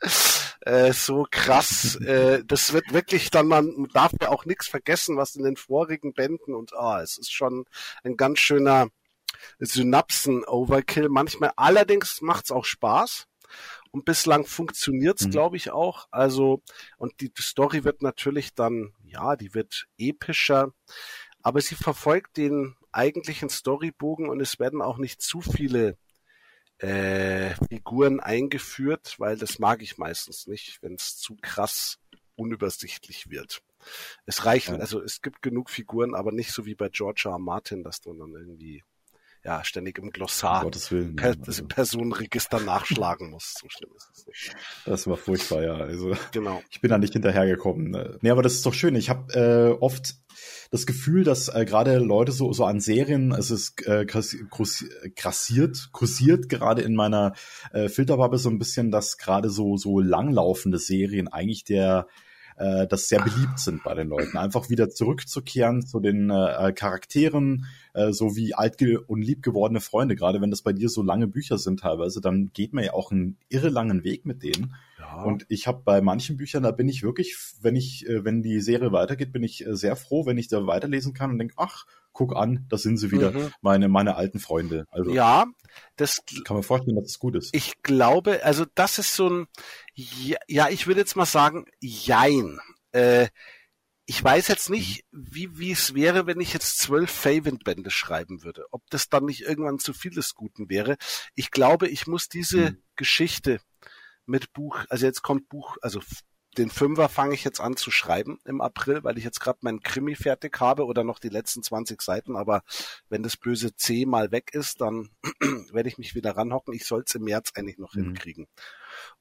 äh, 0.60 0.92
so 0.92 1.26
krass. 1.30 1.96
äh, 2.00 2.42
das 2.44 2.72
wird 2.72 2.92
wirklich 2.92 3.30
dann, 3.30 3.46
man 3.46 3.88
darf 3.92 4.12
ja 4.20 4.30
auch 4.30 4.44
nichts 4.44 4.66
vergessen, 4.66 5.16
was 5.16 5.36
in 5.36 5.44
den 5.44 5.56
vorigen 5.56 6.14
Bänden 6.14 6.54
und 6.54 6.74
ah, 6.74 7.00
es 7.02 7.18
ist 7.18 7.32
schon 7.32 7.64
ein 8.02 8.16
ganz 8.16 8.40
schöner 8.40 8.88
Synapsen-Overkill 9.58 11.08
manchmal. 11.08 11.52
Allerdings 11.56 12.20
macht's 12.20 12.50
auch 12.50 12.64
Spaß. 12.64 13.26
Und 13.90 14.04
bislang 14.04 14.44
funktioniert's, 14.44 15.26
mhm. 15.26 15.30
glaube 15.30 15.56
ich, 15.56 15.70
auch. 15.70 16.08
Also, 16.10 16.62
und 16.96 17.20
die 17.20 17.32
Story 17.38 17.84
wird 17.84 18.02
natürlich 18.02 18.54
dann, 18.54 18.92
ja, 19.04 19.36
die 19.36 19.54
wird 19.54 19.86
epischer, 19.98 20.72
aber 21.42 21.60
sie 21.60 21.76
verfolgt 21.76 22.36
den 22.36 22.74
eigentlichen 22.90 23.48
Storybogen 23.48 24.28
und 24.28 24.40
es 24.40 24.58
werden 24.58 24.82
auch 24.82 24.98
nicht 24.98 25.20
zu 25.20 25.40
viele 25.40 25.96
äh, 26.78 27.54
Figuren 27.68 28.20
eingeführt, 28.20 29.16
weil 29.18 29.36
das 29.36 29.58
mag 29.58 29.82
ich 29.82 29.98
meistens 29.98 30.46
nicht, 30.46 30.82
wenn 30.82 30.94
es 30.94 31.16
zu 31.16 31.36
krass 31.40 31.98
unübersichtlich 32.36 33.30
wird. 33.30 33.62
Es 34.26 34.44
reicht, 34.44 34.68
ja. 34.68 34.76
also 34.76 35.02
es 35.02 35.22
gibt 35.22 35.42
genug 35.42 35.70
Figuren, 35.70 36.14
aber 36.14 36.32
nicht 36.32 36.52
so 36.52 36.66
wie 36.66 36.74
bei 36.74 36.88
George 36.88 37.24
R. 37.26 37.38
Martin, 37.38 37.84
dass 37.84 38.00
du 38.00 38.12
dann 38.14 38.32
irgendwie 38.32 38.82
ja, 39.44 39.62
ständig 39.62 39.98
im 39.98 40.10
Glossar 40.10 40.64
Willen, 40.64 41.16
per, 41.16 41.36
das 41.36 41.58
im 41.58 41.68
Personenregister 41.68 42.60
nachschlagen 42.60 43.30
muss. 43.30 43.54
So 43.60 43.68
schlimm 43.68 43.90
ist 43.94 44.10
es 44.14 44.26
nicht. 44.26 44.56
Das 44.86 45.06
war 45.06 45.18
furchtbar, 45.18 45.62
ja. 45.62 45.74
Also 45.74 46.16
genau. 46.32 46.62
ich 46.70 46.80
bin 46.80 46.90
da 46.90 46.96
nicht 46.96 47.12
hinterhergekommen. 47.12 47.90
Ne. 47.90 48.18
Nee, 48.22 48.30
aber 48.30 48.42
das 48.42 48.54
ist 48.54 48.64
doch 48.64 48.72
schön. 48.72 48.96
Ich 48.96 49.10
habe 49.10 49.34
äh, 49.34 49.82
oft 49.82 50.14
das 50.70 50.86
Gefühl, 50.86 51.24
dass 51.24 51.48
äh, 51.48 51.66
gerade 51.66 51.98
Leute 51.98 52.32
so, 52.32 52.54
so 52.54 52.64
an 52.64 52.80
Serien, 52.80 53.32
es 53.32 53.50
ist 53.50 53.86
äh, 53.86 54.06
grassiert, 54.06 55.88
kursiert 55.92 56.48
gerade 56.48 56.80
in 56.80 56.94
meiner 56.94 57.34
äh, 57.72 57.90
Filterbubble 57.90 58.38
so 58.38 58.48
ein 58.48 58.58
bisschen, 58.58 58.90
dass 58.90 59.18
gerade 59.18 59.50
so, 59.50 59.76
so 59.76 60.00
langlaufende 60.00 60.78
Serien 60.78 61.28
eigentlich 61.28 61.64
der 61.64 62.06
äh, 62.56 62.86
das 62.86 63.08
sehr 63.08 63.20
beliebt 63.20 63.58
sind 63.58 63.82
bei 63.82 63.94
den 63.94 64.08
Leuten. 64.08 64.36
Einfach 64.36 64.70
wieder 64.70 64.90
zurückzukehren 64.90 65.86
zu 65.86 66.00
den 66.00 66.30
äh, 66.30 66.72
Charakteren, 66.72 67.66
äh, 67.94 68.12
so 68.12 68.36
wie 68.36 68.54
alt 68.54 68.80
und 69.06 69.22
lieb 69.22 69.42
gewordene 69.42 69.80
Freunde. 69.80 70.16
Gerade 70.16 70.40
wenn 70.40 70.50
das 70.50 70.62
bei 70.62 70.72
dir 70.72 70.88
so 70.88 71.02
lange 71.02 71.26
Bücher 71.26 71.58
sind 71.58 71.80
teilweise, 71.80 72.20
dann 72.20 72.50
geht 72.52 72.72
man 72.72 72.84
ja 72.84 72.92
auch 72.92 73.12
einen 73.12 73.36
irre 73.48 73.68
langen 73.68 74.04
Weg 74.04 74.26
mit 74.26 74.42
denen. 74.42 74.74
Ja. 74.98 75.22
Und 75.22 75.46
ich 75.48 75.66
habe 75.66 75.82
bei 75.84 76.00
manchen 76.00 76.36
Büchern, 76.36 76.62
da 76.62 76.70
bin 76.70 76.88
ich 76.88 77.02
wirklich, 77.02 77.36
wenn 77.60 77.76
ich, 77.76 78.06
äh, 78.08 78.24
wenn 78.24 78.42
die 78.42 78.60
Serie 78.60 78.92
weitergeht, 78.92 79.32
bin 79.32 79.42
ich 79.42 79.66
äh, 79.66 79.76
sehr 79.76 79.96
froh, 79.96 80.26
wenn 80.26 80.38
ich 80.38 80.48
da 80.48 80.66
weiterlesen 80.66 81.14
kann 81.14 81.30
und 81.30 81.38
denke, 81.38 81.54
ach, 81.56 81.86
guck 82.14 82.34
an, 82.34 82.64
da 82.70 82.78
sind 82.78 82.96
sie 82.96 83.10
wieder, 83.10 83.32
mhm. 83.32 83.52
meine, 83.60 83.88
meine 83.88 84.16
alten 84.16 84.38
Freunde. 84.38 84.86
Also 84.90 85.12
ja, 85.12 85.46
das 85.96 86.22
kann 86.44 86.56
man 86.56 86.62
vorstellen, 86.62 86.96
dass 86.96 87.10
es 87.10 87.18
gut 87.18 87.34
ist. 87.34 87.54
Ich 87.54 87.82
glaube, 87.82 88.42
also 88.44 88.64
das 88.74 88.98
ist 88.98 89.14
so 89.14 89.28
ein, 89.28 89.46
ja, 89.94 90.38
ja 90.48 90.68
ich 90.70 90.86
würde 90.86 91.00
jetzt 91.00 91.16
mal 91.16 91.26
sagen, 91.26 91.66
jein. 91.80 92.58
Äh, 92.92 93.28
ich 94.06 94.22
weiß 94.22 94.48
jetzt 94.48 94.70
nicht, 94.70 95.04
mhm. 95.10 95.26
wie, 95.30 95.58
wie 95.58 95.72
es 95.72 95.94
wäre, 95.94 96.26
wenn 96.26 96.40
ich 96.40 96.52
jetzt 96.52 96.78
zwölf 96.78 97.10
Favorite-Bände 97.10 97.90
schreiben 97.90 98.44
würde. 98.44 98.64
Ob 98.70 98.82
das 98.90 99.08
dann 99.08 99.24
nicht 99.24 99.42
irgendwann 99.42 99.78
zu 99.78 99.92
viel 99.92 100.12
des 100.12 100.34
Guten 100.34 100.68
wäre. 100.70 100.96
Ich 101.34 101.50
glaube, 101.50 101.88
ich 101.88 102.06
muss 102.06 102.28
diese 102.28 102.70
mhm. 102.70 102.82
Geschichte 102.96 103.60
mit 104.26 104.52
Buch, 104.52 104.84
also 104.88 105.04
jetzt 105.04 105.22
kommt 105.22 105.48
Buch, 105.48 105.76
also 105.82 106.00
den 106.54 106.70
Fünfer 106.70 107.08
fange 107.08 107.34
ich 107.34 107.44
jetzt 107.44 107.60
an 107.60 107.76
zu 107.76 107.90
schreiben 107.90 108.38
im 108.44 108.60
April, 108.60 109.04
weil 109.04 109.18
ich 109.18 109.24
jetzt 109.24 109.40
gerade 109.40 109.58
meinen 109.62 109.80
Krimi 109.80 110.14
fertig 110.14 110.58
habe 110.60 110.86
oder 110.86 111.04
noch 111.04 111.18
die 111.18 111.28
letzten 111.28 111.62
20 111.62 112.00
Seiten. 112.00 112.36
Aber 112.36 112.62
wenn 113.08 113.22
das 113.22 113.36
böse 113.36 113.74
C 113.76 114.06
mal 114.06 114.30
weg 114.30 114.50
ist, 114.52 114.80
dann 114.80 115.10
werde 115.72 115.88
ich 115.88 115.98
mich 115.98 116.14
wieder 116.14 116.36
ranhocken. 116.36 116.74
Ich 116.74 116.86
soll 116.86 117.04
es 117.06 117.14
im 117.14 117.24
März 117.24 117.52
eigentlich 117.54 117.78
noch 117.78 117.94
mhm. 117.94 118.04
hinkriegen. 118.04 118.46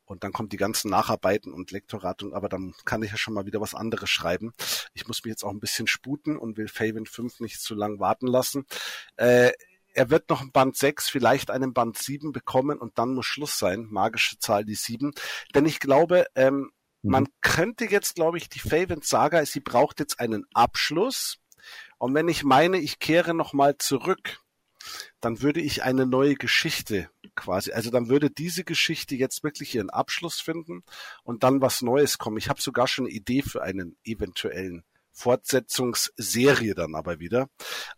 Und 0.06 0.24
dann 0.24 0.34
kommt 0.34 0.54
die 0.54 0.58
ganzen 0.58 0.90
Nacharbeiten 0.90 1.54
und 1.54 1.72
Lektorat 1.72 2.24
und 2.24 2.34
aber 2.34 2.50
dann 2.50 2.74
kann 2.86 3.04
ich 3.04 3.12
ja 3.12 3.18
schon 3.18 3.34
mal 3.34 3.46
wieder 3.46 3.62
was 3.62 3.74
anderes 3.74 4.10
schreiben. 4.10 4.54
Ich 4.94 5.08
muss 5.08 5.24
mich 5.24 5.32
jetzt 5.32 5.44
auch 5.44 5.52
ein 5.52 5.60
bisschen 5.60 5.88
sputen 5.88 6.38
und 6.38 6.58
will 6.58 6.68
Faven 6.68 7.06
5 7.06 7.40
nicht 7.40 7.62
zu 7.62 7.74
lang 7.74 8.00
warten 8.00 8.28
lassen. 8.28 8.66
Äh, 9.16 9.52
er 9.94 10.10
wird 10.10 10.30
noch 10.30 10.42
ein 10.42 10.52
Band 10.52 10.76
6, 10.76 11.10
vielleicht 11.10 11.52
einen 11.52 11.74
Band 11.74 11.98
7 11.98 12.32
bekommen 12.32 12.80
und 12.80 12.98
dann 12.98 13.14
muss 13.14 13.26
Schluss 13.26 13.58
sein. 13.58 13.88
Magische 13.90 14.40
Zahl 14.40 14.66
die 14.66 14.76
7. 14.76 15.14
Denn 15.54 15.66
ich 15.66 15.80
glaube, 15.80 16.26
ähm, 16.36 16.72
man 17.04 17.24
mhm. 17.24 17.34
könnte 17.42 17.86
jetzt, 17.86 18.16
glaube 18.16 18.38
ich, 18.38 18.50
die 18.50 18.60
Favent 18.60 19.06
Saga, 19.06 19.46
sie 19.46 19.60
braucht 19.60 20.00
jetzt 20.00 20.20
einen 20.20 20.46
Abschluss. 20.54 21.38
Und 21.98 22.14
wenn 22.14 22.28
ich 22.28 22.44
meine, 22.44 22.78
ich 22.78 23.00
kehre 23.00 23.34
nochmal 23.34 23.78
zurück, 23.78 24.40
dann 25.22 25.42
würde 25.42 25.62
ich 25.62 25.84
eine 25.84 26.06
neue 26.06 26.36
Geschichte 26.36 27.10
quasi, 27.36 27.72
also 27.72 27.90
dann 27.90 28.10
würde 28.10 28.30
diese 28.30 28.64
Geschichte 28.64 29.16
jetzt 29.16 29.44
wirklich 29.44 29.76
ihren 29.76 29.90
Abschluss 29.90 30.42
finden 30.42 30.84
und 31.24 31.44
dann 31.44 31.62
was 31.62 31.82
Neues 31.82 32.18
kommen. 32.18 32.38
Ich 32.38 32.50
habe 32.50 32.62
sogar 32.62 32.88
schon 32.88 33.06
eine 33.06 33.14
Idee 33.14 33.42
für 33.42 33.64
einen 33.64 33.98
eventuellen 34.04 34.84
Fortsetzungsserie 35.14 36.74
dann 36.74 36.96
aber 36.96 37.20
wieder. 37.20 37.50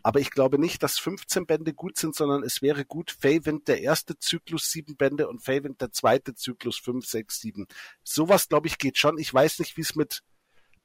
Aber 0.04 0.20
ich 0.20 0.32
glaube 0.32 0.60
nicht, 0.60 0.84
dass 0.84 1.00
15 1.00 1.46
Bände 1.46 1.74
gut 1.74 1.98
sind, 1.98 2.16
sondern 2.16 2.44
es 2.44 2.62
wäre 2.62 2.86
gut, 2.86 3.12
Feywind 3.12 3.68
der 3.68 3.82
erste 3.82 4.20
Zyklus 4.20 4.70
sieben 4.70 4.98
Bände 4.98 5.28
und 5.28 5.44
Feywind 5.44 5.82
der 5.82 5.92
zweite 5.92 6.36
Zyklus 6.36 6.78
fünf, 6.78 7.06
sechs, 7.06 7.40
sieben. 7.40 7.68
Sowas, 8.04 8.50
glaube 8.50 8.68
ich, 8.68 8.78
geht 8.78 8.98
schon. 8.98 9.18
Ich 9.18 9.34
weiß 9.34 9.60
nicht, 9.60 9.78
wie 9.78 9.82
es 9.82 9.96
mit 9.96 10.24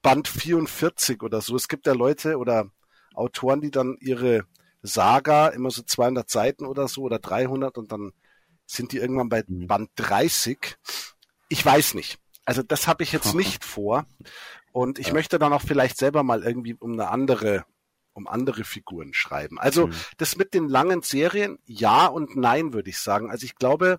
Band 0.02 0.28
44 0.28 1.22
oder 1.22 1.40
so. 1.40 1.56
Es 1.56 1.68
gibt 1.68 1.86
ja 1.86 1.92
Leute 1.92 2.38
oder 2.38 2.70
Autoren, 3.14 3.60
die 3.60 3.70
dann 3.70 3.96
ihre 4.00 4.44
Saga 4.82 5.48
immer 5.48 5.70
so 5.70 5.82
200 5.82 6.30
Seiten 6.30 6.64
oder 6.64 6.88
so 6.88 7.02
oder 7.02 7.18
300 7.18 7.76
und 7.76 7.92
dann 7.92 8.12
sind 8.66 8.92
die 8.92 8.98
irgendwann 8.98 9.28
bei 9.28 9.44
mhm. 9.46 9.66
Band 9.66 9.90
30. 9.96 10.76
Ich 11.48 11.64
weiß 11.64 11.94
nicht. 11.94 12.18
Also 12.44 12.62
das 12.62 12.86
habe 12.86 13.02
ich 13.02 13.12
jetzt 13.12 13.34
nicht 13.34 13.64
vor. 13.64 14.06
Und 14.72 14.98
ich 14.98 15.08
ja. 15.08 15.12
möchte 15.14 15.38
dann 15.38 15.52
auch 15.52 15.62
vielleicht 15.62 15.98
selber 15.98 16.22
mal 16.22 16.42
irgendwie 16.44 16.74
um 16.74 16.92
eine 16.92 17.08
andere, 17.08 17.64
um 18.12 18.26
andere 18.26 18.64
Figuren 18.64 19.12
schreiben. 19.12 19.58
Also 19.58 19.88
mhm. 19.88 19.94
das 20.16 20.36
mit 20.36 20.54
den 20.54 20.68
langen 20.68 21.02
Serien, 21.02 21.58
ja 21.66 22.06
und 22.06 22.36
nein, 22.36 22.72
würde 22.72 22.90
ich 22.90 22.98
sagen. 22.98 23.30
Also 23.30 23.44
ich 23.44 23.56
glaube, 23.56 23.98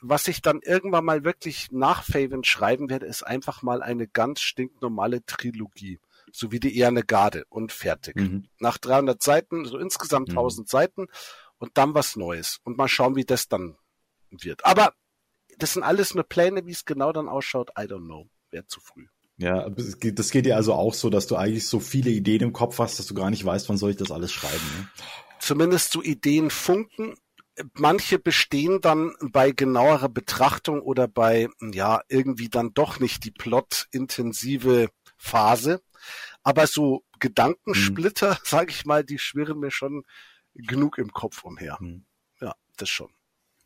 was 0.00 0.28
ich 0.28 0.42
dann 0.42 0.60
irgendwann 0.62 1.04
mal 1.04 1.24
wirklich 1.24 1.72
nach 1.72 2.02
Faven 2.02 2.44
schreiben 2.44 2.90
werde, 2.90 3.06
ist 3.06 3.22
einfach 3.22 3.62
mal 3.62 3.82
eine 3.82 4.06
ganz 4.06 4.40
stinknormale 4.40 5.24
Trilogie. 5.24 5.98
So 6.32 6.52
wie 6.52 6.60
die 6.60 6.76
Eherne 6.76 7.02
Garde 7.02 7.44
und 7.48 7.72
fertig. 7.72 8.16
Mhm. 8.16 8.48
Nach 8.58 8.78
300 8.78 9.22
Seiten, 9.22 9.64
so 9.64 9.78
insgesamt 9.78 10.28
mhm. 10.28 10.38
1000 10.38 10.68
Seiten 10.68 11.06
und 11.58 11.78
dann 11.78 11.94
was 11.94 12.16
Neues. 12.16 12.60
Und 12.64 12.76
mal 12.76 12.88
schauen, 12.88 13.16
wie 13.16 13.24
das 13.24 13.48
dann 13.48 13.76
wird. 14.30 14.64
Aber 14.64 14.92
das 15.58 15.74
sind 15.74 15.82
alles 15.82 16.14
nur 16.14 16.24
Pläne, 16.24 16.66
wie 16.66 16.72
es 16.72 16.84
genau 16.84 17.12
dann 17.12 17.28
ausschaut. 17.28 17.70
I 17.70 17.82
don't 17.82 18.04
know. 18.04 18.28
Wäre 18.50 18.66
zu 18.66 18.80
früh. 18.80 19.06
Ja, 19.38 19.68
das 19.68 20.30
geht 20.30 20.46
dir 20.46 20.56
also 20.56 20.72
auch 20.72 20.94
so, 20.94 21.10
dass 21.10 21.26
du 21.26 21.36
eigentlich 21.36 21.66
so 21.66 21.78
viele 21.78 22.10
Ideen 22.10 22.42
im 22.42 22.52
Kopf 22.52 22.78
hast, 22.78 22.98
dass 22.98 23.06
du 23.06 23.14
gar 23.14 23.30
nicht 23.30 23.44
weißt, 23.44 23.68
wann 23.68 23.76
soll 23.76 23.90
ich 23.90 23.96
das 23.96 24.10
alles 24.10 24.32
schreiben. 24.32 24.64
Ne? 24.78 24.88
Zumindest 25.40 25.92
so 25.92 26.02
Ideen 26.02 26.48
funken. 26.48 27.14
Manche 27.74 28.18
bestehen 28.18 28.80
dann 28.80 29.14
bei 29.20 29.50
genauerer 29.50 30.08
Betrachtung 30.08 30.80
oder 30.80 31.06
bei, 31.06 31.48
ja, 31.60 32.00
irgendwie 32.08 32.48
dann 32.48 32.72
doch 32.72 32.98
nicht 32.98 33.24
die 33.24 33.30
plotintensive 33.30 34.88
Phase. 35.18 35.82
Aber 36.42 36.66
so 36.66 37.04
Gedankensplitter, 37.18 38.30
hm. 38.36 38.42
sage 38.44 38.70
ich 38.70 38.86
mal, 38.86 39.04
die 39.04 39.18
schwirren 39.18 39.58
mir 39.58 39.70
schon 39.70 40.04
genug 40.54 40.96
im 40.96 41.12
Kopf 41.12 41.44
umher. 41.44 41.78
Hm. 41.78 42.06
Ja, 42.40 42.54
das 42.76 42.88
schon. 42.88 43.10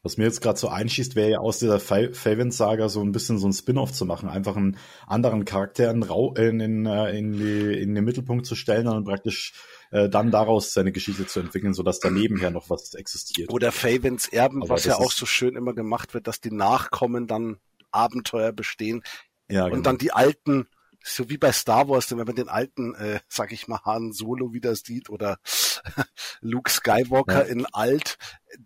Was 0.02 0.16
mir 0.16 0.24
jetzt 0.24 0.40
gerade 0.40 0.58
so 0.58 0.68
einschießt, 0.68 1.14
wäre 1.14 1.30
ja 1.30 1.38
aus 1.40 1.58
dieser 1.58 1.78
Faven-Saga 1.78 2.88
so 2.88 3.02
ein 3.02 3.12
bisschen 3.12 3.38
so 3.38 3.46
ein 3.46 3.52
Spin-off 3.52 3.92
zu 3.92 4.06
machen, 4.06 4.30
einfach 4.30 4.56
einen 4.56 4.78
anderen 5.06 5.44
Charakter 5.44 5.90
in, 5.90 6.02
in, 6.36 6.60
in, 6.60 6.86
äh, 6.86 7.18
in, 7.18 7.32
die, 7.32 7.82
in 7.82 7.94
den 7.94 8.04
Mittelpunkt 8.04 8.46
zu 8.46 8.54
stellen 8.54 8.88
und 8.88 9.04
praktisch 9.04 9.52
äh, 9.90 10.08
dann 10.08 10.30
daraus 10.30 10.72
seine 10.72 10.92
Geschichte 10.92 11.26
zu 11.26 11.40
entwickeln, 11.40 11.74
sodass 11.74 12.00
daneben 12.00 12.38
her 12.38 12.50
noch 12.50 12.70
was 12.70 12.94
existiert. 12.94 13.52
Oder 13.52 13.72
Favens 13.72 14.26
Erben, 14.26 14.62
Aber 14.62 14.70
was 14.70 14.84
ja 14.84 14.96
auch 14.96 15.12
so 15.12 15.26
schön 15.26 15.54
immer 15.54 15.74
gemacht 15.74 16.14
wird, 16.14 16.26
dass 16.26 16.40
die 16.40 16.52
Nachkommen 16.52 17.26
dann 17.26 17.58
Abenteuer 17.90 18.52
bestehen 18.52 19.02
ja, 19.50 19.64
und 19.64 19.70
genau. 19.70 19.82
dann 19.82 19.98
die 19.98 20.12
Alten 20.12 20.66
so 21.02 21.30
wie 21.30 21.38
bei 21.38 21.52
Star 21.52 21.88
Wars, 21.88 22.10
wenn 22.10 22.18
man 22.18 22.34
den 22.34 22.48
alten, 22.48 22.94
äh, 22.94 23.20
sag 23.28 23.52
ich 23.52 23.68
mal, 23.68 23.80
Han 23.84 24.12
Solo 24.12 24.52
wieder 24.52 24.74
sieht 24.74 25.10
oder 25.10 25.38
Luke 26.40 26.70
Skywalker 26.70 27.46
ja. 27.46 27.52
in 27.52 27.66
alt, 27.66 28.18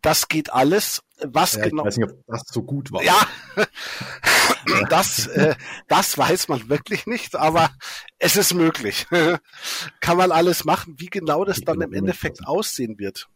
das 0.02 0.28
geht 0.28 0.52
alles. 0.52 1.02
Was 1.22 1.54
ja, 1.54 1.64
genau? 1.68 1.82
Ich 1.82 1.88
weiß 1.88 1.96
nicht, 1.98 2.10
ob 2.10 2.26
das 2.26 2.42
so 2.48 2.62
gut 2.62 2.90
war. 2.90 3.02
Ja, 3.02 3.20
das, 4.88 5.26
äh, 5.28 5.54
das 5.88 6.18
weiß 6.18 6.48
man 6.48 6.68
wirklich 6.68 7.06
nicht, 7.06 7.36
aber 7.36 7.70
es 8.18 8.36
ist 8.36 8.54
möglich. 8.54 9.06
Kann 10.00 10.16
man 10.16 10.32
alles 10.32 10.64
machen. 10.64 10.94
Wie 10.98 11.06
genau 11.06 11.44
das 11.44 11.60
dann 11.60 11.80
im 11.80 11.92
Endeffekt 11.92 12.46
aussehen 12.46 12.98
wird, 12.98 13.28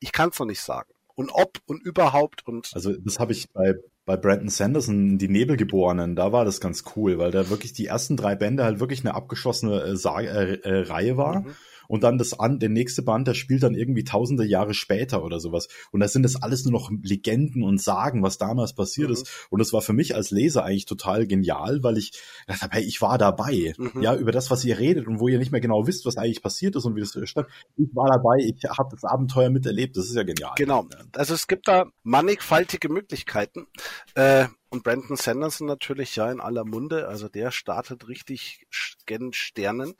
ich 0.00 0.12
kann 0.12 0.30
es 0.30 0.38
noch 0.38 0.46
nicht 0.46 0.60
sagen. 0.60 0.92
Und 1.14 1.30
ob 1.30 1.58
und 1.66 1.82
überhaupt 1.82 2.46
und. 2.46 2.70
Also 2.74 2.92
das 2.92 3.18
habe 3.18 3.32
ich 3.32 3.50
bei 3.52 3.74
bei 4.06 4.16
Brandon 4.16 4.48
Sanderson, 4.48 5.18
die 5.18 5.28
Nebelgeborenen, 5.28 6.14
da 6.14 6.32
war 6.32 6.44
das 6.44 6.60
ganz 6.60 6.84
cool, 6.94 7.18
weil 7.18 7.32
da 7.32 7.50
wirklich 7.50 7.72
die 7.72 7.86
ersten 7.86 8.16
drei 8.16 8.36
Bände 8.36 8.64
halt 8.64 8.80
wirklich 8.80 9.00
eine 9.00 9.14
abgeschlossene 9.14 9.82
äh, 9.82 10.24
äh, 10.24 10.54
äh, 10.62 10.82
Reihe 10.82 11.16
war. 11.16 11.40
Mhm 11.40 11.56
und 11.88 12.04
dann 12.04 12.18
das 12.18 12.38
an, 12.38 12.58
der 12.58 12.68
nächste 12.68 13.02
Band, 13.02 13.28
der 13.28 13.34
spielt 13.34 13.62
dann 13.62 13.74
irgendwie 13.74 14.04
tausende 14.04 14.44
Jahre 14.44 14.74
später 14.74 15.24
oder 15.24 15.40
sowas. 15.40 15.68
Und 15.92 16.00
da 16.00 16.08
sind 16.08 16.22
das 16.22 16.42
alles 16.42 16.64
nur 16.64 16.72
noch 16.72 16.90
Legenden 17.02 17.62
und 17.62 17.80
Sagen, 17.80 18.22
was 18.22 18.38
damals 18.38 18.74
passiert 18.74 19.08
mhm. 19.08 19.14
ist. 19.14 19.46
Und 19.50 19.58
das 19.58 19.72
war 19.72 19.82
für 19.82 19.92
mich 19.92 20.14
als 20.14 20.30
Leser 20.30 20.64
eigentlich 20.64 20.86
total 20.86 21.26
genial, 21.26 21.82
weil 21.82 21.98
ich 21.98 22.12
dachte, 22.46 22.68
hey, 22.70 22.82
ich 22.82 23.00
war 23.02 23.18
dabei. 23.18 23.74
Mhm. 23.76 24.02
Ja, 24.02 24.14
über 24.14 24.32
das, 24.32 24.50
was 24.50 24.64
ihr 24.64 24.78
redet 24.78 25.06
und 25.06 25.20
wo 25.20 25.28
ihr 25.28 25.38
nicht 25.38 25.52
mehr 25.52 25.60
genau 25.60 25.86
wisst, 25.86 26.06
was 26.06 26.16
eigentlich 26.16 26.42
passiert 26.42 26.76
ist 26.76 26.84
und 26.84 26.96
wie 26.96 27.00
das 27.00 27.10
stand. 27.10 27.46
Ich 27.76 27.88
war 27.94 28.08
dabei, 28.10 28.38
ich 28.38 28.62
habe 28.68 28.88
das 28.90 29.04
Abenteuer 29.04 29.50
miterlebt. 29.50 29.96
Das 29.96 30.06
ist 30.06 30.16
ja 30.16 30.22
genial. 30.22 30.54
Genau. 30.56 30.86
Also 31.14 31.34
es 31.34 31.46
gibt 31.46 31.68
da 31.68 31.86
mannigfaltige 32.02 32.88
Möglichkeiten. 32.88 33.66
Äh, 34.14 34.46
und 34.68 34.82
Brandon 34.82 35.16
Sanderson 35.16 35.66
natürlich 35.66 36.16
ja 36.16 36.30
in 36.30 36.40
aller 36.40 36.64
Munde. 36.64 37.08
Also 37.08 37.28
der 37.28 37.50
startet 37.50 38.08
richtig 38.08 38.66
gen 39.06 39.32
Sternen. 39.32 39.94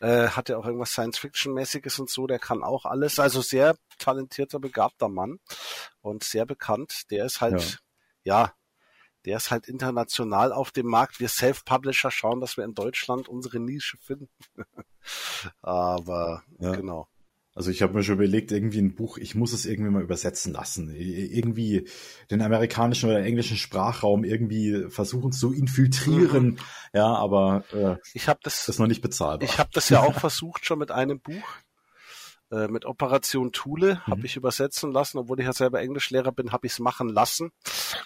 Äh, 0.00 0.28
hat 0.28 0.48
ja 0.48 0.56
auch 0.56 0.66
irgendwas 0.66 0.92
Science-Fiction-mäßiges 0.92 1.98
und 1.98 2.10
so. 2.10 2.26
Der 2.26 2.38
kann 2.38 2.62
auch 2.62 2.84
alles. 2.84 3.18
Also 3.18 3.40
sehr 3.40 3.76
talentierter, 3.98 4.58
begabter 4.58 5.08
Mann 5.08 5.38
und 6.00 6.24
sehr 6.24 6.46
bekannt. 6.46 7.10
Der 7.10 7.24
ist 7.24 7.40
halt, 7.40 7.80
ja, 8.24 8.44
ja 8.44 8.54
der 9.24 9.36
ist 9.36 9.50
halt 9.50 9.68
international 9.68 10.52
auf 10.52 10.72
dem 10.72 10.86
Markt. 10.86 11.20
Wir 11.20 11.28
Self-Publisher 11.28 12.10
schauen, 12.10 12.40
dass 12.40 12.56
wir 12.56 12.64
in 12.64 12.74
Deutschland 12.74 13.28
unsere 13.28 13.60
Nische 13.60 13.98
finden. 13.98 14.28
Aber 15.62 16.42
ja. 16.58 16.72
genau. 16.72 17.08
Also 17.54 17.70
ich 17.70 17.82
habe 17.82 17.92
mir 17.92 18.02
schon 18.02 18.14
überlegt, 18.14 18.50
irgendwie 18.50 18.78
ein 18.78 18.94
Buch, 18.94 19.18
ich 19.18 19.34
muss 19.34 19.52
es 19.52 19.66
irgendwie 19.66 19.90
mal 19.90 20.02
übersetzen 20.02 20.52
lassen. 20.52 20.94
Irgendwie 20.94 21.86
den 22.30 22.40
amerikanischen 22.40 23.10
oder 23.10 23.22
englischen 23.22 23.58
Sprachraum 23.58 24.24
irgendwie 24.24 24.86
versuchen 24.88 25.32
zu 25.32 25.52
infiltrieren. 25.52 26.46
Mhm. 26.46 26.58
Ja, 26.94 27.14
aber 27.14 27.64
äh, 27.72 27.96
ich 28.14 28.28
habe 28.28 28.40
das 28.42 28.68
ist 28.68 28.78
noch 28.78 28.86
nicht 28.86 29.02
bezahlbar. 29.02 29.46
Ich 29.46 29.58
habe 29.58 29.70
das 29.72 29.90
ja 29.90 30.00
auch 30.00 30.18
versucht 30.18 30.64
schon 30.64 30.78
mit 30.78 30.90
einem 30.90 31.20
Buch. 31.20 31.44
Äh, 32.52 32.68
mit 32.68 32.84
Operation 32.84 33.50
Thule 33.50 33.94
mhm. 33.94 34.10
habe 34.10 34.26
ich 34.26 34.36
übersetzen 34.36 34.92
lassen, 34.92 35.16
obwohl 35.16 35.40
ich 35.40 35.46
ja 35.46 35.54
selber 35.54 35.80
Englischlehrer 35.80 36.32
bin, 36.32 36.52
habe 36.52 36.66
ich 36.66 36.74
es 36.74 36.80
machen 36.80 37.08
lassen, 37.08 37.50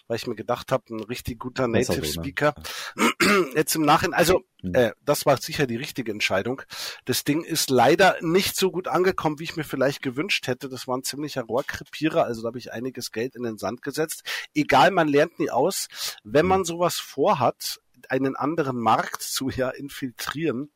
weil 0.07 0.19
ich 0.19 0.29
mir 0.29 0.37
gedacht 0.37 0.71
habe, 0.71 0.85
ein 0.95 1.03
richtig 1.03 1.41
guter 1.41 1.67
Native 1.67 1.95
so, 1.95 2.01
ne? 2.01 2.07
Speaker. 2.07 2.55
Ne? 2.95 3.11
Jetzt 3.57 3.75
im 3.75 3.83
Nachhinein, 3.83 4.17
also 4.17 4.45
mhm. 4.63 4.75
äh, 4.77 4.93
das 5.05 5.27
war 5.27 5.37
sicher 5.39 5.67
die 5.67 5.75
richtige 5.75 6.13
Entscheidung. 6.13 6.63
Das 7.07 7.25
Ding 7.25 7.43
ist 7.43 7.71
leider 7.71 8.15
nicht 8.21 8.57
so 8.57 8.71
gut 8.71 8.87
angekommen, 8.87 9.41
wie 9.41 9.45
ich 9.45 9.57
mir 9.57 9.65
vielleicht 9.65 10.01
gewünscht 10.01 10.47
hätte. 10.47 10.69
Das 10.69 10.87
war 10.87 10.97
ein 10.97 11.03
ziemlicher 11.03 11.43
Rohrkrepierer, 11.43 12.23
also 12.23 12.43
da 12.43 12.49
habe 12.49 12.59
ich 12.59 12.73
einiges 12.73 13.11
Geld 13.11 13.35
in 13.35 13.43
den 13.43 13.59
Sand 13.59 13.83
gesetzt. 13.83 14.23
Egal, 14.55 14.93
man 14.93 15.09
lernt 15.09 15.41
nie 15.41 15.51
aus. 15.51 15.89
Wenn 16.23 16.47
man 16.47 16.61
mhm. 16.61 16.67
sowas 16.67 16.99
vorhat, 16.99 17.81
einen 18.11 18.37
anderen 18.37 18.79
Markt 18.79 19.23
zu 19.23 19.49
ja 19.49 19.71
infiltrieren. 19.71 20.71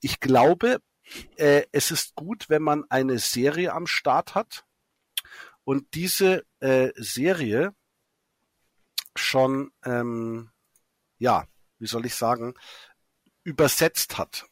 Ich 0.00 0.18
glaube, 0.18 0.80
äh, 1.36 1.64
es 1.72 1.90
ist 1.90 2.14
gut, 2.14 2.48
wenn 2.48 2.62
man 2.62 2.84
eine 2.90 3.18
Serie 3.18 3.72
am 3.72 3.86
Start 3.86 4.34
hat 4.34 4.64
und 5.64 5.94
diese 5.94 6.44
äh, 6.60 6.90
Serie 6.96 7.74
schon, 9.16 9.72
ähm, 9.84 10.50
ja, 11.18 11.46
wie 11.78 11.86
soll 11.86 12.06
ich 12.06 12.14
sagen, 12.14 12.54
übersetzt 13.44 14.18
hat 14.18 14.46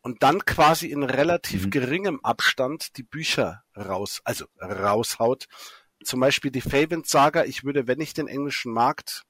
und 0.00 0.22
dann 0.22 0.44
quasi 0.44 0.88
in 0.88 1.02
relativ 1.02 1.66
mhm. 1.66 1.70
geringem 1.70 2.20
Abstand 2.24 2.96
die 2.96 3.02
Bücher 3.02 3.64
raus, 3.76 4.20
also 4.24 4.46
raushaut. 4.60 5.46
Zum 6.04 6.18
Beispiel 6.18 6.50
die 6.50 6.60
Faven 6.60 7.04
Saga. 7.04 7.44
Ich 7.44 7.62
würde, 7.62 7.86
wenn 7.86 8.00
ich 8.00 8.12
den 8.12 8.26
englischen 8.26 8.72
Markt 8.72 9.24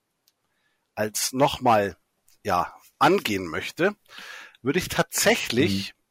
als 0.94 1.32
nochmal, 1.32 1.96
ja, 2.42 2.74
angehen 2.98 3.46
möchte, 3.46 3.94
würde 4.62 4.78
ich 4.78 4.88
tatsächlich 4.88 5.92
mhm 5.94 6.01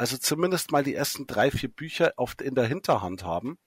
also 0.00 0.16
zumindest 0.16 0.72
mal 0.72 0.82
die 0.82 0.94
ersten 0.94 1.26
drei, 1.26 1.50
vier 1.50 1.68
Bücher 1.68 2.14
oft 2.16 2.40
in 2.40 2.54
der 2.54 2.64
Hinterhand 2.64 3.22
haben 3.22 3.58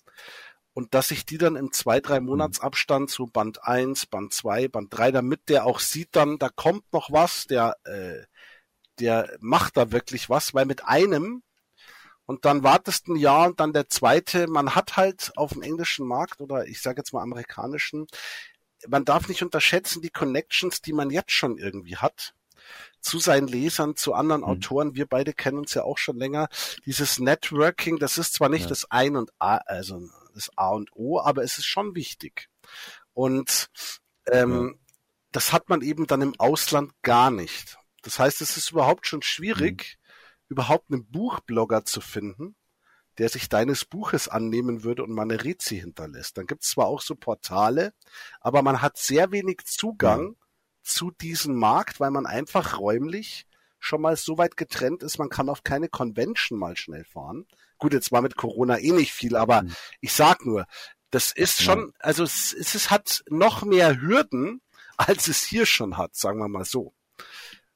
und 0.74 0.96
dass 0.96 1.12
ich 1.12 1.28
die 1.28 1.38
dann 1.38 1.56
im 1.56 1.72
zwei, 1.72 2.00
drei 2.00 2.20
mhm. 2.20 2.26
Monatsabstand 2.26 3.12
zu 3.12 3.28
Band 3.28 3.64
1, 3.64 4.08
Band 4.08 4.34
2, 4.34 4.68
Band 4.68 4.88
3, 4.90 5.12
damit 5.12 5.48
der 5.48 5.68
auch 5.68 5.80
sieht 5.80 6.16
dann, 6.16 6.40
da 6.40 6.50
kommt 6.50 6.92
noch 6.92 7.12
was, 7.12 7.46
der, 7.46 7.78
äh, 7.84 8.26
der 8.98 9.38
macht 9.42 9.78
da 9.78 9.92
wirklich 9.92 10.28
was, 10.28 10.56
weil 10.56 10.66
mit 10.66 10.84
einem 10.86 11.44
und 12.26 12.46
dann 12.46 12.64
wartest 12.64 13.10
ein 13.10 13.16
Jahr 13.16 13.46
und 13.50 13.60
dann 13.60 13.72
der 13.72 13.88
zweite, 13.90 14.48
man 14.48 14.74
hat 14.74 14.98
halt 14.98 15.34
auf 15.36 15.54
dem 15.54 15.62
englischen 15.62 16.08
Markt 16.08 16.42
oder 16.42 16.66
ich 16.66 16.82
sage 16.82 17.02
jetzt 17.02 17.14
mal 17.14 17.22
amerikanischen, 17.22 18.08
man 18.88 19.06
darf 19.06 19.28
nicht 19.28 19.44
unterschätzen 19.44 20.02
die 20.02 20.10
Connections, 20.10 20.82
die 20.82 20.94
man 20.94 21.12
jetzt 21.12 21.32
schon 21.32 21.60
irgendwie 21.60 21.98
hat 21.98 22.34
zu 23.04 23.20
seinen 23.20 23.48
Lesern, 23.48 23.96
zu 23.96 24.14
anderen 24.14 24.42
mhm. 24.42 24.48
Autoren. 24.48 24.96
Wir 24.96 25.06
beide 25.06 25.34
kennen 25.34 25.60
uns 25.60 25.74
ja 25.74 25.84
auch 25.84 25.98
schon 25.98 26.18
länger. 26.18 26.48
Dieses 26.86 27.20
Networking, 27.20 28.00
das 28.00 28.18
ist 28.18 28.34
zwar 28.34 28.50
nicht 28.50 28.64
ja. 28.64 28.70
das 28.70 28.90
Ein 28.90 29.16
und 29.18 29.32
A, 29.40 29.58
also 29.58 30.02
das 30.34 30.50
A 30.56 30.70
und 30.70 30.90
O, 30.96 31.20
aber 31.20 31.44
es 31.44 31.58
ist 31.58 31.66
schon 31.66 31.96
wichtig. 31.96 32.50
Und 33.14 33.70
ähm, 34.32 34.70
ja. 34.70 34.86
das 35.32 35.54
hat 35.54 35.70
man 35.70 35.82
eben 35.82 36.08
dann 36.08 36.22
im 36.22 36.34
Ausland 36.40 36.92
gar 37.04 37.30
nicht. 37.30 37.78
Das 38.02 38.20
heißt, 38.20 38.42
es 38.42 38.58
ist 38.58 38.72
überhaupt 38.72 39.06
schon 39.06 39.22
schwierig, 39.22 39.98
mhm. 40.00 40.54
überhaupt 40.54 40.90
einen 40.90 41.06
Buchblogger 41.06 41.86
zu 41.86 42.00
finden, 42.00 42.56
der 43.18 43.30
sich 43.30 43.50
deines 43.50 43.86
Buches 43.86 44.30
annehmen 44.30 44.84
würde 44.84 45.04
und 45.04 45.12
mal 45.12 45.24
eine 45.24 45.44
Rezi 45.44 45.78
hinterlässt. 45.78 46.38
Dann 46.38 46.48
gibt 46.48 46.64
es 46.64 46.70
zwar 46.70 46.88
auch 46.88 47.02
so 47.02 47.16
Portale, 47.16 47.94
aber 48.40 48.62
man 48.62 48.82
hat 48.82 48.98
sehr 48.98 49.32
wenig 49.32 49.66
Zugang 49.66 50.36
ja 50.36 50.43
zu 50.84 51.12
diesem 51.12 51.56
Markt, 51.56 52.00
weil 52.00 52.12
man 52.12 52.26
einfach 52.26 52.78
räumlich 52.78 53.48
schon 53.80 54.02
mal 54.02 54.16
so 54.16 54.38
weit 54.38 54.56
getrennt 54.56 55.04
ist, 55.04 55.18
man 55.18 55.30
kann 55.30 55.50
auf 55.50 55.64
keine 55.64 55.90
Convention 55.90 56.58
mal 56.58 56.78
schnell 56.78 57.04
fahren. 57.04 57.46
Gut, 57.78 57.94
jetzt 57.94 58.12
war 58.12 58.22
mit 58.22 58.38
Corona 58.38 58.80
eh 58.80 58.92
nicht 58.92 59.12
viel, 59.12 59.36
aber 59.36 59.64
mhm. 59.64 59.76
ich 60.00 60.14
sag 60.14 60.46
nur, 60.46 60.66
das 61.12 61.32
ist 61.32 61.62
schon, 61.62 61.94
also 62.00 62.24
es, 62.24 62.54
es 62.54 62.90
hat 62.90 63.24
noch 63.30 63.64
mehr 63.64 64.02
Hürden, 64.02 64.62
als 64.98 65.28
es 65.28 65.44
hier 65.44 65.66
schon 65.66 65.98
hat, 65.98 66.16
sagen 66.16 66.40
wir 66.40 66.48
mal 66.48 66.66
so. 66.66 66.94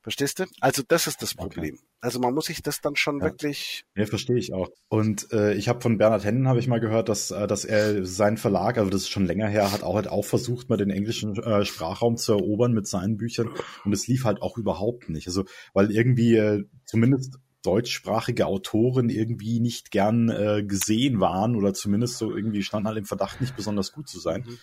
Verstehst 0.08 0.40
du? 0.40 0.46
Also 0.62 0.84
das 0.88 1.06
ist 1.06 1.22
das 1.22 1.34
Problem. 1.34 1.74
Okay. 1.76 1.84
Also 2.00 2.22
man 2.22 2.34
muss 2.34 2.46
sich 2.46 2.62
das 2.62 2.80
dann 2.80 2.96
schon 2.96 3.20
ja. 3.20 3.26
wirklich. 3.26 3.84
Ja, 3.94 4.06
verstehe 4.06 4.38
ich 4.38 4.54
auch. 4.54 4.70
Und 4.88 5.34
äh, 5.34 5.54
ich 5.56 5.68
habe 5.68 5.82
von 5.82 5.98
Bernhard 5.98 6.24
Hennen 6.24 6.48
habe 6.48 6.60
ich 6.60 6.70
mal 6.70 6.80
gehört, 6.80 7.10
dass 7.10 7.30
äh, 7.32 7.46
dass 7.46 7.66
er 7.66 8.06
seinen 8.06 8.38
Verlag, 8.38 8.78
also 8.78 8.90
das 8.90 9.02
ist 9.02 9.10
schon 9.10 9.26
länger 9.26 9.50
her, 9.50 9.70
hat 9.70 9.84
auch 9.84 9.96
halt 9.96 10.08
auch 10.08 10.24
versucht, 10.24 10.70
mal 10.70 10.78
den 10.78 10.92
englischen 10.92 11.36
äh, 11.36 11.66
Sprachraum 11.66 12.16
zu 12.16 12.32
erobern 12.32 12.72
mit 12.72 12.88
seinen 12.88 13.18
Büchern 13.18 13.50
und 13.84 13.92
es 13.92 14.08
lief 14.08 14.24
halt 14.24 14.42
auch 14.42 14.58
überhaupt 14.58 15.10
nicht. 15.10 15.28
Also 15.28 15.44
weil 15.74 15.92
irgendwie 15.92 16.38
äh, 16.38 16.64
zumindest 16.86 17.40
deutschsprachige 17.64 18.46
Autoren 18.46 19.10
irgendwie 19.10 19.60
nicht 19.60 19.92
gern 19.92 20.30
äh, 20.30 20.64
gesehen 20.64 21.20
waren 21.20 21.54
oder 21.54 21.74
zumindest 21.74 22.18
so 22.18 22.34
irgendwie 22.34 22.64
standen 22.64 22.88
halt 22.88 22.98
im 22.98 23.04
Verdacht, 23.04 23.42
nicht 23.42 23.58
besonders 23.58 23.92
gut 23.92 24.08
zu 24.08 24.22
sein. 24.22 24.46
Mhm. 24.48 24.58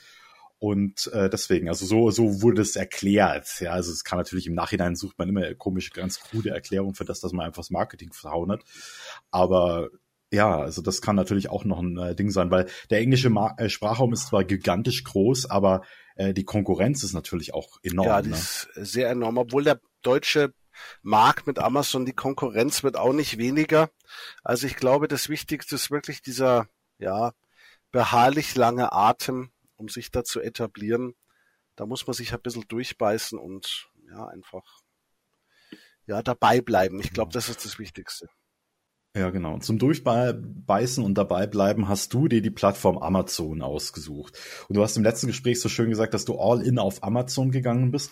Und 0.64 1.10
äh, 1.12 1.28
deswegen, 1.28 1.68
also 1.68 1.84
so, 1.84 2.10
so 2.10 2.40
wurde 2.40 2.62
es 2.62 2.74
erklärt. 2.74 3.60
Ja, 3.60 3.72
also 3.72 3.92
es 3.92 4.02
kann 4.02 4.16
natürlich 4.16 4.46
im 4.46 4.54
Nachhinein 4.54 4.96
sucht 4.96 5.18
man 5.18 5.28
immer 5.28 5.54
komische, 5.56 5.90
ganz 5.90 6.20
krude 6.20 6.48
Erklärungen 6.48 6.94
für 6.94 7.04
das, 7.04 7.20
dass 7.20 7.34
man 7.34 7.44
einfach 7.44 7.60
das 7.60 7.68
Marketing 7.68 8.14
verhauen 8.14 8.50
hat. 8.50 8.62
Aber 9.30 9.90
ja, 10.32 10.58
also 10.58 10.80
das 10.80 11.02
kann 11.02 11.16
natürlich 11.16 11.50
auch 11.50 11.66
noch 11.66 11.80
ein 11.80 11.98
äh, 11.98 12.14
Ding 12.14 12.30
sein, 12.30 12.50
weil 12.50 12.66
der 12.88 13.00
englische 13.00 13.28
Mar 13.28 13.56
äh, 13.58 13.68
Sprachraum 13.68 14.14
ist 14.14 14.28
zwar 14.28 14.42
gigantisch 14.44 15.04
groß, 15.04 15.50
aber 15.50 15.82
äh, 16.16 16.32
die 16.32 16.44
Konkurrenz 16.44 17.02
ist 17.02 17.12
natürlich 17.12 17.52
auch 17.52 17.76
enorm. 17.82 18.08
Ja, 18.08 18.22
die 18.22 18.30
ne? 18.30 18.36
ist 18.36 18.70
sehr 18.74 19.10
enorm, 19.10 19.36
obwohl 19.36 19.64
der 19.64 19.82
deutsche 20.00 20.54
Markt 21.02 21.46
mit 21.46 21.58
Amazon, 21.58 22.06
die 22.06 22.14
Konkurrenz 22.14 22.82
wird 22.82 22.96
auch 22.96 23.12
nicht 23.12 23.36
weniger. 23.36 23.90
Also 24.42 24.66
ich 24.66 24.76
glaube, 24.76 25.08
das 25.08 25.28
Wichtigste 25.28 25.74
ist 25.74 25.90
wirklich 25.90 26.22
dieser, 26.22 26.68
ja, 26.96 27.34
beharrlich 27.92 28.54
lange 28.54 28.92
Atem, 28.92 29.50
um 29.76 29.88
sich 29.88 30.10
da 30.10 30.24
zu 30.24 30.40
etablieren, 30.40 31.14
da 31.76 31.86
muss 31.86 32.06
man 32.06 32.14
sich 32.14 32.32
ein 32.32 32.40
bisschen 32.40 32.64
durchbeißen 32.68 33.38
und 33.38 33.88
ja, 34.08 34.26
einfach 34.26 34.64
ja, 36.06 36.22
dabei 36.22 36.60
bleiben. 36.60 37.00
Ich 37.00 37.12
glaube, 37.12 37.32
das 37.32 37.48
ist 37.48 37.64
das 37.64 37.78
Wichtigste. 37.78 38.28
Ja, 39.16 39.30
genau. 39.30 39.58
Zum 39.58 39.78
Durchbeißen 39.78 41.04
und 41.04 41.14
dabei 41.14 41.46
bleiben 41.46 41.88
hast 41.88 42.12
du 42.12 42.26
dir 42.26 42.42
die 42.42 42.50
Plattform 42.50 42.98
Amazon 42.98 43.62
ausgesucht. 43.62 44.36
Und 44.68 44.76
du 44.76 44.82
hast 44.82 44.96
im 44.96 45.04
letzten 45.04 45.28
Gespräch 45.28 45.60
so 45.60 45.68
schön 45.68 45.88
gesagt, 45.88 46.14
dass 46.14 46.24
du 46.24 46.36
all 46.36 46.66
in 46.66 46.80
auf 46.80 47.04
Amazon 47.04 47.52
gegangen 47.52 47.92
bist. 47.92 48.10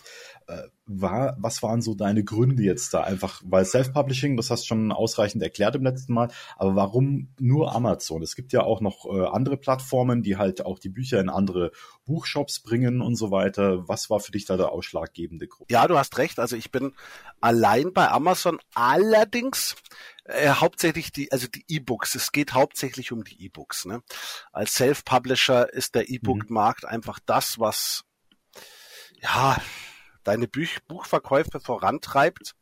War, 0.87 1.37
was 1.39 1.63
waren 1.63 1.81
so 1.81 1.95
deine 1.95 2.25
Gründe 2.25 2.63
jetzt 2.63 2.93
da? 2.93 3.03
Einfach, 3.03 3.41
weil 3.45 3.65
Self-Publishing, 3.65 4.37
das 4.37 4.51
hast 4.51 4.65
du 4.65 4.67
schon 4.67 4.91
ausreichend 4.91 5.43
erklärt 5.43 5.77
im 5.77 5.85
letzten 5.85 6.13
Mal, 6.13 6.29
aber 6.57 6.75
warum 6.75 7.33
nur 7.39 7.75
Amazon? 7.75 8.23
Es 8.23 8.35
gibt 8.35 8.53
ja 8.53 8.63
auch 8.63 8.81
noch 8.81 9.07
äh, 9.07 9.27
andere 9.27 9.57
Plattformen, 9.57 10.23
die 10.23 10.37
halt 10.37 10.67
auch 10.67 10.79
die 10.79 10.89
Bücher 10.89 11.21
in 11.21 11.29
andere 11.29 11.71
Buchshops 12.05 12.61
bringen 12.61 13.01
und 13.01 13.15
so 13.15 13.31
weiter. 13.31 13.89
Was 13.89 14.11
war 14.11 14.21
für 14.21 14.33
dich 14.33 14.45
da 14.45 14.57
der 14.57 14.73
ausschlaggebende 14.73 15.47
Grund? 15.47 15.71
Ja, 15.71 15.87
du 15.87 15.97
hast 15.97 16.19
recht. 16.19 16.39
Also 16.39 16.57
ich 16.57 16.71
bin 16.73 16.95
allein 17.41 17.93
bei 17.93 18.09
Amazon. 18.11 18.59
Allerdings 18.75 19.77
äh, 20.25 20.51
hauptsächlich 20.51 21.13
die, 21.13 21.31
also 21.33 21.47
die 21.49 21.65
E-Books. 21.69 22.15
Es 22.15 22.33
geht 22.33 22.55
hauptsächlich 22.55 23.13
um 23.13 23.25
die 23.25 23.45
E-Books. 23.45 23.87
Ne? 23.87 24.03
Als 24.53 24.75
Self-Publisher 24.75 25.73
ist 25.73 25.95
der 25.95 26.09
E-Book-Markt 26.09 26.85
mhm. 26.85 26.89
einfach 26.89 27.19
das, 27.25 27.59
was 27.59 28.05
ja 29.21 29.57
deine 30.25 30.49
Büch 30.49 30.79
Buchverkäufe 30.89 31.61
vorantreibt. 31.61 32.55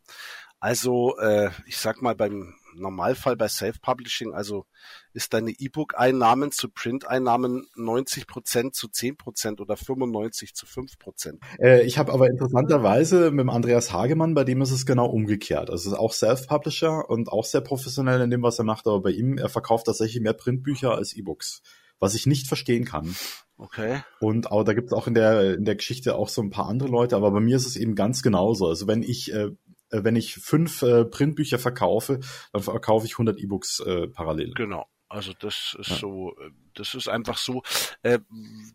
Also 0.61 1.16
äh, 1.18 1.51
ich 1.66 1.79
sag 1.79 2.03
mal 2.03 2.14
beim 2.14 2.55
Normalfall 2.75 3.35
bei 3.37 3.49
Self-Publishing, 3.49 4.35
also 4.35 4.66
ist 5.12 5.33
deine 5.33 5.51
E-Book-Einnahmen 5.51 6.53
zu 6.53 6.68
Print-Einnahmen 6.68 7.66
90 7.77 8.27
Prozent 8.27 8.75
zu 8.75 8.88
10 8.88 9.16
Prozent 9.16 9.61
oder 9.61 9.77
95 9.77 10.55
zu 10.55 10.66
5 10.66 10.99
Prozent. 10.99 11.40
Äh, 11.59 11.83
ich 11.85 11.99
habe 11.99 12.12
aber 12.12 12.29
interessanterweise 12.29 13.31
mit 13.31 13.40
dem 13.40 13.51
Andreas 13.51 13.92
Hagemann, 13.92 14.35
bei 14.35 14.44
dem 14.44 14.61
ist 14.61 14.70
es 14.70 14.87
genau 14.87 15.07
umgekehrt. 15.07 15.70
Also 15.70 15.90
ist 15.90 15.96
auch 15.96 16.12
Self-Publisher 16.12 17.09
und 17.09 17.31
auch 17.31 17.44
sehr 17.44 17.62
professionell 17.62 18.20
in 18.20 18.31
dem, 18.31 18.42
was 18.42 18.59
er 18.59 18.64
macht, 18.64 18.87
aber 18.87 19.01
bei 19.01 19.11
ihm, 19.11 19.38
er 19.38 19.49
verkauft 19.49 19.87
tatsächlich 19.87 20.23
mehr 20.23 20.35
Printbücher 20.35 20.94
als 20.94 21.14
E-Books 21.14 21.62
was 22.00 22.14
ich 22.14 22.26
nicht 22.26 22.48
verstehen 22.48 22.84
kann. 22.84 23.14
Okay. 23.56 24.02
Und 24.20 24.50
auch, 24.50 24.64
da 24.64 24.72
gibt 24.72 24.88
es 24.88 24.92
auch 24.92 25.06
in 25.06 25.14
der, 25.14 25.54
in 25.54 25.64
der 25.64 25.76
Geschichte 25.76 26.14
auch 26.16 26.28
so 26.28 26.42
ein 26.42 26.50
paar 26.50 26.66
andere 26.66 26.88
Leute, 26.88 27.14
aber 27.14 27.30
bei 27.30 27.40
mir 27.40 27.56
ist 27.56 27.66
es 27.66 27.76
eben 27.76 27.94
ganz 27.94 28.22
genauso. 28.22 28.66
Also 28.66 28.86
wenn 28.86 29.02
ich, 29.02 29.32
äh, 29.32 29.50
wenn 29.90 30.16
ich 30.16 30.36
fünf 30.36 30.82
äh, 30.82 31.04
Printbücher 31.04 31.58
verkaufe, 31.58 32.20
dann 32.52 32.62
verkaufe 32.62 33.06
ich 33.06 33.12
100 33.12 33.38
E-Books 33.38 33.80
äh, 33.80 34.08
parallel. 34.08 34.52
Genau. 34.54 34.86
Also 35.10 35.32
das 35.38 35.76
ist 35.78 35.90
ja. 35.90 35.96
so, 35.96 36.36
äh, 36.40 36.50
das 36.74 36.94
ist 36.94 37.08
einfach 37.08 37.36
so. 37.36 37.62
Äh, 38.02 38.20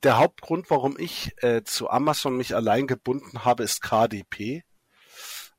der 0.04 0.20
Hauptgrund, 0.20 0.70
warum 0.70 0.98
ich 1.00 1.32
äh, 1.38 1.64
zu 1.64 1.90
Amazon 1.90 2.38
mich 2.38 2.56
allein 2.56 2.88
gebunden 2.88 3.46
habe, 3.46 3.64
ist 3.64 3.82
KDP. 3.82 4.64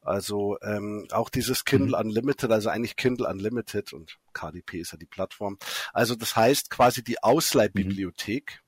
Also 0.06 0.58
ähm, 0.62 1.06
auch 1.10 1.28
dieses 1.28 1.64
Kindle 1.64 1.98
mhm. 1.98 2.08
Unlimited, 2.08 2.50
also 2.50 2.68
eigentlich 2.68 2.96
Kindle 2.96 3.28
Unlimited 3.28 3.92
und 3.92 4.18
KDP 4.32 4.80
ist 4.80 4.92
ja 4.92 4.98
die 4.98 5.06
Plattform. 5.06 5.58
Also 5.92 6.14
das 6.14 6.36
heißt 6.36 6.70
quasi 6.70 7.02
die 7.02 7.22
Ausleihbibliothek. 7.22 8.62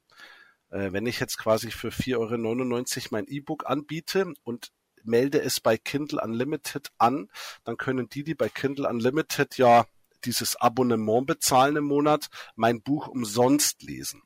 Mhm. 0.70 0.78
Äh, 0.78 0.92
wenn 0.92 1.06
ich 1.06 1.20
jetzt 1.20 1.38
quasi 1.38 1.70
für 1.70 1.88
4,99 1.88 2.16
Euro 2.16 3.08
mein 3.10 3.26
E-Book 3.26 3.68
anbiete 3.68 4.32
und 4.44 4.72
melde 5.04 5.40
es 5.40 5.60
bei 5.60 5.78
Kindle 5.78 6.20
Unlimited 6.20 6.88
an, 6.98 7.30
dann 7.64 7.76
können 7.76 8.08
die, 8.08 8.24
die 8.24 8.34
bei 8.34 8.48
Kindle 8.48 8.88
Unlimited 8.88 9.56
ja 9.56 9.86
dieses 10.24 10.56
Abonnement 10.56 11.26
bezahlen 11.26 11.76
im 11.76 11.84
Monat, 11.84 12.28
mein 12.56 12.82
Buch 12.82 13.08
umsonst 13.08 13.82
lesen. 13.82 14.22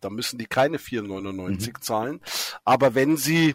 Da 0.00 0.10
müssen 0.10 0.38
die 0.38 0.46
keine 0.46 0.78
4,99 0.78 1.66
mhm. 1.66 1.82
zahlen. 1.82 2.20
Aber 2.64 2.94
wenn 2.94 3.16
sie 3.16 3.54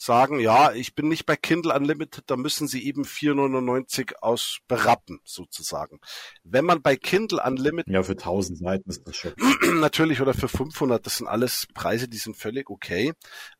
sagen, 0.00 0.40
ja, 0.40 0.72
ich 0.72 0.94
bin 0.94 1.08
nicht 1.08 1.26
bei 1.26 1.36
Kindle 1.36 1.74
Unlimited, 1.74 2.24
da 2.26 2.36
müssen 2.36 2.66
sie 2.66 2.84
eben 2.86 3.04
4,99 3.04 4.14
aus 4.20 4.58
berappen, 4.66 5.20
sozusagen. 5.24 6.00
Wenn 6.42 6.64
man 6.64 6.80
bei 6.80 6.96
Kindle 6.96 7.42
Unlimited... 7.44 7.92
Ja, 7.92 8.02
für 8.02 8.12
1000 8.12 8.58
Seiten 8.58 8.88
ist 8.88 9.06
das 9.06 9.16
schon. 9.16 9.34
natürlich, 9.80 10.20
oder 10.20 10.32
für 10.32 10.48
500, 10.48 11.04
das 11.04 11.18
sind 11.18 11.26
alles 11.26 11.66
Preise, 11.74 12.08
die 12.08 12.16
sind 12.16 12.36
völlig 12.36 12.70
okay. 12.70 13.12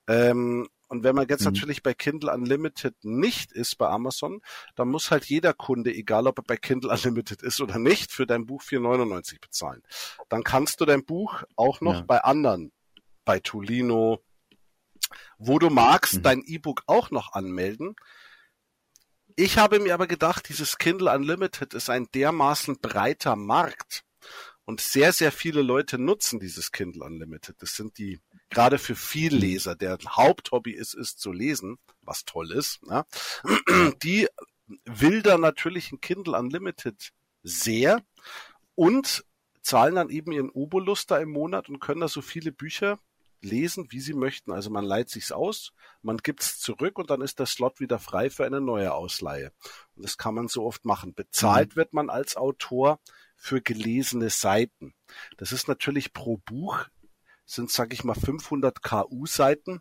Ähm, 0.09 0.69
und 0.89 1.05
wenn 1.05 1.15
man 1.15 1.29
jetzt 1.29 1.43
mhm. 1.43 1.53
natürlich 1.53 1.83
bei 1.83 1.95
Kindle 1.95 2.33
Unlimited 2.33 2.95
nicht 3.03 3.53
ist 3.53 3.77
bei 3.77 3.89
Amazon, 3.89 4.41
dann 4.75 4.89
muss 4.89 5.11
halt 5.11 5.27
jeder 5.27 5.53
Kunde, 5.53 5.95
egal 5.95 6.27
ob 6.27 6.39
er 6.39 6.45
bei 6.45 6.57
Kindle 6.57 6.91
Unlimited 7.05 7.43
ist 7.43 7.61
oder 7.61 7.79
nicht, 7.79 8.13
für 8.13 8.27
dein 8.27 8.47
Buch 8.47 8.63
4,99 8.63 9.41
bezahlen. 9.41 9.83
Dann 10.31 10.43
kannst 10.43 10.81
du 10.81 10.87
dein 10.87 11.05
Buch 11.05 11.43
auch 11.55 11.83
noch 11.83 11.97
ja. 11.97 12.05
bei 12.07 12.19
anderen, 12.25 12.73
bei 13.27 13.41
Tolino, 13.41 14.23
wo 15.39 15.59
du 15.59 15.71
magst, 15.71 16.17
mhm. 16.17 16.23
dein 16.23 16.43
E-Book 16.43 16.83
auch 16.87 17.11
noch 17.11 17.33
anmelden. 17.33 17.97
Ich 19.37 19.59
habe 19.59 19.79
mir 19.79 19.95
aber 19.95 20.07
gedacht, 20.07 20.49
dieses 20.49 20.79
Kindle 20.79 21.11
Unlimited 21.13 21.75
ist 21.75 21.89
ein 21.89 22.09
dermaßen 22.13 22.81
breiter 22.81 23.37
Markt 23.37 24.05
und 24.65 24.81
sehr, 24.81 25.13
sehr 25.13 25.33
viele 25.33 25.63
Leute 25.63 25.99
nutzen 25.99 26.39
dieses 26.39 26.73
Kindle 26.73 27.05
Unlimited. 27.05 27.57
Das 27.61 27.75
sind 27.75 27.99
die, 27.99 28.21
gerade 28.51 28.79
für 28.79 28.95
Vielleser, 28.95 29.75
der 29.75 29.99
Haupthobby 30.07 30.73
ist, 30.73 30.95
ist 30.95 31.19
zu 31.19 31.33
lesen, 31.33 31.79
was 32.03 32.25
toll 32.25 32.53
ist. 32.53 32.81
Ne? 32.87 33.05
Die 34.03 34.29
will 34.85 35.23
da 35.23 35.39
natürlich 35.39 35.91
ein 35.91 36.01
Kindle 36.01 36.39
Unlimited 36.39 37.13
sehr 37.43 38.03
und 38.75 39.25
zahlen 39.63 39.97
dann 39.97 40.11
eben 40.11 40.33
ihren 40.33 40.51
Obolus 40.51 41.07
da 41.07 41.19
im 41.19 41.31
Monat 41.31 41.69
und 41.69 41.81
können 41.81 42.01
da 42.01 42.09
so 42.09 42.23
viele 42.23 42.53
Bücher 42.53 42.99
lesen, 43.43 43.87
wie 43.91 44.01
sie 44.01 44.15
möchten. 44.15 44.53
Also 44.53 44.71
man 44.71 44.85
leiht 44.85 45.11
sich's 45.11 45.33
aus, 45.33 45.73
man 46.03 46.19
gibt's 46.19 46.61
zurück 46.61 46.99
und 46.99 47.11
dann 47.11 47.21
ist 47.21 47.39
der 47.39 47.47
Slot 47.47 47.81
wieder 47.81 47.99
frei 47.99 48.31
für 48.31 48.45
eine 48.45 48.61
neue 48.61 48.93
Ausleihe. 48.93 49.53
Und 49.97 50.05
das 50.05 50.17
kann 50.19 50.35
man 50.35 50.49
so 50.49 50.65
oft 50.65 50.85
machen. 50.85 51.15
Bezahlt 51.15 51.71
mhm. 51.71 51.77
wird 51.77 51.93
man 51.93 52.11
als 52.11 52.37
Autor 52.37 53.01
für 53.37 53.61
gelesene 53.61 54.31
Seiten. 54.31 54.95
Das 55.39 55.53
ist 55.53 55.69
natürlich 55.69 56.13
pro 56.13 56.39
Buch 56.39 56.87
sind, 57.51 57.71
sag 57.71 57.93
ich 57.93 58.05
mal, 58.05 58.15
500 58.15 58.83
KU-Seiten. 58.83 59.81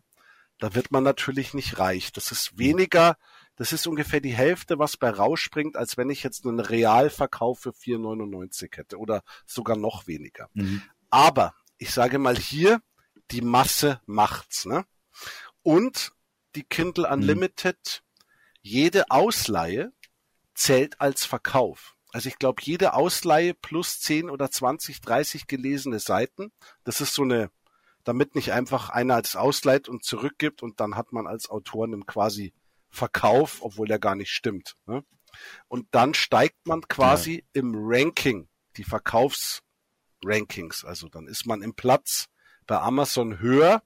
Da 0.58 0.74
wird 0.74 0.90
man 0.90 1.04
natürlich 1.04 1.54
nicht 1.54 1.78
reich. 1.78 2.12
Das 2.12 2.32
ist 2.32 2.58
weniger, 2.58 3.16
das 3.56 3.72
ist 3.72 3.86
ungefähr 3.86 4.20
die 4.20 4.34
Hälfte, 4.34 4.78
was 4.78 4.96
bei 4.96 5.10
rausspringt, 5.10 5.76
als 5.76 5.96
wenn 5.96 6.10
ich 6.10 6.22
jetzt 6.22 6.44
einen 6.44 6.60
Realverkauf 6.60 7.60
für 7.60 7.70
4,99 7.70 8.76
hätte 8.76 8.98
oder 8.98 9.22
sogar 9.46 9.76
noch 9.76 10.06
weniger. 10.06 10.48
Mhm. 10.54 10.82
Aber 11.08 11.54
ich 11.78 11.92
sage 11.92 12.18
mal 12.18 12.36
hier, 12.36 12.82
die 13.30 13.42
Masse 13.42 14.00
macht's, 14.06 14.66
ne? 14.66 14.84
Und 15.62 16.12
die 16.54 16.64
Kindle 16.64 17.06
mhm. 17.06 17.12
Unlimited, 17.12 18.02
mhm. 18.02 18.24
jede 18.62 19.10
Ausleihe 19.10 19.92
zählt 20.54 21.00
als 21.00 21.24
Verkauf. 21.24 21.96
Also 22.12 22.28
ich 22.28 22.38
glaube, 22.38 22.62
jede 22.62 22.94
Ausleihe 22.94 23.54
plus 23.54 24.00
10 24.00 24.30
oder 24.30 24.50
20, 24.50 25.00
30 25.00 25.46
gelesene 25.46 26.00
Seiten, 26.00 26.50
das 26.84 27.00
ist 27.00 27.14
so 27.14 27.22
eine, 27.22 27.50
damit 28.04 28.34
nicht 28.34 28.52
einfach 28.52 28.90
einer 28.90 29.14
als 29.14 29.36
ausleiht 29.36 29.88
und 29.88 30.04
zurückgibt 30.04 30.62
und 30.62 30.80
dann 30.80 30.96
hat 30.96 31.12
man 31.12 31.28
als 31.28 31.48
Autor 31.48 31.84
einen 31.84 32.06
quasi 32.06 32.52
Verkauf, 32.88 33.62
obwohl 33.62 33.86
der 33.86 34.00
gar 34.00 34.16
nicht 34.16 34.32
stimmt. 34.32 34.76
Ne? 34.86 35.04
Und 35.68 35.86
dann 35.92 36.14
steigt 36.14 36.66
man 36.66 36.80
quasi 36.88 37.36
ja. 37.36 37.60
im 37.60 37.74
Ranking, 37.76 38.48
die 38.76 38.84
Verkaufsrankings. 38.84 40.84
Also 40.84 41.08
dann 41.08 41.28
ist 41.28 41.46
man 41.46 41.62
im 41.62 41.74
Platz 41.74 42.28
bei 42.70 42.78
Amazon 42.78 43.40
höher. 43.40 43.82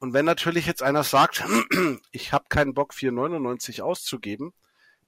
Und 0.00 0.12
wenn 0.12 0.24
natürlich 0.24 0.66
jetzt 0.66 0.82
einer 0.82 1.04
sagt, 1.04 1.44
ich 2.10 2.32
habe 2.32 2.46
keinen 2.48 2.74
Bock 2.74 2.92
4,99 2.92 3.80
auszugeben, 3.80 4.52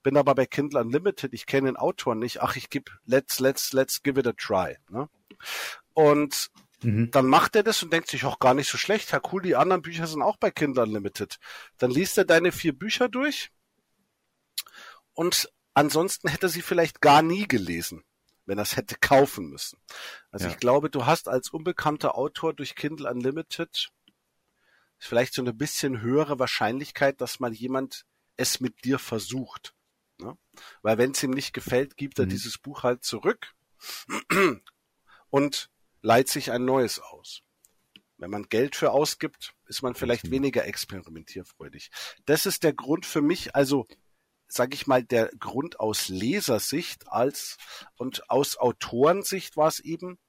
bin 0.01 0.15
aber 0.15 0.33
bei 0.33 0.45
Kindle 0.45 0.79
Unlimited, 0.79 1.33
ich 1.33 1.45
kenne 1.45 1.67
den 1.67 1.75
Autor 1.75 2.15
nicht, 2.15 2.41
ach, 2.41 2.55
ich 2.55 2.69
gebe, 2.69 2.89
let's, 3.05 3.41
let's, 3.41 3.73
let's 3.73 4.01
give 4.01 4.17
it 4.17 4.27
a 4.27 4.31
try. 4.31 4.77
Ne? 4.89 5.09
Und 5.93 6.51
mhm. 6.83 7.11
dann 7.11 7.25
macht 7.25 7.57
er 7.57 7.63
das 7.63 7.83
und 7.83 7.91
denkt 7.91 8.07
sich, 8.07 8.23
auch 8.23 8.39
gar 8.39 8.53
nicht 8.53 8.69
so 8.69 8.77
schlecht, 8.77 9.11
ja 9.11 9.19
cool, 9.33 9.41
die 9.41 9.57
anderen 9.57 9.81
Bücher 9.81 10.07
sind 10.07 10.21
auch 10.21 10.37
bei 10.37 10.49
Kindle 10.49 10.83
Unlimited. 10.83 11.39
Dann 11.79 11.91
liest 11.91 12.17
er 12.17 12.23
deine 12.23 12.53
vier 12.53 12.71
Bücher 12.71 13.09
durch 13.09 13.51
und 15.11 15.51
ansonsten 15.73 16.29
hätte 16.29 16.45
er 16.45 16.49
sie 16.49 16.61
vielleicht 16.61 17.01
gar 17.01 17.23
nie 17.23 17.45
gelesen 17.45 18.05
wenn 18.45 18.57
er 18.57 18.63
es 18.63 18.75
hätte 18.75 18.95
kaufen 18.99 19.49
müssen. 19.49 19.79
Also 20.31 20.45
ja. 20.45 20.51
ich 20.51 20.57
glaube, 20.57 20.89
du 20.89 21.05
hast 21.05 21.27
als 21.27 21.49
unbekannter 21.49 22.15
Autor 22.17 22.53
durch 22.53 22.75
Kindle 22.75 23.09
Unlimited 23.09 23.91
vielleicht 24.97 25.33
so 25.33 25.41
eine 25.41 25.53
bisschen 25.53 26.01
höhere 26.01 26.39
Wahrscheinlichkeit, 26.39 27.19
dass 27.21 27.39
mal 27.39 27.53
jemand 27.53 28.05
es 28.37 28.59
mit 28.59 28.83
dir 28.83 28.99
versucht. 28.99 29.75
Ne? 30.19 30.37
Weil 30.81 30.97
wenn 30.97 31.11
es 31.11 31.23
ihm 31.23 31.31
nicht 31.31 31.53
gefällt, 31.53 31.97
gibt 31.97 32.19
er 32.19 32.25
mhm. 32.25 32.29
dieses 32.29 32.57
Buch 32.57 32.83
halt 32.83 33.03
zurück 33.03 33.53
und 35.29 35.69
leiht 36.01 36.29
sich 36.29 36.51
ein 36.51 36.65
neues 36.65 36.99
aus. 36.99 37.41
Wenn 38.17 38.29
man 38.29 38.43
Geld 38.43 38.75
für 38.75 38.91
ausgibt, 38.91 39.53
ist 39.65 39.81
man 39.81 39.95
vielleicht 39.95 40.31
weniger 40.31 40.65
experimentierfreudig. 40.65 41.91
Das 42.25 42.45
ist 42.45 42.63
der 42.63 42.73
Grund 42.73 43.05
für 43.05 43.21
mich, 43.21 43.55
also 43.55 43.87
sage 44.47 44.75
ich 44.75 44.87
mal, 44.87 45.03
der 45.03 45.29
Grund 45.39 45.79
aus 45.79 46.09
Lesersicht 46.09 47.07
als 47.07 47.57
und 47.95 48.29
aus 48.29 48.57
Autorensicht 48.57 49.57
war 49.57 49.67
es 49.67 49.79
eben, 49.79 50.19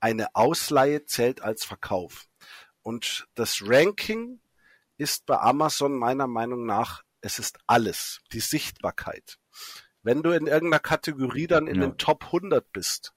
eine 0.00 0.34
Ausleihe 0.34 1.04
zählt 1.06 1.40
als 1.40 1.64
Verkauf. 1.64 2.26
Und 2.82 3.26
das 3.34 3.62
Ranking 3.64 4.40
ist 4.98 5.26
bei 5.26 5.38
Amazon 5.38 5.96
meiner 5.98 6.26
Meinung 6.26 6.66
nach, 6.66 7.02
es 7.20 7.38
ist 7.38 7.58
alles, 7.66 8.20
die 8.32 8.40
Sichtbarkeit. 8.40 9.38
Wenn 10.02 10.22
du 10.22 10.32
in 10.32 10.46
irgendeiner 10.46 10.80
Kategorie 10.80 11.46
dann 11.46 11.66
in 11.66 11.76
ja. 11.76 11.88
den 11.88 11.96
Top 11.96 12.26
100 12.26 12.70
bist, 12.72 13.14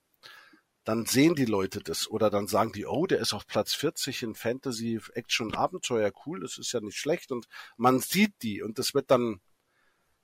dann 0.86 1.06
sehen 1.06 1.36
die 1.36 1.43
Leute 1.43 1.82
das 1.82 2.10
oder 2.10 2.30
dann 2.30 2.48
sagen 2.48 2.72
die, 2.72 2.86
oh, 2.86 3.06
der 3.06 3.20
ist 3.20 3.34
auf 3.34 3.46
Platz 3.46 3.74
40 3.74 4.24
in 4.24 4.36
Fantasy, 4.36 5.02
Action, 5.13 5.54
Abenteuer, 5.54 6.13
cool, 6.26 6.39
das 6.39 6.58
ist 6.58 6.72
ja 6.72 6.80
nicht 6.80 6.98
schlecht 6.98 7.34
und 7.34 7.50
man 7.76 8.00
sieht 8.00 8.41
die 8.41 8.62
und 8.62 8.80
das 8.80 8.93
wird 8.93 9.12
dann, 9.12 9.41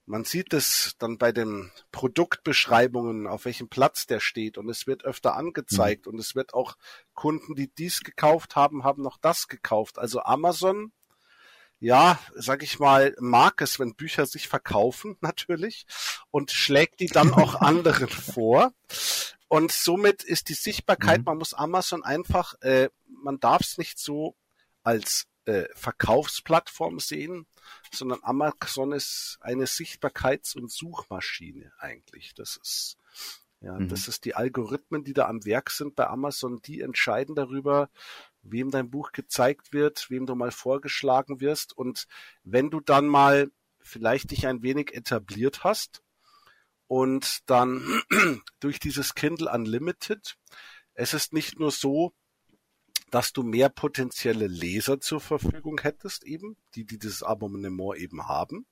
man 0.06 0.26
sieht 0.26 0.54
es 0.54 0.96
dann 1.00 1.18
bei 1.18 1.32
den 1.32 1.72
Produktbeschreibungen, 1.92 3.28
auf 3.28 3.46
welchem 3.46 3.70
Platz 3.70 4.06
der 4.06 4.20
steht 4.20 4.58
und 4.58 4.70
es 4.70 4.86
wird 4.88 5.06
öfter 5.06 5.36
angezeigt 5.36 6.06
mhm. 6.06 6.14
und 6.14 6.20
es 6.20 6.36
wird 6.36 6.54
auch 6.54 6.76
Kunden, 7.14 7.56
die 7.56 7.74
dies 7.74 8.02
gekauft 8.02 8.56
haben, 8.56 8.84
haben 8.84 9.02
noch 9.02 9.18
das 9.18 9.48
gekauft. 9.48 9.98
Also 10.00 10.22
Amazon 10.22 10.92
ja, 11.84 12.18
sag 12.34 12.64
ich 12.64 12.80
mal, 12.80 13.14
mag 13.20 13.62
es, 13.62 13.78
wenn 13.78 13.94
Bücher 13.94 14.26
sich 14.26 14.48
verkaufen, 14.48 15.18
natürlich, 15.22 15.86
und 16.32 16.50
schlägt 16.52 17.02
die 17.02 17.08
dann 17.08 17.34
auch 17.34 17.56
anderen 17.62 18.08
vor. 18.08 18.72
Und 19.50 19.74
somit 19.74 20.24
ist 20.24 20.48
die 20.48 20.54
Sichtbarkeit, 20.54 21.20
mhm. 21.20 21.26
man 21.26 21.38
muss 21.40 21.54
Amazon 21.54 22.04
einfach, 22.06 22.56
äh, 22.62 22.90
man 23.06 23.40
darf 23.42 23.62
es 23.62 23.78
nicht 23.78 24.00
so 24.00 24.38
als 24.82 25.26
äh, 25.46 25.66
Verkaufsplattform 25.76 27.00
sehen, 27.00 27.46
sondern 27.92 28.20
Amazon 28.24 28.92
ist 28.92 29.38
eine 29.42 29.66
Sichtbarkeits- 29.66 30.56
und 30.56 30.72
Suchmaschine 30.72 31.72
eigentlich. 31.80 32.34
Das 32.36 32.58
ist 32.58 32.98
ja, 33.62 33.80
mhm. 33.80 33.88
das 33.88 34.10
ist 34.10 34.26
die 34.26 34.36
Algorithmen, 34.36 35.06
die 35.06 35.14
da 35.14 35.28
am 35.28 35.46
Werk 35.46 35.70
sind 35.70 35.96
bei 35.96 36.08
Amazon, 36.08 36.62
die 36.62 36.82
entscheiden 36.82 37.34
darüber, 37.34 37.90
wem 38.42 38.72
dein 38.72 38.90
Buch 38.90 39.14
gezeigt 39.14 39.72
wird, 39.72 40.10
wem 40.10 40.26
du 40.26 40.36
mal 40.36 40.52
vorgeschlagen 40.52 41.40
wirst. 41.40 41.78
Und 41.78 42.08
wenn 42.44 42.70
du 42.70 42.82
dann 42.82 43.08
mal 43.08 43.50
vielleicht 43.80 44.32
dich 44.32 44.48
ein 44.48 44.64
wenig 44.64 44.94
etabliert 44.94 45.64
hast, 45.64 46.04
und 46.88 47.50
dann 47.50 48.04
durch 48.60 48.80
dieses 48.80 49.16
Kindle 49.16 49.50
Unlimited, 49.52 50.38
es 50.94 51.16
ist 51.16 51.34
nicht 51.34 51.60
nur 51.60 51.72
so, 51.72 52.14
dass 53.14 53.32
du 53.32 53.44
mehr 53.44 53.70
potenzielle 53.70 54.48
Leser 54.48 55.00
zur 55.00 55.22
Verfügung 55.22 55.80
hättest, 55.80 56.24
eben, 56.24 56.58
die, 56.74 56.84
die 56.84 56.98
dieses 56.98 57.22
Abonnement 57.22 57.96
eben 57.96 58.28
haben, 58.28 58.66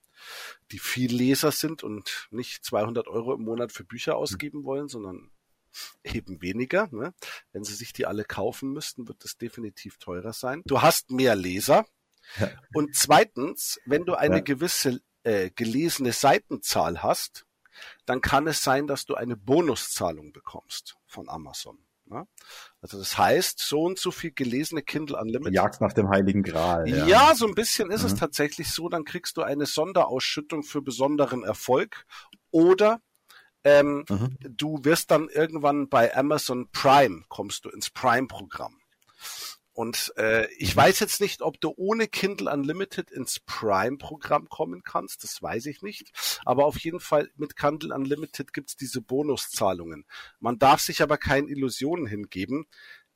die 0.72 0.80
viel 0.80 1.14
Leser 1.14 1.52
sind 1.52 1.84
und 1.84 2.26
nicht 2.32 2.64
200 2.64 3.06
Euro 3.06 3.34
im 3.34 3.44
Monat 3.44 3.70
für 3.70 3.84
Bücher 3.84 4.16
ausgeben 4.16 4.64
wollen, 4.64 4.88
sondern 4.88 5.30
eben 6.02 6.42
weniger. 6.42 6.88
Ne? 6.90 7.14
Wenn 7.52 7.62
sie 7.62 7.74
sich 7.74 7.92
die 7.92 8.04
alle 8.04 8.24
kaufen 8.24 8.72
müssten, 8.72 9.06
wird 9.06 9.22
das 9.22 9.36
definitiv 9.36 9.98
teurer 9.98 10.32
sein. 10.32 10.62
Du 10.66 10.82
hast 10.82 11.12
mehr 11.12 11.36
Leser. 11.36 11.86
Ja. 12.40 12.50
Und 12.74 12.96
zweitens, 12.96 13.78
wenn 13.86 14.04
du 14.04 14.14
eine 14.14 14.38
ja. 14.38 14.42
gewisse 14.42 15.00
äh, 15.22 15.50
gelesene 15.50 16.12
Seitenzahl 16.12 17.00
hast, 17.04 17.46
dann 18.06 18.20
kann 18.20 18.48
es 18.48 18.64
sein, 18.64 18.88
dass 18.88 19.06
du 19.06 19.14
eine 19.14 19.36
Bonuszahlung 19.36 20.32
bekommst 20.32 20.96
von 21.06 21.28
Amazon. 21.28 21.78
Ne? 22.06 22.26
Also 22.80 22.98
das 22.98 23.16
heißt, 23.16 23.58
so 23.58 23.82
und 23.82 23.98
so 23.98 24.10
viel 24.10 24.32
gelesene 24.32 24.82
Kindle 24.82 25.18
Unlimited. 25.18 25.54
Jagd 25.54 25.80
nach 25.80 25.92
dem 25.92 26.08
Heiligen 26.08 26.42
Gral. 26.42 26.88
Ja, 26.88 27.06
ja 27.06 27.34
so 27.34 27.46
ein 27.46 27.54
bisschen 27.54 27.90
ist 27.90 28.02
mhm. 28.02 28.08
es 28.08 28.14
tatsächlich 28.16 28.70
so. 28.70 28.88
Dann 28.88 29.04
kriegst 29.04 29.36
du 29.36 29.42
eine 29.42 29.66
Sonderausschüttung 29.66 30.62
für 30.62 30.82
besonderen 30.82 31.44
Erfolg 31.44 32.06
oder 32.50 33.00
ähm, 33.64 34.04
mhm. 34.08 34.36
du 34.40 34.84
wirst 34.84 35.10
dann 35.10 35.28
irgendwann 35.28 35.88
bei 35.88 36.14
Amazon 36.16 36.68
Prime 36.72 37.22
kommst 37.28 37.64
du 37.64 37.70
ins 37.70 37.90
Prime-Programm. 37.90 38.76
Und 39.74 40.12
äh, 40.16 40.52
ich 40.54 40.74
weiß 40.76 41.00
jetzt 41.00 41.20
nicht, 41.20 41.40
ob 41.40 41.60
du 41.60 41.72
ohne 41.76 42.06
Kindle 42.06 42.50
Unlimited 42.50 43.10
ins 43.10 43.40
Prime-Programm 43.40 44.48
kommen 44.48 44.82
kannst, 44.82 45.24
das 45.24 45.40
weiß 45.40 45.66
ich 45.66 45.80
nicht. 45.80 46.12
Aber 46.44 46.66
auf 46.66 46.78
jeden 46.78 47.00
Fall 47.00 47.30
mit 47.36 47.56
Kindle 47.56 47.94
Unlimited 47.94 48.52
gibt's 48.52 48.76
diese 48.76 49.00
Bonuszahlungen. 49.00 50.04
Man 50.40 50.58
darf 50.58 50.80
sich 50.80 51.00
aber 51.00 51.16
keine 51.16 51.48
Illusionen 51.48 52.06
hingeben. 52.06 52.66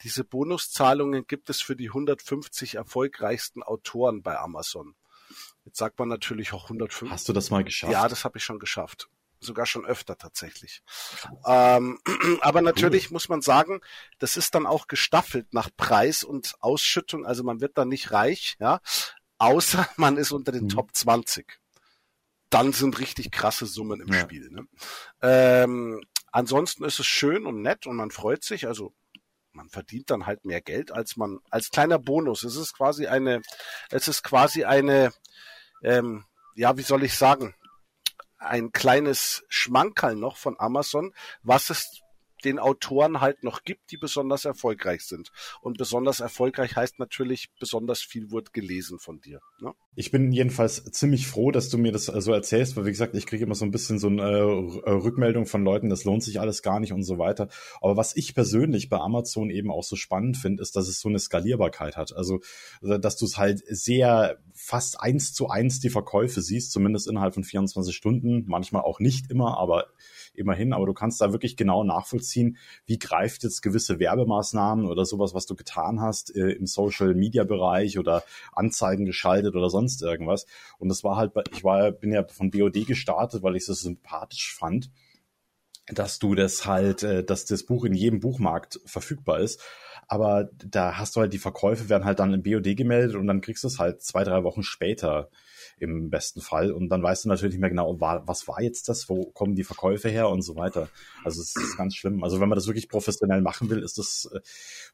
Diese 0.03 0.25
Bonuszahlungen 0.25 1.27
gibt 1.27 1.51
es 1.51 1.61
für 1.61 1.77
die 1.77 1.89
150 1.89 2.77
erfolgreichsten 2.77 3.63
Autoren 3.63 4.23
bei 4.23 4.39
Amazon. 4.39 4.95
Jetzt 5.65 5.79
sagt 5.79 5.99
man 5.99 6.09
natürlich 6.09 6.53
auch 6.53 6.65
150. 6.65 7.11
Hast 7.11 7.29
du 7.29 7.33
das 7.35 7.51
mal 7.51 7.65
geschafft? 7.65 7.93
Ja, 7.93 8.09
das 8.09 8.25
habe 8.25 8.39
ich 8.39 8.45
schon 8.45 8.59
geschafft 8.59 9.09
sogar 9.47 9.67
schon 9.67 9.87
öfter 9.87 10.19
tatsächlich. 10.19 10.83
Ähm, 11.47 11.99
aber 12.41 12.61
natürlich 12.61 13.07
cool. 13.07 13.13
muss 13.15 13.29
man 13.29 13.41
sagen, 13.41 13.81
das 14.19 14.37
ist 14.37 14.55
dann 14.55 14.67
auch 14.67 14.87
gestaffelt 14.87 15.55
nach 15.55 15.71
Preis 15.77 16.25
und 16.25 16.55
Ausschüttung. 16.61 17.25
Also 17.25 17.45
man 17.45 17.61
wird 17.61 17.79
dann 17.79 17.89
nicht 17.89 18.13
reich, 18.13 18.57
ja, 18.59 18.81
außer 19.39 19.89
man 19.97 20.17
ist 20.17 20.33
unter 20.33 20.53
den 20.53 20.65
mhm. 20.65 20.69
Top 20.71 20.95
20. 20.95 21.59
Dann 22.51 22.73
sind 22.73 22.99
richtig 22.99 23.31
krasse 23.31 23.67
Summen 23.67 24.01
im 24.01 24.13
ja. 24.13 24.21
Spiel. 24.21 24.51
Ne? 24.51 24.67
Ähm, 25.23 26.03
ansonsten 26.31 26.85
ist 26.85 27.01
es 27.01 27.07
schön 27.07 27.47
und 27.47 27.63
nett 27.63 27.87
und 27.87 27.97
man 27.97 28.11
freut 28.11 28.45
sich. 28.45 28.67
Also 28.67 28.95
man 29.57 29.69
verdient 29.71 30.11
dann 30.11 30.27
halt 30.27 30.45
mehr 30.45 30.61
Geld, 30.61 30.93
als 30.93 31.17
man 31.17 31.41
als 31.51 31.71
kleiner 31.71 31.99
Bonus. 31.99 32.45
Es 32.45 32.57
ist 32.57 32.75
quasi 32.75 33.07
eine, 33.07 33.43
es 33.91 34.07
ist 34.07 34.23
quasi 34.23 34.65
eine, 34.65 35.13
ähm, 35.83 36.25
ja, 36.55 36.77
wie 36.77 36.83
soll 36.83 37.03
ich 37.03 37.15
sagen, 37.15 37.55
ein 38.47 38.73
kleines 38.73 39.45
Schmankerl 39.49 40.17
noch 40.17 40.37
von 40.37 40.57
Amazon, 40.59 41.13
was 41.43 41.71
es 41.71 42.03
den 42.47 42.59
Autoren 42.59 43.21
halt 43.21 43.43
noch 43.43 43.65
gibt, 43.65 43.91
die 43.91 43.97
besonders 43.97 44.45
erfolgreich 44.45 45.03
sind. 45.03 45.33
Und 45.61 45.79
besonders 45.79 46.21
erfolgreich 46.21 46.77
heißt 46.77 46.99
natürlich, 46.99 47.49
besonders 47.59 48.01
viel 48.01 48.31
wird 48.31 48.53
gelesen 48.53 48.99
von 48.99 49.21
dir. 49.21 49.41
Ne? 49.61 49.73
Ich 49.97 50.11
bin 50.11 50.31
jedenfalls 50.31 50.85
ziemlich 50.93 51.27
froh, 51.27 51.51
dass 51.51 51.69
du 51.69 51.79
mir 51.79 51.91
das 51.91 52.05
so 52.07 52.33
erzählst, 52.33 52.77
weil 52.77 52.85
wie 52.87 52.91
gesagt, 52.91 53.15
ich 53.15 53.27
kriege 53.27 53.45
immer 53.45 53.55
so 53.55 53.65
ein 53.65 53.71
bisschen 53.71 53.99
so 53.99 54.09
eine 54.09 54.31
äh, 54.31 54.91
Rückmeldung 54.91 55.47
von 55.47 55.65
Leuten, 55.65 55.89
das 55.89 56.05
lohnt 56.05 56.23
sich 56.23 56.39
alles 56.39 56.63
gar 56.63 56.81
nicht 56.81 56.93
und 56.93 57.03
so 57.03 57.19
weiter. 57.19 57.49
Aber 57.81 57.97
was 57.97 58.15
ich 58.15 58.35
persönlich 58.35 58.89
bei 58.89 58.99
Amazon 58.99 59.51
eben 59.51 59.71
auch 59.71 59.85
so 59.85 59.97
spannend 59.97 60.37
finde, 60.37 60.63
ist, 60.63 60.77
dass 60.77 60.87
es 60.89 61.01
so 61.01 61.09
eine 61.09 61.19
Skalierbarkeit 61.19 61.97
hat. 61.97 62.15
Also, 62.15 62.41
dass 62.81 63.17
du 63.17 63.25
es 63.25 63.39
halt 63.39 63.63
sehr 63.67 64.39
fast 64.55 65.01
eins 65.01 65.33
zu 65.33 65.49
eins 65.49 65.81
die 65.81 65.91
Verkäufe 65.91 66.43
siehst, 66.43 66.73
zumindest 66.73 67.09
innerhalb 67.09 67.35
von 67.35 67.45
24 67.45 67.97
Stunden, 67.97 68.45
manchmal 68.47 68.83
auch 68.83 69.01
nicht 69.01 69.31
immer, 69.31 69.59
aber 69.59 69.87
immerhin, 70.39 70.73
aber 70.73 70.87
du 70.87 70.95
kannst 70.95 71.21
da 71.21 71.33
wirklich 71.33 71.57
genau 71.57 71.85
nachvollziehen, 71.85 72.57
wie 72.87 72.99
greift 72.99 73.43
jetzt 73.43 73.63
gewisse 73.63 73.99
Werbemaßnahmen 73.99 74.87
oder 74.87 75.05
sowas, 75.05 75.35
was 75.35 75.47
du 75.47 75.55
getan 75.55 76.01
hast 76.01 76.35
äh, 76.35 76.51
im 76.51 76.67
Social 76.67 77.15
Media 77.15 77.45
Bereich 77.45 77.99
oder 77.99 78.23
Anzeigen 78.53 79.05
geschaltet 79.05 79.55
oder 79.55 79.71
sonst 79.71 80.03
irgendwas. 80.03 80.47
Und 80.79 80.89
das 80.89 81.05
war 81.05 81.17
halt, 81.17 81.33
ich 81.53 81.65
war, 81.65 81.93
bin 81.93 82.13
ja 82.13 82.27
von 82.27 82.51
BOD 82.51 82.87
gestartet, 82.87 83.43
weil 83.43 83.57
ich 83.57 83.69
es 83.69 83.81
sympathisch 83.81 84.55
fand 84.55 84.91
dass 85.89 86.19
du 86.19 86.35
das 86.35 86.67
halt, 86.67 87.03
äh, 87.03 87.25
dass 87.25 87.45
das 87.45 87.65
Buch 87.65 87.85
in 87.85 87.95
jedem 87.95 88.21
Buchmarkt 88.21 88.81
verfügbar 88.87 89.41
ist. 89.41 89.63
Aber 90.09 90.51
da 90.65 90.99
hast 90.99 91.17
du 91.17 91.21
halt 91.21 91.33
die 91.33 91.39
Verkäufe 91.39 91.89
werden 91.89 92.05
halt 92.05 92.19
dann 92.21 92.35
in 92.35 92.43
BOD 92.43 92.77
gemeldet 92.77 93.17
und 93.17 93.27
dann 93.27 93.41
kriegst 93.41 93.65
du 93.65 93.69
es 93.69 93.79
halt 93.79 94.03
zwei, 94.03 94.25
drei 94.25 94.45
Wochen 94.45 94.63
später 94.63 95.31
im 95.79 96.11
besten 96.11 96.41
Fall. 96.41 96.73
Und 96.73 96.89
dann 96.89 97.03
weißt 97.03 97.25
du 97.25 97.29
natürlich 97.29 97.55
nicht 97.55 97.61
mehr 97.61 97.71
genau, 97.71 98.01
was 98.01 98.49
war 98.49 98.61
jetzt 98.63 98.89
das, 98.89 99.09
wo 99.09 99.27
kommen 99.33 99.55
die 99.55 99.65
Verkäufe 99.65 100.09
her 100.09 100.29
und 100.29 100.43
so 100.43 100.57
weiter. 100.57 100.89
Also 101.25 101.43
es 101.43 101.55
ist 101.57 101.77
ganz 101.77 101.95
schlimm. 101.95 102.25
Also 102.25 102.41
wenn 102.41 102.49
man 102.49 102.57
das 102.57 102.67
wirklich 102.67 102.89
professionell 102.89 103.41
machen 103.41 103.71
will, 103.71 103.83
ist 103.83 103.99
das, 103.99 104.31
äh, 104.33 104.41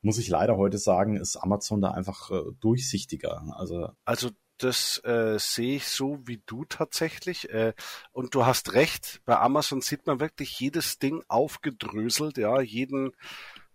muss 0.02 0.18
ich 0.18 0.28
leider 0.28 0.56
heute 0.56 0.78
sagen, 0.78 1.16
ist 1.16 1.36
Amazon 1.36 1.80
da 1.80 1.90
einfach 1.90 2.30
äh, 2.30 2.40
durchsichtiger. 2.60 3.42
Also, 3.56 3.90
also 4.04 4.30
das 4.58 4.98
äh, 5.04 5.38
sehe 5.38 5.76
ich 5.76 5.88
so 5.88 6.20
wie 6.24 6.42
du 6.46 6.64
tatsächlich. 6.64 7.50
Äh, 7.50 7.74
und 8.12 8.34
du 8.34 8.46
hast 8.46 8.74
recht, 8.74 9.20
bei 9.24 9.38
Amazon 9.38 9.80
sieht 9.80 10.06
man 10.06 10.20
wirklich 10.20 10.58
jedes 10.60 10.98
Ding 10.98 11.22
aufgedröselt, 11.28 12.38
ja, 12.38 12.60
jeden 12.60 13.12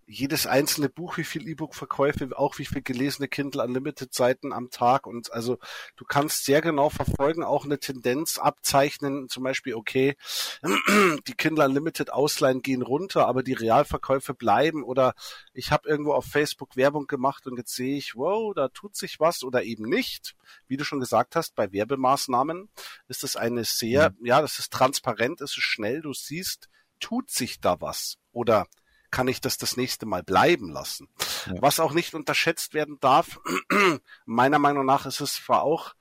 jedes 0.07 0.47
einzelne 0.47 0.87
Buch, 0.87 1.17
wie 1.17 1.25
viel 1.25 1.47
E-Book-Verkäufe, 1.47 2.29
auch 2.37 2.57
wie 2.59 2.65
viel 2.65 2.81
gelesene 2.81 3.27
Kindle 3.27 3.61
Unlimited 3.61 4.13
Seiten 4.13 4.53
am 4.53 4.69
Tag 4.69 5.05
und 5.05 5.33
also 5.33 5.57
du 5.97 6.05
kannst 6.05 6.45
sehr 6.45 6.61
genau 6.61 6.89
verfolgen, 6.89 7.43
auch 7.43 7.65
eine 7.65 7.77
Tendenz 7.77 8.37
abzeichnen, 8.37 9.27
zum 9.27 9.43
Beispiel, 9.43 9.75
okay, 9.75 10.15
die 11.27 11.33
Kindle 11.33 11.65
Unlimited 11.65 12.11
Ausleihen 12.13 12.61
gehen 12.61 12.81
runter, 12.81 13.27
aber 13.27 13.43
die 13.43 13.53
Realverkäufe 13.53 14.33
bleiben 14.33 14.81
oder 14.83 15.13
ich 15.53 15.71
habe 15.71 15.89
irgendwo 15.89 16.13
auf 16.13 16.25
Facebook 16.25 16.77
Werbung 16.77 17.07
gemacht 17.07 17.45
und 17.45 17.57
jetzt 17.57 17.75
sehe 17.75 17.97
ich, 17.97 18.15
wow, 18.15 18.53
da 18.55 18.69
tut 18.69 18.95
sich 18.95 19.19
was 19.19 19.43
oder 19.43 19.63
eben 19.63 19.83
nicht. 19.89 20.35
Wie 20.67 20.77
du 20.77 20.85
schon 20.85 21.01
gesagt 21.01 21.35
hast, 21.35 21.53
bei 21.53 21.73
Werbemaßnahmen 21.73 22.69
ist 23.09 23.25
es 23.25 23.35
eine 23.35 23.65
sehr, 23.65 24.11
mhm. 24.11 24.25
ja, 24.25 24.41
das 24.41 24.57
ist 24.57 24.71
transparent, 24.71 25.41
es 25.41 25.51
ist 25.51 25.63
schnell, 25.63 26.01
du 26.01 26.13
siehst, 26.13 26.69
tut 27.01 27.29
sich 27.29 27.59
da 27.59 27.81
was 27.81 28.17
oder 28.31 28.67
kann 29.11 29.27
ich 29.27 29.41
das 29.41 29.57
das 29.57 29.77
nächste 29.77 30.05
Mal 30.05 30.23
bleiben 30.23 30.69
lassen. 30.69 31.07
Ja. 31.45 31.61
Was 31.61 31.79
auch 31.79 31.93
nicht 31.93 32.13
unterschätzt 32.13 32.73
werden 32.73 32.97
darf, 32.99 33.39
meiner 34.25 34.59
Meinung 34.59 34.85
nach 34.85 35.05
ist 35.05 35.21
es 35.21 35.35
zwar 35.35 35.63
auch, 35.63 35.93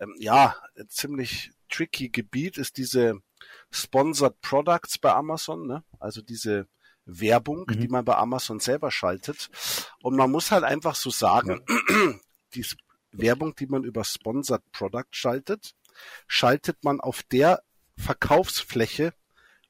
ähm, 0.00 0.14
ja, 0.18 0.56
ziemlich 0.88 1.52
tricky 1.68 2.08
Gebiet, 2.08 2.58
ist 2.58 2.76
diese 2.76 3.20
Sponsored 3.70 4.40
Products 4.40 4.98
bei 4.98 5.12
Amazon, 5.12 5.66
ne? 5.66 5.84
also 5.98 6.22
diese 6.22 6.66
Werbung, 7.04 7.64
mhm. 7.68 7.80
die 7.80 7.88
man 7.88 8.04
bei 8.04 8.16
Amazon 8.16 8.60
selber 8.60 8.90
schaltet. 8.90 9.50
Und 10.02 10.16
man 10.16 10.30
muss 10.30 10.50
halt 10.50 10.64
einfach 10.64 10.94
so 10.94 11.10
sagen, 11.10 11.62
ja. 11.68 12.14
die 12.54 12.66
Werbung, 13.12 13.54
die 13.54 13.66
man 13.66 13.84
über 13.84 14.04
Sponsored 14.04 14.62
Product 14.72 15.08
schaltet, 15.10 15.74
schaltet 16.26 16.84
man 16.84 17.00
auf 17.00 17.22
der 17.22 17.62
Verkaufsfläche, 17.96 19.14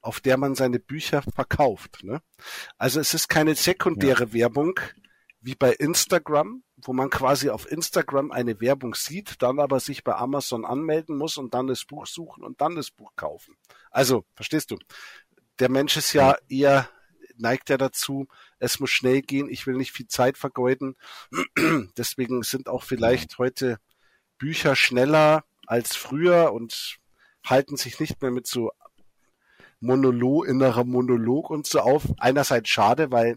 auf 0.07 0.21
der 0.21 0.37
man 0.37 0.55
seine 0.55 0.79
Bücher 0.79 1.23
verkauft. 1.23 2.03
Ne? 2.03 2.23
Also 2.79 3.01
es 3.01 3.13
ist 3.13 3.29
keine 3.29 3.55
sekundäre 3.55 4.25
ja. 4.27 4.33
Werbung 4.33 4.79
wie 5.41 5.55
bei 5.55 5.73
Instagram, 5.73 6.63
wo 6.77 6.93
man 6.93 7.11
quasi 7.11 7.51
auf 7.51 7.71
Instagram 7.71 8.33
eine 8.33 8.61
Werbung 8.61 8.95
sieht, 8.95 9.43
dann 9.43 9.61
aber 9.61 9.81
sich 9.81 10.03
bei 10.03 10.15
Amazon 10.15 10.65
anmelden 10.65 11.17
muss 11.17 11.37
und 11.37 11.55
dann 11.55 11.67
das 11.67 11.85
Buch 11.85 12.07
suchen 12.07 12.43
und 12.43 12.61
dann 12.61 12.75
das 12.75 12.91
Buch 12.91 13.13
kaufen. 13.17 13.57
Also, 13.91 14.25
verstehst 14.35 14.71
du? 14.71 14.79
Der 15.59 15.69
Mensch 15.69 15.97
ist 15.97 16.13
ja 16.13 16.37
eher 16.49 16.89
neigt 17.39 17.69
ja 17.69 17.77
dazu, 17.77 18.29
es 18.59 18.81
muss 18.81 18.91
schnell 18.91 19.21
gehen, 19.21 19.51
ich 19.51 19.67
will 19.67 19.77
nicht 19.77 19.93
viel 19.93 20.07
Zeit 20.09 20.39
vergeuden. 20.39 20.97
Deswegen 21.99 22.43
sind 22.43 22.67
auch 22.67 22.83
vielleicht 22.83 23.37
heute 23.37 23.79
Bücher 24.39 24.75
schneller 24.75 25.45
als 25.67 25.97
früher 25.97 26.53
und 26.55 26.99
halten 27.45 27.77
sich 27.77 28.01
nicht 28.01 28.23
mehr 28.23 28.31
mit 28.31 28.47
so 28.47 28.73
Monolog, 29.87 30.47
innerer 30.47 30.85
Monolog 30.85 31.51
und 31.51 31.67
so 31.67 31.81
auf. 31.81 32.03
Einerseits 32.19 32.69
schade, 32.69 33.11
weil 33.11 33.37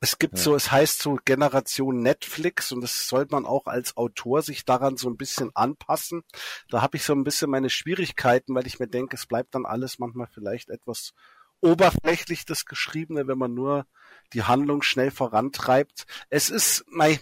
es 0.00 0.18
gibt 0.18 0.38
ja. 0.38 0.44
so, 0.44 0.54
es 0.54 0.72
heißt 0.72 1.02
so 1.02 1.18
Generation 1.24 2.00
Netflix 2.00 2.72
und 2.72 2.80
das 2.80 3.06
sollte 3.06 3.34
man 3.34 3.44
auch 3.44 3.66
als 3.66 3.98
Autor 3.98 4.40
sich 4.40 4.64
daran 4.64 4.96
so 4.96 5.10
ein 5.10 5.18
bisschen 5.18 5.50
anpassen. 5.54 6.22
Da 6.70 6.80
habe 6.80 6.96
ich 6.96 7.04
so 7.04 7.12
ein 7.12 7.22
bisschen 7.22 7.50
meine 7.50 7.68
Schwierigkeiten, 7.68 8.54
weil 8.54 8.66
ich 8.66 8.80
mir 8.80 8.88
denke, 8.88 9.16
es 9.16 9.26
bleibt 9.26 9.54
dann 9.54 9.66
alles 9.66 9.98
manchmal 9.98 10.28
vielleicht 10.32 10.70
etwas 10.70 11.12
oberflächlich 11.60 12.46
das 12.46 12.64
Geschriebene, 12.64 13.28
wenn 13.28 13.36
man 13.36 13.52
nur 13.52 13.86
die 14.32 14.44
Handlung 14.44 14.80
schnell 14.80 15.10
vorantreibt. 15.10 16.06
Es 16.30 16.48
ist, 16.48 16.84
nein, 16.90 17.18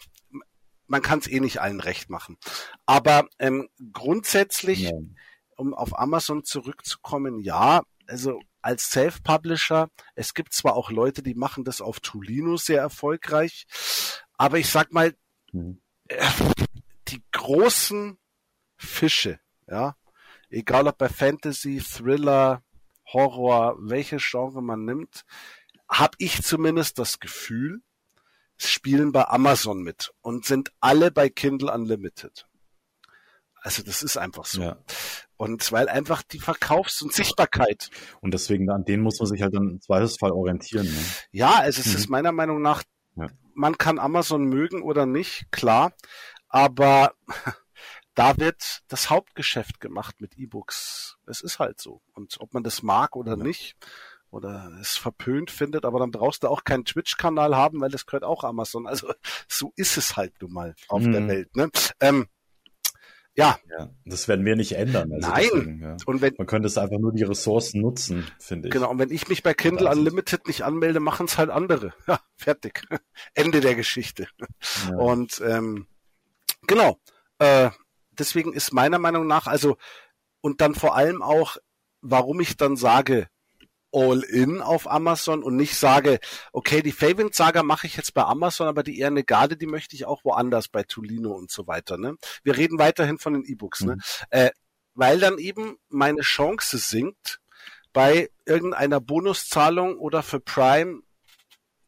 man 0.86 1.02
kann 1.02 1.18
es 1.18 1.26
eh 1.26 1.40
nicht 1.40 1.60
allen 1.60 1.80
recht 1.80 2.10
machen. 2.10 2.38
Aber 2.86 3.28
ähm, 3.40 3.68
grundsätzlich, 3.92 4.80
ja. 4.80 4.92
Um 5.58 5.74
auf 5.74 5.98
Amazon 5.98 6.44
zurückzukommen, 6.44 7.40
ja, 7.40 7.82
also 8.06 8.40
als 8.62 8.90
Self-Publisher, 8.90 9.88
es 10.14 10.34
gibt 10.34 10.52
zwar 10.52 10.74
auch 10.74 10.90
Leute, 10.90 11.22
die 11.22 11.34
machen 11.34 11.64
das 11.64 11.80
auf 11.80 12.00
Tolino 12.00 12.56
sehr 12.56 12.80
erfolgreich, 12.80 13.66
aber 14.34 14.58
ich 14.58 14.70
sag 14.70 14.92
mal, 14.92 15.14
mhm. 15.52 15.80
äh, 16.08 16.26
die 17.08 17.22
großen 17.32 18.18
Fische, 18.76 19.40
ja, 19.66 19.96
egal 20.48 20.86
ob 20.86 20.98
bei 20.98 21.08
Fantasy, 21.08 21.82
Thriller, 21.82 22.62
Horror, 23.12 23.76
welche 23.80 24.18
Genre 24.18 24.62
man 24.62 24.84
nimmt, 24.84 25.24
habe 25.88 26.14
ich 26.18 26.42
zumindest 26.42 26.98
das 26.98 27.20
Gefühl, 27.20 27.82
spielen 28.56 29.12
bei 29.12 29.26
Amazon 29.28 29.82
mit 29.82 30.12
und 30.20 30.44
sind 30.44 30.72
alle 30.80 31.10
bei 31.10 31.28
Kindle 31.28 31.72
Unlimited. 31.72 32.47
Also 33.60 33.82
das 33.82 34.02
ist 34.02 34.16
einfach 34.16 34.44
so. 34.44 34.62
Ja. 34.62 34.76
Und 35.36 35.70
weil 35.72 35.88
einfach 35.88 36.22
die 36.22 36.40
Verkaufs- 36.40 37.02
und 37.02 37.12
Sichtbarkeit. 37.12 37.90
Und 38.20 38.34
deswegen 38.34 38.70
an 38.70 38.84
denen 38.84 39.02
muss 39.02 39.18
man 39.18 39.28
sich 39.28 39.42
halt 39.42 39.54
dann 39.54 39.68
im 39.68 39.80
Zweifelsfall 39.80 40.32
orientieren. 40.32 40.86
Ne? 40.86 41.04
Ja, 41.30 41.56
also 41.60 41.80
es 41.80 41.88
mhm. 41.88 41.96
ist 41.96 42.08
meiner 42.08 42.32
Meinung 42.32 42.62
nach, 42.62 42.82
ja. 43.16 43.28
man 43.54 43.78
kann 43.78 43.98
Amazon 43.98 44.44
mögen 44.44 44.82
oder 44.82 45.06
nicht, 45.06 45.50
klar, 45.50 45.92
aber 46.48 47.12
da 48.14 48.36
wird 48.38 48.80
das 48.88 49.10
Hauptgeschäft 49.10 49.80
gemacht 49.80 50.20
mit 50.20 50.36
E-Books. 50.36 51.18
Es 51.26 51.40
ist 51.40 51.58
halt 51.58 51.80
so. 51.80 52.00
Und 52.14 52.36
ob 52.40 52.54
man 52.54 52.62
das 52.62 52.82
mag 52.82 53.14
oder 53.16 53.36
ja. 53.36 53.42
nicht, 53.42 53.76
oder 54.30 54.70
es 54.80 54.96
verpönt 54.96 55.50
findet, 55.50 55.84
aber 55.84 55.98
dann 55.98 56.10
brauchst 56.10 56.42
du 56.42 56.48
auch 56.48 56.64
keinen 56.64 56.84
Twitch-Kanal 56.84 57.56
haben, 57.56 57.80
weil 57.80 57.90
das 57.90 58.06
gehört 58.06 58.24
auch 58.24 58.44
Amazon. 58.44 58.86
Also 58.86 59.12
so 59.48 59.72
ist 59.76 59.96
es 59.96 60.16
halt 60.16 60.40
nun 60.40 60.52
mal 60.52 60.74
auf 60.88 61.02
mhm. 61.02 61.12
der 61.12 61.28
Welt. 61.28 61.56
Ne? 61.56 61.70
Ähm, 62.00 62.26
ja. 63.38 63.56
ja. 63.70 63.88
Das 64.04 64.26
werden 64.26 64.44
wir 64.44 64.56
nicht 64.56 64.72
ändern. 64.72 65.12
Also 65.12 65.28
Nein. 65.28 65.48
Deswegen, 65.54 65.82
ja. 65.82 65.96
Und 66.06 66.20
wenn, 66.20 66.34
Man 66.38 66.46
könnte 66.48 66.66
es 66.66 66.76
einfach 66.76 66.98
nur 66.98 67.12
die 67.12 67.22
Ressourcen 67.22 67.80
nutzen, 67.80 68.26
finde 68.40 68.66
ich. 68.66 68.74
Genau, 68.74 68.90
und 68.90 68.98
wenn 68.98 69.12
ich 69.12 69.28
mich 69.28 69.44
bei 69.44 69.54
Kindle 69.54 69.88
Unlimited 69.88 70.48
nicht 70.48 70.62
anmelde, 70.62 70.98
machen 70.98 71.26
es 71.26 71.38
halt 71.38 71.50
andere. 71.50 71.94
Ja, 72.08 72.20
fertig. 72.36 72.82
Ende 73.34 73.60
der 73.60 73.74
Geschichte. 73.74 74.26
Ja. 74.88 74.96
Und 74.96 75.40
ähm, 75.44 75.86
genau. 76.66 76.98
Äh, 77.38 77.70
deswegen 78.10 78.52
ist 78.54 78.72
meiner 78.72 78.98
Meinung 78.98 79.26
nach, 79.26 79.46
also, 79.46 79.76
und 80.40 80.60
dann 80.60 80.74
vor 80.74 80.96
allem 80.96 81.22
auch, 81.22 81.58
warum 82.00 82.40
ich 82.40 82.56
dann 82.56 82.76
sage, 82.76 83.28
all 83.92 84.22
in 84.22 84.60
auf 84.60 84.90
Amazon 84.90 85.42
und 85.42 85.56
nicht 85.56 85.76
sage, 85.76 86.20
okay, 86.52 86.82
die 86.82 86.92
Favorite 86.92 87.34
Saga 87.34 87.62
mache 87.62 87.86
ich 87.86 87.96
jetzt 87.96 88.14
bei 88.14 88.22
Amazon, 88.22 88.68
aber 88.68 88.82
die 88.82 89.00
Erne 89.00 89.24
Garde, 89.24 89.56
die 89.56 89.66
möchte 89.66 89.96
ich 89.96 90.04
auch 90.04 90.24
woanders 90.24 90.68
bei 90.68 90.82
Tolino 90.82 91.32
und 91.32 91.50
so 91.50 91.66
weiter. 91.66 91.96
Ne? 91.96 92.16
Wir 92.42 92.56
reden 92.56 92.78
weiterhin 92.78 93.18
von 93.18 93.32
den 93.32 93.44
E-Books, 93.44 93.80
ne? 93.82 93.92
mhm. 93.92 93.98
ne? 93.98 94.02
Äh, 94.30 94.50
weil 94.94 95.20
dann 95.20 95.38
eben 95.38 95.76
meine 95.88 96.22
Chance 96.22 96.76
sinkt, 96.78 97.40
bei 97.92 98.30
irgendeiner 98.46 99.00
Bonuszahlung 99.00 99.96
oder 99.98 100.22
für 100.22 100.40
Prime 100.40 101.02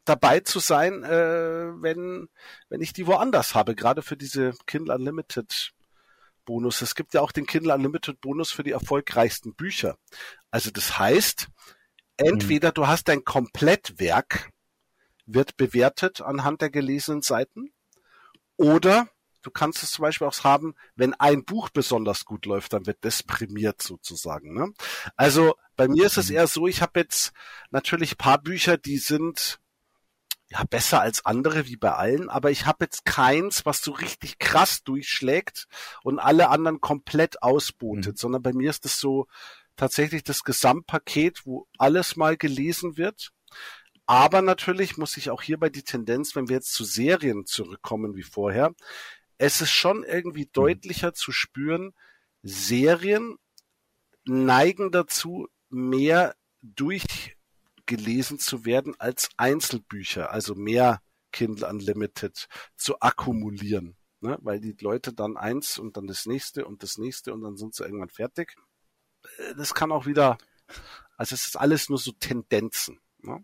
dabei 0.05 0.39
zu 0.39 0.59
sein, 0.59 1.03
äh, 1.03 1.81
wenn, 1.81 2.27
wenn 2.69 2.81
ich 2.81 2.93
die 2.93 3.07
woanders 3.07 3.53
habe, 3.53 3.75
gerade 3.75 4.01
für 4.01 4.17
diese 4.17 4.53
Kindle 4.65 4.95
Unlimited 4.95 5.73
Bonus. 6.45 6.81
Es 6.81 6.95
gibt 6.95 7.13
ja 7.13 7.21
auch 7.21 7.31
den 7.31 7.45
Kindle 7.45 7.73
Unlimited 7.73 8.19
Bonus 8.19 8.51
für 8.51 8.63
die 8.63 8.71
erfolgreichsten 8.71 9.53
Bücher. 9.53 9.97
Also 10.49 10.71
das 10.71 10.97
heißt, 10.97 11.47
entweder 12.17 12.71
du 12.71 12.87
hast 12.87 13.07
dein 13.07 13.23
Komplettwerk, 13.23 14.49
wird 15.25 15.57
bewertet 15.57 16.21
anhand 16.21 16.61
der 16.61 16.69
gelesenen 16.69 17.21
Seiten, 17.21 17.71
oder 18.57 19.07
du 19.41 19.51
kannst 19.51 19.83
es 19.83 19.91
zum 19.91 20.03
Beispiel 20.03 20.27
auch 20.27 20.43
haben, 20.43 20.75
wenn 20.95 21.13
ein 21.15 21.43
Buch 21.45 21.69
besonders 21.69 22.25
gut 22.25 22.45
läuft, 22.45 22.73
dann 22.73 22.85
wird 22.85 22.99
das 23.01 23.23
prämiert 23.23 23.81
sozusagen. 23.81 24.53
Ne? 24.53 24.71
Also 25.15 25.55
bei 25.75 25.87
mir 25.87 26.05
ist 26.05 26.17
es 26.17 26.29
mhm. 26.29 26.35
eher 26.35 26.47
so, 26.47 26.67
ich 26.67 26.81
habe 26.81 26.99
jetzt 26.99 27.33
natürlich 27.71 28.17
paar 28.17 28.37
Bücher, 28.39 28.77
die 28.77 28.97
sind 28.97 29.59
ja, 30.51 30.63
besser 30.65 30.99
als 30.99 31.25
andere, 31.25 31.65
wie 31.67 31.77
bei 31.77 31.93
allen, 31.93 32.29
aber 32.29 32.51
ich 32.51 32.65
habe 32.65 32.83
jetzt 32.83 33.05
keins, 33.05 33.65
was 33.65 33.81
so 33.81 33.91
richtig 33.91 34.37
krass 34.37 34.83
durchschlägt 34.83 35.67
und 36.03 36.19
alle 36.19 36.49
anderen 36.49 36.81
komplett 36.81 37.41
ausbotet, 37.41 38.15
mhm. 38.15 38.17
sondern 38.17 38.41
bei 38.41 38.51
mir 38.51 38.69
ist 38.69 38.85
es 38.85 38.99
so 38.99 39.27
tatsächlich 39.81 40.23
das 40.23 40.43
Gesamtpaket, 40.43 41.47
wo 41.47 41.67
alles 41.79 42.15
mal 42.15 42.37
gelesen 42.37 42.97
wird. 42.97 43.31
Aber 44.05 44.43
natürlich 44.43 44.95
muss 44.97 45.17
ich 45.17 45.31
auch 45.31 45.41
hierbei 45.41 45.69
die 45.69 45.81
Tendenz, 45.81 46.35
wenn 46.35 46.49
wir 46.49 46.57
jetzt 46.57 46.71
zu 46.73 46.83
Serien 46.83 47.47
zurückkommen 47.47 48.15
wie 48.15 48.21
vorher, 48.21 48.75
es 49.39 49.59
ist 49.59 49.71
schon 49.71 50.03
irgendwie 50.03 50.45
mhm. 50.45 50.51
deutlicher 50.53 51.15
zu 51.15 51.31
spüren, 51.31 51.95
Serien 52.43 53.37
neigen 54.23 54.91
dazu, 54.91 55.47
mehr 55.69 56.35
durch 56.61 57.35
gelesen 57.87 58.37
zu 58.37 58.65
werden 58.65 58.93
als 58.99 59.29
Einzelbücher, 59.37 60.29
also 60.29 60.53
mehr 60.53 61.01
Kindle 61.31 61.67
Unlimited 61.67 62.47
zu 62.75 62.99
akkumulieren. 62.99 63.97
Ne? 64.19 64.37
Weil 64.41 64.59
die 64.59 64.77
Leute 64.79 65.11
dann 65.11 65.37
eins 65.37 65.79
und 65.79 65.97
dann 65.97 66.05
das 66.05 66.27
nächste 66.27 66.65
und 66.65 66.83
das 66.83 66.99
nächste 66.99 67.33
und 67.33 67.41
dann 67.41 67.57
sind 67.57 67.73
sie 67.73 67.83
irgendwann 67.83 68.09
fertig. 68.09 68.55
Äh, 69.37 69.55
das 69.55 69.73
kann 69.73 69.91
auch 69.91 70.05
wieder, 70.05 70.37
also 71.17 71.35
es 71.35 71.47
ist 71.47 71.55
alles 71.55 71.89
nur 71.89 71.97
so 71.97 72.11
Tendenzen. 72.11 72.99
Ne? 73.21 73.43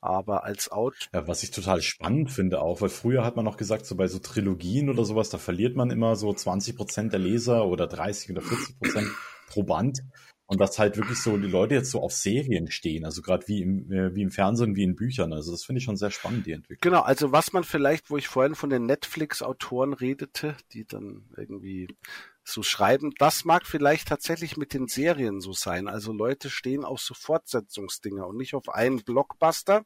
Aber 0.00 0.42
als 0.42 0.70
Out. 0.72 1.10
Ja, 1.14 1.28
was 1.28 1.44
ich 1.44 1.52
total 1.52 1.80
spannend 1.80 2.32
finde 2.32 2.60
auch, 2.60 2.80
weil 2.80 2.88
früher 2.88 3.24
hat 3.24 3.36
man 3.36 3.44
noch 3.44 3.56
gesagt, 3.56 3.86
so 3.86 3.94
bei 3.94 4.08
so 4.08 4.18
Trilogien 4.18 4.90
oder 4.90 5.04
sowas, 5.04 5.30
da 5.30 5.38
verliert 5.38 5.76
man 5.76 5.90
immer 5.90 6.16
so 6.16 6.32
20 6.32 6.76
Prozent 6.76 7.12
der 7.12 7.20
Leser 7.20 7.66
oder 7.66 7.86
30 7.86 8.32
oder 8.32 8.42
40 8.42 8.78
Prozent 8.80 9.08
pro 9.46 9.62
Band. 9.62 10.02
Und 10.46 10.60
dass 10.60 10.78
halt 10.78 10.96
wirklich 10.96 11.18
so 11.18 11.38
die 11.38 11.48
Leute 11.48 11.76
jetzt 11.76 11.90
so 11.90 12.02
auf 12.02 12.12
Serien 12.12 12.70
stehen, 12.70 13.06
also 13.06 13.22
gerade 13.22 13.46
wie 13.48 13.62
im, 13.62 13.90
äh, 13.90 14.14
wie 14.14 14.22
im 14.22 14.30
Fernsehen, 14.30 14.76
wie 14.76 14.82
in 14.82 14.96
Büchern. 14.96 15.32
Also 15.32 15.52
das 15.52 15.64
finde 15.64 15.78
ich 15.78 15.84
schon 15.84 15.96
sehr 15.96 16.10
spannend, 16.10 16.46
die 16.46 16.52
Entwicklung. 16.52 16.92
Genau, 16.92 17.02
also 17.02 17.32
was 17.32 17.54
man 17.54 17.64
vielleicht, 17.64 18.10
wo 18.10 18.18
ich 18.18 18.28
vorhin 18.28 18.54
von 18.54 18.68
den 18.68 18.84
Netflix-Autoren 18.84 19.94
redete, 19.94 20.56
die 20.72 20.84
dann 20.84 21.24
irgendwie 21.36 21.88
so 22.44 22.62
schreiben, 22.62 23.12
das 23.18 23.44
mag 23.44 23.66
vielleicht 23.66 24.08
tatsächlich 24.08 24.56
mit 24.56 24.74
den 24.74 24.88
Serien 24.88 25.40
so 25.40 25.52
sein. 25.52 25.88
Also 25.88 26.12
Leute 26.12 26.50
stehen 26.50 26.84
auf 26.84 27.00
so 27.00 27.14
Fortsetzungsdinger 27.14 28.26
und 28.26 28.36
nicht 28.36 28.54
auf 28.54 28.68
einen 28.68 29.04
Blockbuster 29.04 29.84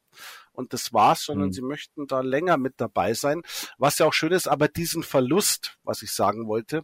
und 0.51 0.73
das 0.73 0.93
war's, 0.93 1.23
sondern 1.23 1.49
mhm. 1.49 1.53
sie 1.53 1.61
möchten 1.61 2.07
da 2.07 2.21
länger 2.21 2.57
mit 2.57 2.75
dabei 2.77 3.13
sein. 3.13 3.43
Was 3.77 3.99
ja 3.99 4.07
auch 4.07 4.13
schön 4.13 4.31
ist, 4.31 4.47
aber 4.47 4.67
diesen 4.67 5.03
Verlust, 5.03 5.77
was 5.83 6.01
ich 6.01 6.11
sagen 6.11 6.47
wollte, 6.47 6.83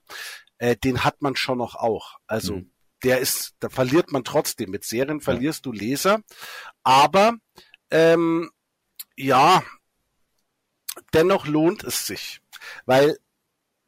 äh, 0.59 0.75
den 0.75 1.03
hat 1.03 1.21
man 1.21 1.35
schon 1.35 1.57
noch 1.57 1.75
auch. 1.75 2.17
Also 2.27 2.57
mhm 2.57 2.73
der 3.03 3.19
ist, 3.19 3.55
da 3.59 3.69
verliert 3.69 4.11
man 4.11 4.23
trotzdem. 4.23 4.71
Mit 4.71 4.85
Serien 4.85 5.21
verlierst 5.21 5.65
ja. 5.65 5.71
du 5.71 5.77
Leser, 5.77 6.21
aber 6.83 7.33
ähm, 7.91 8.49
ja, 9.15 9.63
dennoch 11.13 11.45
lohnt 11.45 11.83
es 11.83 12.05
sich, 12.07 12.41
weil 12.85 13.17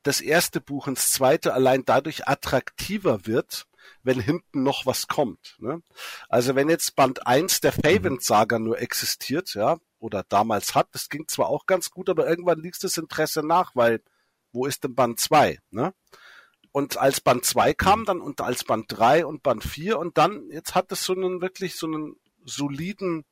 das 0.05 0.21
erste 0.21 0.61
Buch 0.61 0.87
ins 0.87 1.11
zweite 1.11 1.53
allein 1.53 1.83
dadurch 1.85 2.27
attraktiver 2.27 3.25
wird, 3.25 3.67
wenn 4.03 4.19
hinten 4.19 4.63
noch 4.63 4.85
was 4.85 5.07
kommt. 5.07 5.55
Ne? 5.59 5.81
Also 6.29 6.55
wenn 6.55 6.69
jetzt 6.69 6.95
Band 6.95 7.25
1 7.25 7.61
der 7.61 7.71
Faven-Saga 7.71 8.59
nur 8.59 8.79
existiert, 8.79 9.53
ja, 9.55 9.77
oder 9.99 10.23
damals 10.29 10.75
hat, 10.75 10.89
das 10.91 11.09
ging 11.09 11.27
zwar 11.27 11.47
auch 11.47 11.65
ganz 11.65 11.89
gut, 11.89 12.09
aber 12.09 12.27
irgendwann 12.27 12.59
liegt 12.59 12.83
das 12.83 12.97
Interesse 12.97 13.45
nach, 13.45 13.75
weil 13.75 14.01
wo 14.51 14.65
ist 14.65 14.83
denn 14.83 14.95
Band 14.95 15.19
2? 15.19 15.59
Ne? 15.71 15.93
und 16.75 16.97
als 16.97 17.21
Band 17.21 17.45
2 17.45 17.73
kam, 17.73 18.03
dann 18.03 18.19
und 18.19 18.41
als 18.41 18.65
Band 18.65 18.87
3 18.89 19.25
und 19.25 19.43
Band 19.43 19.63
4 19.63 19.97
und 19.97 20.17
dann, 20.17 20.49
jetzt 20.51 20.75
hat 20.75 20.91
es 20.91 21.05
so 21.05 21.13
einen 21.13 21.39
wirklich 21.39 21.77
so 21.77 21.87
einen 21.87 22.17
soliden, 22.43 23.23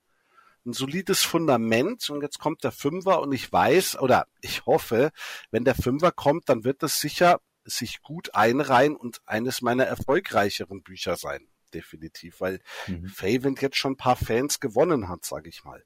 ein 0.66 0.74
solides 0.74 1.24
Fundament 1.24 2.09
und 2.09 2.22
jetzt 2.22 2.39
kommt 2.39 2.64
der 2.64 2.72
Fünfer 2.72 3.22
und 3.22 3.32
ich 3.32 3.51
weiß 3.51 3.99
oder 3.99 4.28
ich 4.41 4.66
hoffe, 4.66 5.11
wenn 5.51 5.66
der 5.66 5.76
Fünfer 5.76 6.11
kommt, 6.11 6.49
dann 6.49 6.64
wird 6.64 6.84
das 6.84 6.99
sicher 6.99 7.41
sich 7.66 8.01
gut 8.01 8.34
einreihen 8.36 8.95
und 8.95 9.22
eines 9.26 9.61
meiner 9.61 9.86
erfolgreicheren 9.86 10.84
Bücher 10.84 11.16
sein. 11.16 11.47
Definitiv, 11.74 12.41
weil 12.41 12.61
mhm. 12.88 13.07
Faven 13.07 13.55
jetzt 13.59 13.78
schon 13.78 13.93
ein 13.93 13.97
paar 13.97 14.16
Fans 14.16 14.59
gewonnen 14.59 15.09
hat, 15.09 15.26
sage 15.26 15.49
ich 15.49 15.64
mal. 15.64 15.84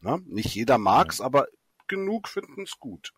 Na, 0.00 0.18
nicht 0.26 0.54
jeder 0.54 0.78
mag's, 0.78 1.18
ja. 1.18 1.24
aber 1.24 1.46
genug 1.86 2.28
finden 2.28 2.62
es 2.62 2.78
gut. 2.78 3.12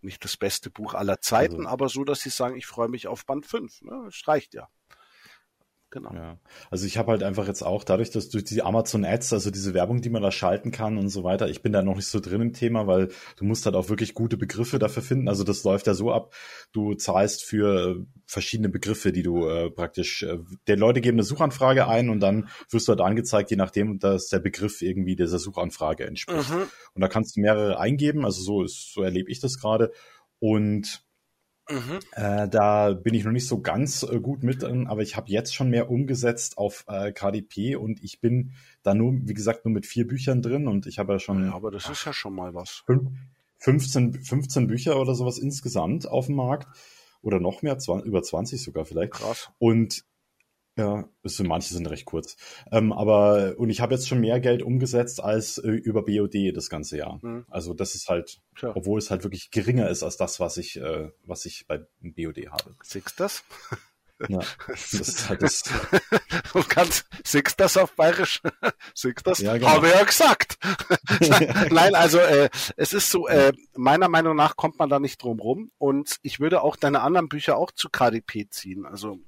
Nicht 0.00 0.24
das 0.24 0.36
beste 0.36 0.70
Buch 0.70 0.94
aller 0.94 1.20
Zeiten, 1.20 1.60
also, 1.60 1.68
aber 1.68 1.88
so, 1.88 2.04
dass 2.04 2.20
sie 2.20 2.30
sagen, 2.30 2.56
ich 2.56 2.66
freue 2.66 2.88
mich 2.88 3.06
auf 3.08 3.26
Band 3.26 3.46
5. 3.46 3.82
Ne? 3.82 4.02
Das 4.06 4.26
reicht 4.26 4.54
ja. 4.54 4.68
Genau. 5.94 6.12
Ja. 6.12 6.38
Also 6.72 6.86
ich 6.86 6.98
habe 6.98 7.12
halt 7.12 7.22
einfach 7.22 7.46
jetzt 7.46 7.62
auch 7.62 7.84
dadurch, 7.84 8.10
dass 8.10 8.28
durch 8.28 8.42
die 8.42 8.62
Amazon 8.62 9.04
Ads, 9.04 9.32
also 9.32 9.52
diese 9.52 9.74
Werbung, 9.74 10.02
die 10.02 10.10
man 10.10 10.22
da 10.22 10.32
schalten 10.32 10.72
kann 10.72 10.98
und 10.98 11.08
so 11.08 11.22
weiter, 11.22 11.48
ich 11.48 11.62
bin 11.62 11.72
da 11.72 11.82
noch 11.82 11.94
nicht 11.94 12.08
so 12.08 12.18
drin 12.18 12.40
im 12.40 12.52
Thema, 12.52 12.88
weil 12.88 13.10
du 13.36 13.44
musst 13.44 13.64
halt 13.64 13.76
auch 13.76 13.88
wirklich 13.88 14.12
gute 14.12 14.36
Begriffe 14.36 14.80
dafür 14.80 15.04
finden. 15.04 15.28
Also 15.28 15.44
das 15.44 15.62
läuft 15.62 15.86
ja 15.86 15.94
so 15.94 16.10
ab, 16.10 16.34
du 16.72 16.94
zahlst 16.94 17.44
für 17.44 18.04
verschiedene 18.26 18.70
Begriffe, 18.70 19.12
die 19.12 19.22
du 19.22 19.46
äh, 19.46 19.70
praktisch, 19.70 20.24
äh, 20.24 20.38
der 20.66 20.78
Leute 20.78 21.00
geben 21.00 21.14
eine 21.14 21.22
Suchanfrage 21.22 21.86
ein 21.86 22.08
und 22.08 22.18
dann 22.18 22.48
wirst 22.70 22.88
du 22.88 22.90
halt 22.90 23.00
angezeigt, 23.00 23.52
je 23.52 23.56
nachdem, 23.56 24.00
dass 24.00 24.26
der 24.26 24.40
Begriff 24.40 24.82
irgendwie 24.82 25.14
dieser 25.14 25.38
Suchanfrage 25.38 26.08
entspricht. 26.08 26.50
Mhm. 26.50 26.64
Und 26.94 27.02
da 27.02 27.06
kannst 27.06 27.36
du 27.36 27.40
mehrere 27.40 27.78
eingeben, 27.78 28.24
also 28.24 28.42
so 28.42 28.64
ist, 28.64 28.92
so 28.92 29.02
erlebe 29.02 29.30
ich 29.30 29.38
das 29.38 29.60
gerade. 29.60 29.92
Und 30.40 31.03
Mhm. 31.68 31.98
Äh, 32.12 32.48
da 32.48 32.92
bin 32.92 33.14
ich 33.14 33.24
noch 33.24 33.32
nicht 33.32 33.48
so 33.48 33.60
ganz 33.60 34.02
äh, 34.02 34.20
gut 34.20 34.42
mit 34.42 34.62
drin, 34.62 34.86
aber 34.86 35.02
ich 35.02 35.16
habe 35.16 35.30
jetzt 35.30 35.54
schon 35.54 35.70
mehr 35.70 35.90
umgesetzt 35.90 36.58
auf 36.58 36.84
äh, 36.88 37.12
KDP 37.12 37.76
und 37.76 38.02
ich 38.02 38.20
bin 38.20 38.52
da 38.82 38.94
nur, 38.94 39.14
wie 39.22 39.34
gesagt, 39.34 39.64
nur 39.64 39.72
mit 39.72 39.86
vier 39.86 40.06
Büchern 40.06 40.42
drin 40.42 40.68
und 40.68 40.86
ich 40.86 40.98
habe 40.98 41.14
ja 41.14 41.18
schon. 41.18 41.46
Ja, 41.46 41.54
aber 41.54 41.70
das 41.70 41.88
ist 41.88 42.04
ja 42.04 42.12
schon 42.12 42.34
mal 42.34 42.54
was. 42.54 42.84
15, 43.58 44.22
15 44.22 44.66
Bücher 44.66 45.00
oder 45.00 45.14
sowas 45.14 45.38
insgesamt 45.38 46.06
auf 46.06 46.26
dem 46.26 46.36
Markt 46.36 46.68
oder 47.22 47.40
noch 47.40 47.62
mehr, 47.62 47.78
20, 47.78 48.06
über 48.06 48.22
20 48.22 48.62
sogar 48.62 48.84
vielleicht. 48.84 49.12
Krass. 49.12 49.50
Und 49.58 50.04
ja, 50.76 51.04
es 51.22 51.36
sind, 51.36 51.46
manche 51.46 51.72
sind 51.72 51.86
recht 51.86 52.04
kurz. 52.04 52.36
Ähm, 52.72 52.92
aber, 52.92 53.54
und 53.58 53.70
ich 53.70 53.80
habe 53.80 53.94
jetzt 53.94 54.08
schon 54.08 54.20
mehr 54.20 54.40
Geld 54.40 54.62
umgesetzt 54.62 55.22
als 55.22 55.58
äh, 55.58 55.70
über 55.70 56.02
BOD 56.02 56.52
das 56.54 56.68
ganze 56.68 56.96
Jahr. 56.96 57.20
Mhm. 57.22 57.44
Also 57.48 57.74
das 57.74 57.94
ist 57.94 58.08
halt, 58.08 58.40
Tja. 58.56 58.72
obwohl 58.74 58.98
es 58.98 59.10
halt 59.10 59.22
wirklich 59.22 59.50
geringer 59.50 59.88
ist 59.88 60.02
als 60.02 60.16
das, 60.16 60.40
was 60.40 60.56
ich, 60.56 60.76
äh, 60.80 61.10
was 61.24 61.44
ich 61.44 61.66
bei 61.68 61.86
BOD 62.02 62.48
habe. 62.50 62.74
Siehst 62.82 63.20
das? 63.20 63.44
Ja, 64.28 64.40
das 64.66 64.92
ist 64.92 65.28
halt 65.28 65.42
das. 65.42 65.64
Und 66.54 66.68
ganz, 66.68 67.04
siehst 67.24 67.58
das 67.58 67.76
auf 67.76 67.94
Bayerisch? 67.94 68.40
siehst 68.94 69.26
das? 69.26 69.38
Ja, 69.38 69.54
genau. 69.56 69.68
Habe 69.68 69.88
ja 69.88 70.02
gesagt. 70.02 70.58
Nein, 71.70 71.94
also 71.94 72.18
äh, 72.18 72.48
es 72.76 72.92
ist 72.92 73.10
so, 73.10 73.28
äh, 73.28 73.52
meiner 73.76 74.08
Meinung 74.08 74.36
nach 74.36 74.56
kommt 74.56 74.78
man 74.78 74.88
da 74.88 74.98
nicht 74.98 75.22
drum 75.22 75.40
rum. 75.40 75.70
Und 75.78 76.18
ich 76.22 76.40
würde 76.40 76.62
auch 76.62 76.76
deine 76.76 77.00
anderen 77.02 77.28
Bücher 77.28 77.56
auch 77.56 77.70
zu 77.72 77.88
KDP 77.88 78.48
ziehen. 78.48 78.86
Also 78.86 79.18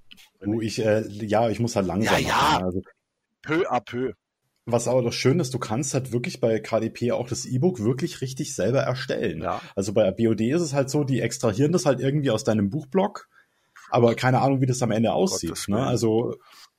Du, 0.40 0.60
ich, 0.60 0.84
äh, 0.84 1.06
ja, 1.08 1.48
ich 1.50 1.60
muss 1.60 1.76
halt 1.76 1.86
langsam. 1.86 2.20
Ja, 2.20 2.28
ja. 2.28 2.60
Also, 2.64 2.82
peu 3.42 3.70
à 3.70 3.80
peu. 3.80 4.12
Was 4.68 4.88
aber 4.88 5.02
doch 5.02 5.12
schön 5.12 5.38
ist, 5.38 5.54
du 5.54 5.60
kannst 5.60 5.94
halt 5.94 6.10
wirklich 6.10 6.40
bei 6.40 6.58
KDP 6.58 7.12
auch 7.12 7.28
das 7.28 7.46
E-Book 7.46 7.78
wirklich 7.78 8.20
richtig 8.20 8.52
selber 8.56 8.80
erstellen. 8.80 9.40
Ja. 9.40 9.60
Also 9.76 9.92
bei 9.92 10.10
BOD 10.10 10.40
ist 10.40 10.60
es 10.60 10.74
halt 10.74 10.90
so, 10.90 11.04
die 11.04 11.20
extrahieren 11.20 11.70
das 11.70 11.86
halt 11.86 12.00
irgendwie 12.00 12.30
aus 12.30 12.42
deinem 12.42 12.68
Buchblock, 12.68 13.28
aber 13.90 14.16
keine 14.16 14.40
Ahnung, 14.40 14.60
wie 14.60 14.66
das 14.66 14.82
am 14.82 14.90
Ende 14.90 15.12
aussieht. 15.12 15.66
Ne? 15.68 15.78
Also 15.78 16.34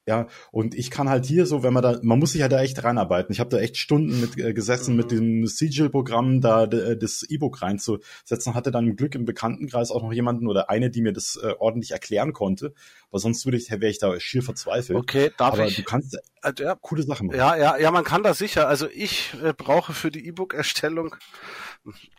ja, 0.07 0.27
und 0.51 0.73
ich 0.73 0.89
kann 0.89 1.09
halt 1.09 1.25
hier 1.25 1.45
so, 1.45 1.63
wenn 1.63 1.73
man 1.73 1.83
da, 1.83 1.99
man 2.01 2.17
muss 2.17 2.31
sich 2.31 2.39
ja 2.39 2.47
da 2.47 2.61
echt 2.61 2.81
reinarbeiten. 2.81 3.33
Ich 3.33 3.41
habe 3.41 3.49
da 3.49 3.57
echt 3.59 3.75
Stunden 3.75 4.21
mit 4.21 4.37
äh, 4.37 4.53
gesessen, 4.53 4.91
mhm. 4.91 4.97
mit 4.97 5.11
dem 5.11 5.45
Sigil-Programm 5.45 6.39
da 6.39 6.63
äh, 6.63 6.97
das 6.97 7.23
E-Book 7.23 7.61
reinzusetzen. 7.61 8.55
Hatte 8.55 8.71
dann 8.71 8.87
im 8.87 8.95
Glück 8.95 9.15
im 9.15 9.25
Bekanntenkreis 9.25 9.91
auch 9.91 10.01
noch 10.01 10.13
jemanden 10.13 10.47
oder 10.47 10.69
eine, 10.69 10.89
die 10.89 11.01
mir 11.01 11.11
das 11.11 11.37
äh, 11.43 11.53
ordentlich 11.59 11.91
erklären 11.91 12.31
konnte. 12.31 12.73
Weil 13.11 13.19
sonst 13.19 13.45
würde 13.45 13.57
ich, 13.57 13.69
wäre 13.69 13.89
ich 13.89 13.99
da 13.99 14.17
schier 14.17 14.41
verzweifelt. 14.43 14.97
Okay, 14.97 15.31
darf 15.37 15.55
Aber 15.55 15.67
ich? 15.67 15.75
du 15.75 15.83
kannst 15.83 16.17
also, 16.41 16.63
ja, 16.63 16.75
coole 16.79 17.03
Sachen 17.03 17.27
machen. 17.27 17.37
Ja, 17.37 17.57
ja, 17.57 17.77
ja, 17.77 17.91
man 17.91 18.05
kann 18.05 18.23
da 18.23 18.33
sicher. 18.33 18.69
Also 18.69 18.87
ich 18.89 19.33
äh, 19.43 19.51
brauche 19.51 19.91
für 19.91 20.09
die 20.09 20.25
E-Book-Erstellung 20.25 21.15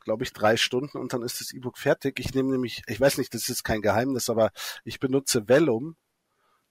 glaube 0.05 0.24
ich, 0.24 0.32
drei 0.32 0.57
Stunden 0.57 0.97
und 0.97 1.12
dann 1.12 1.20
ist 1.22 1.41
das 1.43 1.53
E-Book 1.53 1.76
fertig. 1.76 2.18
Ich 2.20 2.32
nehme 2.32 2.51
nämlich, 2.51 2.82
ich 2.86 2.99
weiß 2.99 3.18
nicht, 3.18 3.34
das 3.34 3.51
ist 3.51 3.64
kein 3.64 3.82
Geheimnis, 3.82 4.30
aber 4.30 4.51
ich 4.84 4.99
benutze 4.99 5.47
Vellum 5.47 5.97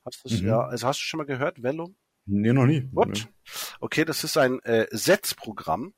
Hast 0.07 0.23
du 0.23 0.33
mhm. 0.33 0.47
ja, 0.47 0.61
also 0.61 0.87
hast 0.87 0.99
du 0.99 1.03
schon 1.03 1.17
mal 1.17 1.25
gehört, 1.25 1.61
Vellum? 1.61 1.97
Nee, 2.25 2.53
noch 2.53 2.65
nie. 2.65 2.87
What? 2.93 3.27
Okay, 3.81 4.05
das 4.05 4.23
ist 4.23 4.37
ein 4.37 4.61
äh, 4.63 4.87
Setzprogramm. 4.91 5.93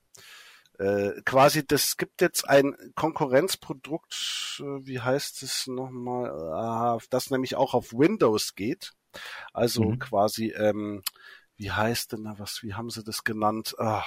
Äh, 0.80 1.22
quasi, 1.26 1.66
das 1.66 1.96
gibt 1.98 2.22
jetzt 2.22 2.48
ein 2.50 2.76
Konkurrenzprodukt, 2.96 4.62
äh, 4.62 4.86
wie 4.86 5.00
heißt 5.00 5.44
es 5.44 5.68
nochmal, 5.68 6.98
äh, 6.98 7.06
das 7.12 7.30
nämlich 7.30 7.56
auch 7.56 7.76
auf 7.76 7.94
Windows 7.94 8.56
geht. 8.56 8.94
Also 9.54 9.84
mhm. 9.84 10.00
quasi, 10.00 10.54
ähm, 10.58 11.04
wie 11.56 11.72
heißt 11.72 12.14
denn 12.14 12.24
da 12.24 12.40
was, 12.40 12.64
wie 12.64 12.74
haben 12.74 12.90
sie 12.90 13.04
das 13.04 13.24
genannt? 13.24 13.76
Ah, 13.78 14.06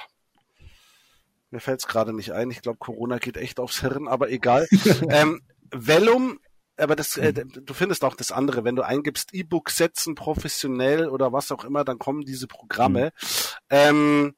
mir 1.50 1.60
fällt 1.60 1.80
es 1.80 1.86
gerade 1.86 2.12
nicht 2.12 2.32
ein. 2.32 2.50
Ich 2.50 2.62
glaube, 2.62 2.78
Corona 2.78 3.18
geht 3.18 3.36
echt 3.36 3.60
aufs 3.60 3.80
Hirn, 3.80 4.08
aber 4.08 4.30
egal. 4.30 4.66
ähm, 5.10 5.42
Vellum 5.70 6.40
aber 6.82 6.96
das, 6.96 7.16
äh, 7.16 7.32
mhm. 7.32 7.64
du 7.64 7.74
findest 7.74 8.04
auch 8.04 8.16
das 8.16 8.32
andere. 8.32 8.64
Wenn 8.64 8.76
du 8.76 8.82
eingibst 8.82 9.32
E-Book 9.32 9.70
setzen 9.70 10.14
professionell 10.14 11.08
oder 11.08 11.32
was 11.32 11.52
auch 11.52 11.64
immer, 11.64 11.84
dann 11.84 11.98
kommen 11.98 12.22
diese 12.22 12.46
Programme. 12.46 13.12
Mhm. 13.20 13.66
Ähm, 13.70 14.34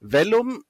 Vellum 0.00 0.62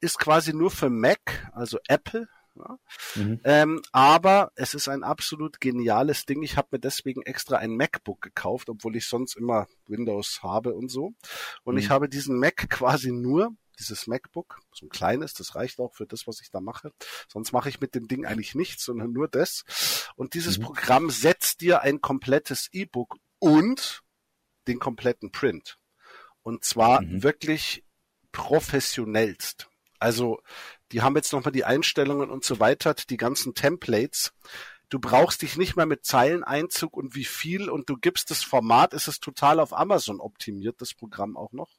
ist 0.00 0.18
quasi 0.18 0.52
nur 0.52 0.70
für 0.70 0.90
Mac, 0.90 1.50
also 1.52 1.78
Apple. 1.88 2.28
Ja. 2.54 2.78
Mhm. 3.16 3.40
Ähm, 3.44 3.82
aber 3.92 4.50
es 4.54 4.74
ist 4.74 4.88
ein 4.88 5.02
absolut 5.02 5.60
geniales 5.60 6.24
Ding. 6.24 6.42
Ich 6.42 6.56
habe 6.56 6.68
mir 6.72 6.78
deswegen 6.78 7.22
extra 7.22 7.58
ein 7.58 7.76
MacBook 7.76 8.20
gekauft, 8.20 8.70
obwohl 8.70 8.96
ich 8.96 9.06
sonst 9.06 9.36
immer 9.36 9.66
Windows 9.86 10.40
habe 10.42 10.74
und 10.74 10.90
so. 10.90 11.12
Und 11.64 11.74
mhm. 11.74 11.80
ich 11.80 11.90
habe 11.90 12.08
diesen 12.08 12.38
Mac 12.38 12.68
quasi 12.70 13.12
nur 13.12 13.54
dieses 13.78 14.06
MacBook, 14.06 14.60
so 14.72 14.86
ein 14.86 14.90
kleines, 14.90 15.34
das 15.34 15.54
reicht 15.54 15.80
auch 15.80 15.94
für 15.94 16.06
das, 16.06 16.26
was 16.26 16.40
ich 16.40 16.50
da 16.50 16.60
mache. 16.60 16.92
Sonst 17.28 17.52
mache 17.52 17.68
ich 17.68 17.80
mit 17.80 17.94
dem 17.94 18.08
Ding 18.08 18.26
eigentlich 18.26 18.54
nichts, 18.54 18.84
sondern 18.84 19.12
nur 19.12 19.28
das. 19.28 19.64
Und 20.16 20.34
dieses 20.34 20.58
mhm. 20.58 20.64
Programm 20.64 21.10
setzt 21.10 21.60
dir 21.60 21.82
ein 21.82 22.00
komplettes 22.00 22.68
E-Book 22.72 23.16
und 23.38 24.02
den 24.66 24.78
kompletten 24.78 25.30
Print. 25.30 25.78
Und 26.42 26.64
zwar 26.64 27.02
mhm. 27.02 27.22
wirklich 27.22 27.84
professionellst. 28.32 29.68
Also, 29.98 30.40
die 30.92 31.02
haben 31.02 31.16
jetzt 31.16 31.32
nochmal 31.32 31.52
die 31.52 31.64
Einstellungen 31.64 32.30
und 32.30 32.44
so 32.44 32.60
weiter, 32.60 32.94
die 32.94 33.16
ganzen 33.16 33.54
Templates 33.54 34.32
Du 34.88 35.00
brauchst 35.00 35.42
dich 35.42 35.56
nicht 35.56 35.74
mehr 35.74 35.86
mit 35.86 36.04
Zeileneinzug 36.04 36.96
und 36.96 37.16
wie 37.16 37.24
viel 37.24 37.68
und 37.68 37.88
du 37.88 37.96
gibst 37.96 38.30
das 38.30 38.44
Format, 38.44 38.94
ist 38.94 39.08
es 39.08 39.18
total 39.18 39.58
auf 39.58 39.76
Amazon 39.76 40.20
optimiert, 40.20 40.80
das 40.80 40.94
Programm 40.94 41.36
auch 41.36 41.52
noch. 41.52 41.70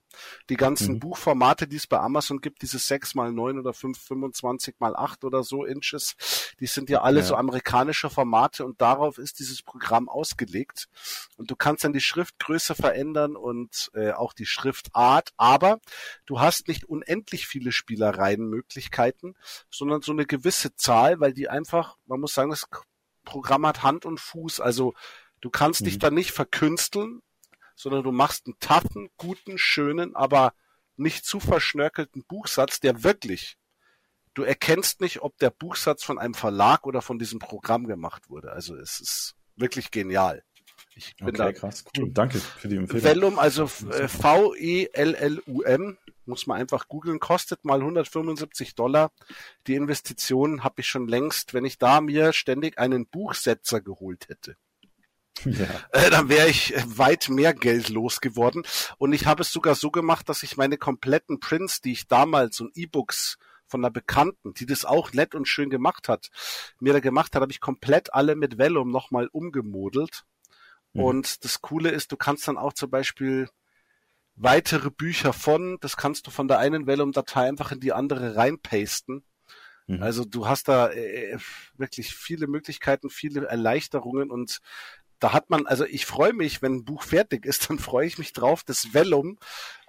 Die 0.50 0.58
ganzen 0.58 0.96
mhm. 0.96 1.00
Buchformate, 1.00 1.68
die 1.68 1.76
es 1.76 1.88
bei 1.88 2.00
Amazon 2.00 2.40
gibt, 2.40 2.62
diese 2.62 2.80
6 2.80 3.16
mal 3.16 3.32
9 3.32 3.60
oder 3.60 3.74
5, 3.74 4.00
25 4.00 4.76
mal 4.80 4.96
8 4.96 5.24
oder 5.24 5.44
so 5.44 5.66
Inches, 5.66 6.16
die 6.60 6.68
sind 6.68 6.90
ja 6.90 7.02
alle 7.02 7.20
ja. 7.20 7.26
so 7.26 7.36
amerikanische 7.36 8.10
Formate 8.10 8.66
und 8.66 8.82
darauf 8.82 9.18
ist 9.18 9.40
dieses 9.40 9.62
Programm 9.62 10.10
ausgelegt. 10.10 10.88
Und 11.38 11.52
du 11.52 11.56
kannst 11.56 11.84
dann 11.84 11.94
die 11.94 12.02
Schriftgröße 12.02 12.76
verändern 12.76 13.36
und 13.36 13.92
äh, 13.94 14.12
auch 14.12 14.34
die 14.34 14.46
Schriftart, 14.46 15.34
aber 15.38 15.80
du 16.26 16.40
hast 16.40 16.68
nicht 16.68 16.86
unendlich 16.86 17.48
viele 17.48 17.72
Spielereienmöglichkeiten, 17.72 19.36
sondern 19.70 20.02
so 20.02 20.12
eine 20.12 20.26
gewisse 20.26 20.76
Zahl, 20.76 21.20
weil 21.20 21.34
die 21.34 21.50
einfach, 21.50 21.98
man 22.06 22.20
muss 22.20 22.34
sagen, 22.34 22.50
das 22.50 22.68
Programm 23.24 23.66
hat 23.68 23.84
Hand 23.84 24.06
und 24.06 24.20
Fuß. 24.20 24.60
Also 24.62 24.94
du 25.42 25.50
kannst 25.50 25.82
mhm. 25.82 25.86
dich 25.86 26.00
da 26.00 26.10
nicht 26.10 26.32
verkünsteln, 26.32 27.22
sondern 27.78 28.04
du 28.04 28.12
machst 28.12 28.48
einen 28.48 28.60
taffen, 28.60 29.10
guten, 29.18 29.58
schönen, 29.58 30.16
aber 30.16 30.54
nicht 30.98 31.26
zu 31.26 31.40
verschnörkelten 31.40 32.26
Buchsatz, 32.26 32.80
der 32.80 33.04
wirklich, 33.04 33.56
du 34.34 34.44
erkennst 34.44 35.00
nicht, 35.00 35.22
ob 35.22 35.38
der 35.38 35.52
Buchsatz 35.52 36.04
von 36.04 36.18
einem 36.18 36.34
Verlag 36.34 36.86
oder 36.86 37.02
von 37.02 37.20
diesem 37.20 37.40
Programm 37.40 37.86
gemacht 37.88 38.30
wurde. 38.30 38.52
Also 38.52 38.76
es 38.76 39.00
ist 39.00 39.36
wirklich 39.56 39.92
genial. 39.92 40.44
Ich 40.96 41.16
bin 41.18 41.28
okay, 41.28 41.38
da 41.38 41.54
krass, 41.54 41.86
cool. 41.96 42.10
Danke 42.12 42.40
für 42.40 42.68
die 42.68 42.78
Empfehlung. 42.78 43.04
Vellum, 43.04 43.40
also 43.40 43.66
äh, 43.92 44.08
V-E-L-L-U-M, 44.08 45.98
muss 46.26 46.48
man 46.48 46.60
einfach 46.60 46.88
googeln, 46.88 47.20
kostet 47.20 47.64
mal 47.64 47.80
175 47.80 48.74
Dollar. 48.74 49.12
Die 49.68 49.76
Investition 49.76 50.64
habe 50.64 50.82
ich 50.82 50.88
schon 50.88 51.08
längst, 51.08 51.54
wenn 51.54 51.66
ich 51.66 51.78
da 51.78 52.02
mir 52.02 52.34
ständig 52.34 52.80
einen 52.80 53.06
Buchsetzer 53.06 53.82
geholt 53.82 54.30
hätte. 54.30 54.58
Ja. 55.46 55.68
Äh, 55.92 56.10
dann 56.10 56.30
wäre 56.30 56.48
ich 56.48 56.74
weit 56.86 57.30
mehr 57.30 57.54
Geld 57.54 57.90
losgeworden. 57.90 58.64
Und 58.98 59.14
ich 59.14 59.26
habe 59.26 59.42
es 59.42 59.52
sogar 59.52 59.76
so 59.76 59.92
gemacht, 59.92 60.30
dass 60.30 60.44
ich 60.44 60.58
meine 60.58 60.78
kompletten 60.78 61.40
Prints, 61.40 61.82
die 61.82 61.92
ich 61.92 62.08
damals 62.08 62.60
und 62.60 62.76
E-Books 62.76 63.38
von 63.68 63.82
einer 63.82 63.92
Bekannten, 63.92 64.54
die 64.54 64.66
das 64.66 64.86
auch 64.86 65.14
nett 65.14 65.36
und 65.36 65.48
schön 65.48 65.70
gemacht 65.70 66.08
hat, 66.10 66.30
mir 66.80 66.94
da 66.94 67.00
gemacht 67.00 67.36
hat, 67.36 67.42
habe 67.42 67.52
ich 67.52 67.60
komplett 67.60 68.14
alle 68.14 68.36
mit 68.36 68.58
Vellum 68.58 68.92
nochmal 68.92 69.28
umgemodelt. 69.28 70.24
Mhm. 70.94 71.04
Und 71.04 71.46
das 71.46 71.62
Coole 71.62 71.90
ist, 71.90 72.12
du 72.12 72.18
kannst 72.18 72.48
dann 72.48 72.58
auch 72.58 72.74
zum 72.74 72.90
Beispiel 72.90 73.50
weitere 74.36 74.92
Bücher 74.92 75.34
von, 75.34 75.78
das 75.82 75.98
kannst 75.98 76.28
du 76.28 76.32
von 76.32 76.48
der 76.48 76.60
einen 76.60 76.88
Vellum-Datei 76.88 77.48
einfach 77.48 77.72
in 77.72 77.80
die 77.80 77.94
andere 77.94 78.36
reinpasten. 78.36 79.24
Mhm. 79.88 80.04
Also 80.04 80.26
du 80.26 80.48
hast 80.48 80.68
da 80.68 80.92
äh, 80.92 81.38
wirklich 81.76 82.14
viele 82.14 82.48
Möglichkeiten, 82.48 83.10
viele 83.10 83.48
Erleichterungen 83.48 84.30
und 84.32 84.60
da 85.20 85.34
hat 85.34 85.50
man, 85.50 85.66
also 85.66 85.86
ich 85.86 86.06
freue 86.06 86.34
mich, 86.34 86.62
wenn 86.62 86.76
ein 86.76 86.86
Buch 86.86 87.04
fertig 87.04 87.46
ist, 87.46 87.70
dann 87.70 87.80
freue 87.80 88.08
ich 88.08 88.18
mich 88.18 88.34
drauf, 88.34 88.64
das 88.64 88.94
Vellum 88.94 89.38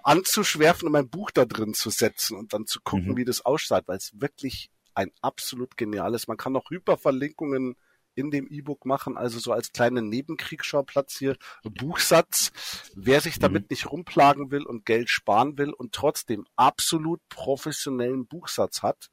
anzuschwerfen 0.03 0.87
und 0.87 0.93
mein 0.93 1.09
Buch 1.09 1.31
da 1.31 1.45
drin 1.45 1.73
zu 1.73 1.89
setzen 1.89 2.37
und 2.37 2.53
dann 2.53 2.65
zu 2.65 2.79
gucken, 2.81 3.09
mhm. 3.09 3.17
wie 3.17 3.25
das 3.25 3.45
ausschaut, 3.45 3.87
weil 3.87 3.97
es 3.97 4.11
wirklich 4.19 4.71
ein 4.95 5.11
absolut 5.21 5.77
geniales, 5.77 6.27
man 6.27 6.37
kann 6.37 6.53
noch 6.53 6.69
Hyperverlinkungen 6.69 7.75
in 8.15 8.31
dem 8.31 8.47
E-Book 8.47 8.85
machen, 8.85 9.17
also 9.17 9.39
so 9.39 9.53
als 9.53 9.71
kleinen 9.71 10.09
Nebenkriegsschauplatz 10.09 11.17
hier, 11.17 11.37
Buchsatz. 11.63 12.51
Wer 12.93 13.21
sich 13.21 13.39
damit 13.39 13.63
mhm. 13.63 13.67
nicht 13.69 13.91
rumplagen 13.91 14.51
will 14.51 14.63
und 14.63 14.85
Geld 14.85 15.09
sparen 15.09 15.57
will 15.57 15.69
und 15.69 15.93
trotzdem 15.93 16.45
absolut 16.57 17.21
professionellen 17.29 18.27
Buchsatz 18.27 18.81
hat, 18.81 19.09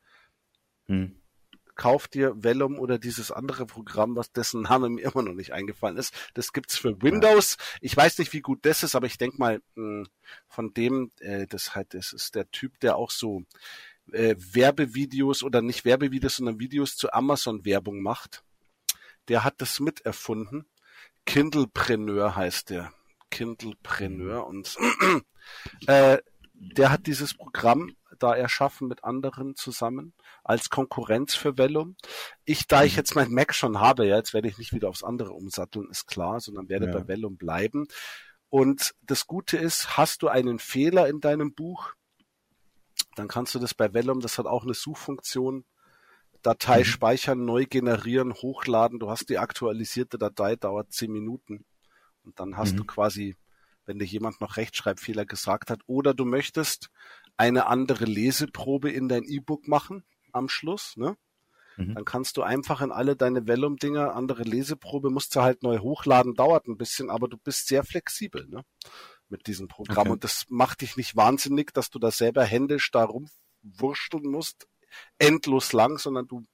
mhm 0.88 1.20
kauf 1.76 2.08
dir 2.08 2.34
Vellum 2.42 2.78
oder 2.78 2.98
dieses 2.98 3.30
andere 3.30 3.66
Programm, 3.66 4.16
was 4.16 4.32
dessen 4.32 4.62
Name 4.62 4.88
mir 4.88 5.02
immer 5.02 5.22
noch 5.22 5.34
nicht 5.34 5.52
eingefallen 5.52 5.96
ist. 5.96 6.14
Das 6.34 6.52
gibt's 6.52 6.76
für 6.76 7.00
Windows. 7.02 7.56
Ich 7.80 7.96
weiß 7.96 8.18
nicht, 8.18 8.32
wie 8.32 8.40
gut 8.40 8.60
das 8.62 8.82
ist, 8.82 8.94
aber 8.94 9.06
ich 9.06 9.18
denk 9.18 9.38
mal, 9.38 9.60
mh, 9.74 9.84
hm, 10.04 10.08
von 10.48 10.74
dem, 10.74 11.12
äh, 11.20 11.46
das 11.46 11.74
halt, 11.74 11.94
das 11.94 12.12
ist 12.12 12.34
der 12.34 12.50
Typ, 12.50 12.80
der 12.80 12.96
auch 12.96 13.10
so 13.10 13.44
äh, 14.12 14.34
Werbevideos 14.38 15.42
oder 15.42 15.62
nicht 15.62 15.84
Werbevideos, 15.84 16.36
sondern 16.36 16.58
Videos 16.58 16.96
zu 16.96 17.12
Amazon-Werbung 17.12 18.00
macht. 18.00 18.42
Der 19.28 19.44
hat 19.44 19.60
das 19.60 19.80
miterfunden. 19.80 20.66
Kindlepreneur 21.26 22.36
heißt 22.36 22.70
der. 22.70 22.92
Kindlepreneur 23.30 24.46
und 24.46 24.76
äh, 25.88 26.18
der 26.54 26.90
hat 26.90 27.06
dieses 27.06 27.34
Programm 27.34 27.96
da 28.22 28.34
erschaffen 28.34 28.88
mit 28.88 29.04
anderen 29.04 29.56
zusammen 29.56 30.12
als 30.44 30.70
Konkurrenz 30.70 31.34
für 31.34 31.56
Vellum. 31.56 31.96
Ich, 32.44 32.66
da 32.66 32.84
ich 32.84 32.92
mhm. 32.92 32.98
jetzt 32.98 33.14
mein 33.14 33.32
Mac 33.32 33.54
schon 33.54 33.80
habe, 33.80 34.06
ja, 34.06 34.16
jetzt 34.16 34.34
werde 34.34 34.48
ich 34.48 34.58
nicht 34.58 34.72
wieder 34.72 34.88
aufs 34.88 35.04
andere 35.04 35.32
umsatteln, 35.32 35.88
ist 35.90 36.06
klar, 36.06 36.40
sondern 36.40 36.68
werde 36.68 36.86
ja. 36.86 36.92
bei 36.92 37.08
Vellum 37.08 37.36
bleiben. 37.36 37.86
Und 38.48 38.94
das 39.02 39.26
Gute 39.26 39.56
ist, 39.56 39.96
hast 39.96 40.22
du 40.22 40.28
einen 40.28 40.58
Fehler 40.58 41.08
in 41.08 41.20
deinem 41.20 41.54
Buch, 41.54 41.94
dann 43.16 43.28
kannst 43.28 43.54
du 43.54 43.58
das 43.58 43.74
bei 43.74 43.92
Vellum, 43.92 44.20
das 44.20 44.38
hat 44.38 44.46
auch 44.46 44.64
eine 44.64 44.74
Suchfunktion, 44.74 45.64
Datei 46.42 46.80
mhm. 46.80 46.84
speichern, 46.84 47.44
neu 47.44 47.66
generieren, 47.66 48.32
hochladen. 48.32 49.00
Du 49.00 49.10
hast 49.10 49.30
die 49.30 49.38
aktualisierte 49.38 50.16
Datei, 50.16 50.54
dauert 50.54 50.92
zehn 50.92 51.10
Minuten. 51.10 51.64
Und 52.24 52.38
dann 52.38 52.56
hast 52.56 52.74
mhm. 52.74 52.76
du 52.78 52.84
quasi, 52.84 53.36
wenn 53.84 53.98
dir 53.98 54.04
jemand 54.04 54.40
noch 54.40 54.56
Rechtschreibfehler 54.56 55.26
gesagt 55.26 55.70
hat, 55.70 55.80
oder 55.86 56.14
du 56.14 56.24
möchtest 56.24 56.90
eine 57.37 57.66
andere 57.66 58.05
Leseprobe 58.05 58.91
in 58.91 59.09
dein 59.09 59.24
E-Book 59.24 59.68
machen 59.68 60.05
am 60.32 60.49
Schluss, 60.49 60.97
ne? 60.97 61.16
Mhm. 61.76 61.95
Dann 61.95 62.05
kannst 62.05 62.37
du 62.37 62.43
einfach 62.43 62.80
in 62.80 62.91
alle 62.91 63.16
deine 63.16 63.47
Vellum-Dinger 63.47 64.14
andere 64.14 64.43
Leseprobe, 64.43 65.11
musst 65.11 65.37
du 65.37 65.43
halt 65.43 65.62
neu 65.62 65.78
hochladen, 65.78 66.34
dauert 66.34 66.66
ein 66.66 66.78
bisschen, 66.78 67.11
aber 67.11 67.28
du 67.28 67.37
bist 67.37 67.68
sehr 67.68 67.84
flexibel, 67.84 68.47
ne? 68.49 68.64
Mit 69.28 69.47
diesem 69.47 69.68
Programm. 69.68 70.07
Okay. 70.07 70.11
Und 70.11 70.24
das 70.24 70.47
macht 70.49 70.80
dich 70.80 70.97
nicht 70.97 71.16
wahnsinnig, 71.16 71.74
dass 71.74 71.91
du 71.91 71.99
da 71.99 72.11
selber 72.11 72.45
händisch 72.45 72.91
da 72.91 73.05
rumwurschteln 73.05 74.24
musst, 74.24 74.68
endlos 75.18 75.72
lang, 75.72 75.99
sondern 75.99 76.28
du 76.28 76.47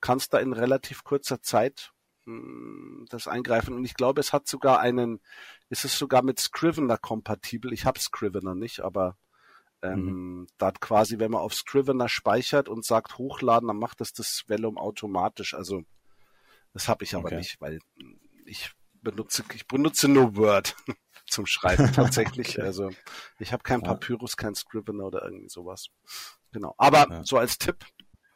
kannst 0.00 0.34
da 0.34 0.38
in 0.38 0.52
relativ 0.52 1.04
kurzer 1.04 1.40
Zeit 1.40 1.92
mh, 2.26 2.34
hm, 2.34 3.06
das 3.08 3.28
eingreifen. 3.28 3.74
Und 3.74 3.84
ich 3.84 3.94
glaube, 3.94 4.20
es 4.20 4.32
hat 4.32 4.46
sogar 4.46 4.80
einen, 4.80 5.20
ist 5.70 5.84
es 5.84 5.98
sogar 5.98 6.22
mit 6.22 6.38
Scrivener 6.38 6.98
kompatibel. 6.98 7.72
Ich 7.72 7.86
habe 7.86 7.98
Scrivener 7.98 8.54
nicht, 8.54 8.80
aber 8.80 9.16
ähm, 9.82 10.04
mhm. 10.04 10.46
Da 10.58 10.70
quasi, 10.70 11.18
wenn 11.18 11.32
man 11.32 11.40
auf 11.40 11.54
Scrivener 11.54 12.08
speichert 12.08 12.68
und 12.68 12.84
sagt 12.84 13.18
hochladen, 13.18 13.68
dann 13.68 13.78
macht 13.78 14.00
das 14.00 14.12
das 14.12 14.44
Vellum 14.46 14.78
automatisch. 14.78 15.54
Also 15.54 15.82
das 16.72 16.88
habe 16.88 17.04
ich 17.04 17.14
aber 17.14 17.26
okay. 17.26 17.36
nicht, 17.36 17.60
weil 17.60 17.80
ich 18.46 18.72
benutze 19.02 19.44
ich 19.54 19.66
benutze 19.66 20.08
nur 20.08 20.36
Word 20.36 20.76
zum 21.26 21.46
Schreiben 21.46 21.92
tatsächlich. 21.92 22.58
okay. 22.58 22.62
Also 22.62 22.90
ich 23.38 23.52
habe 23.52 23.62
kein 23.62 23.82
Papyrus, 23.82 24.36
kein 24.36 24.54
Scrivener 24.54 25.04
oder 25.04 25.24
irgendwie 25.24 25.48
sowas. 25.48 25.88
Genau. 26.52 26.74
Aber 26.78 27.08
ja. 27.10 27.24
so 27.24 27.38
als 27.38 27.58
Tipp, 27.58 27.84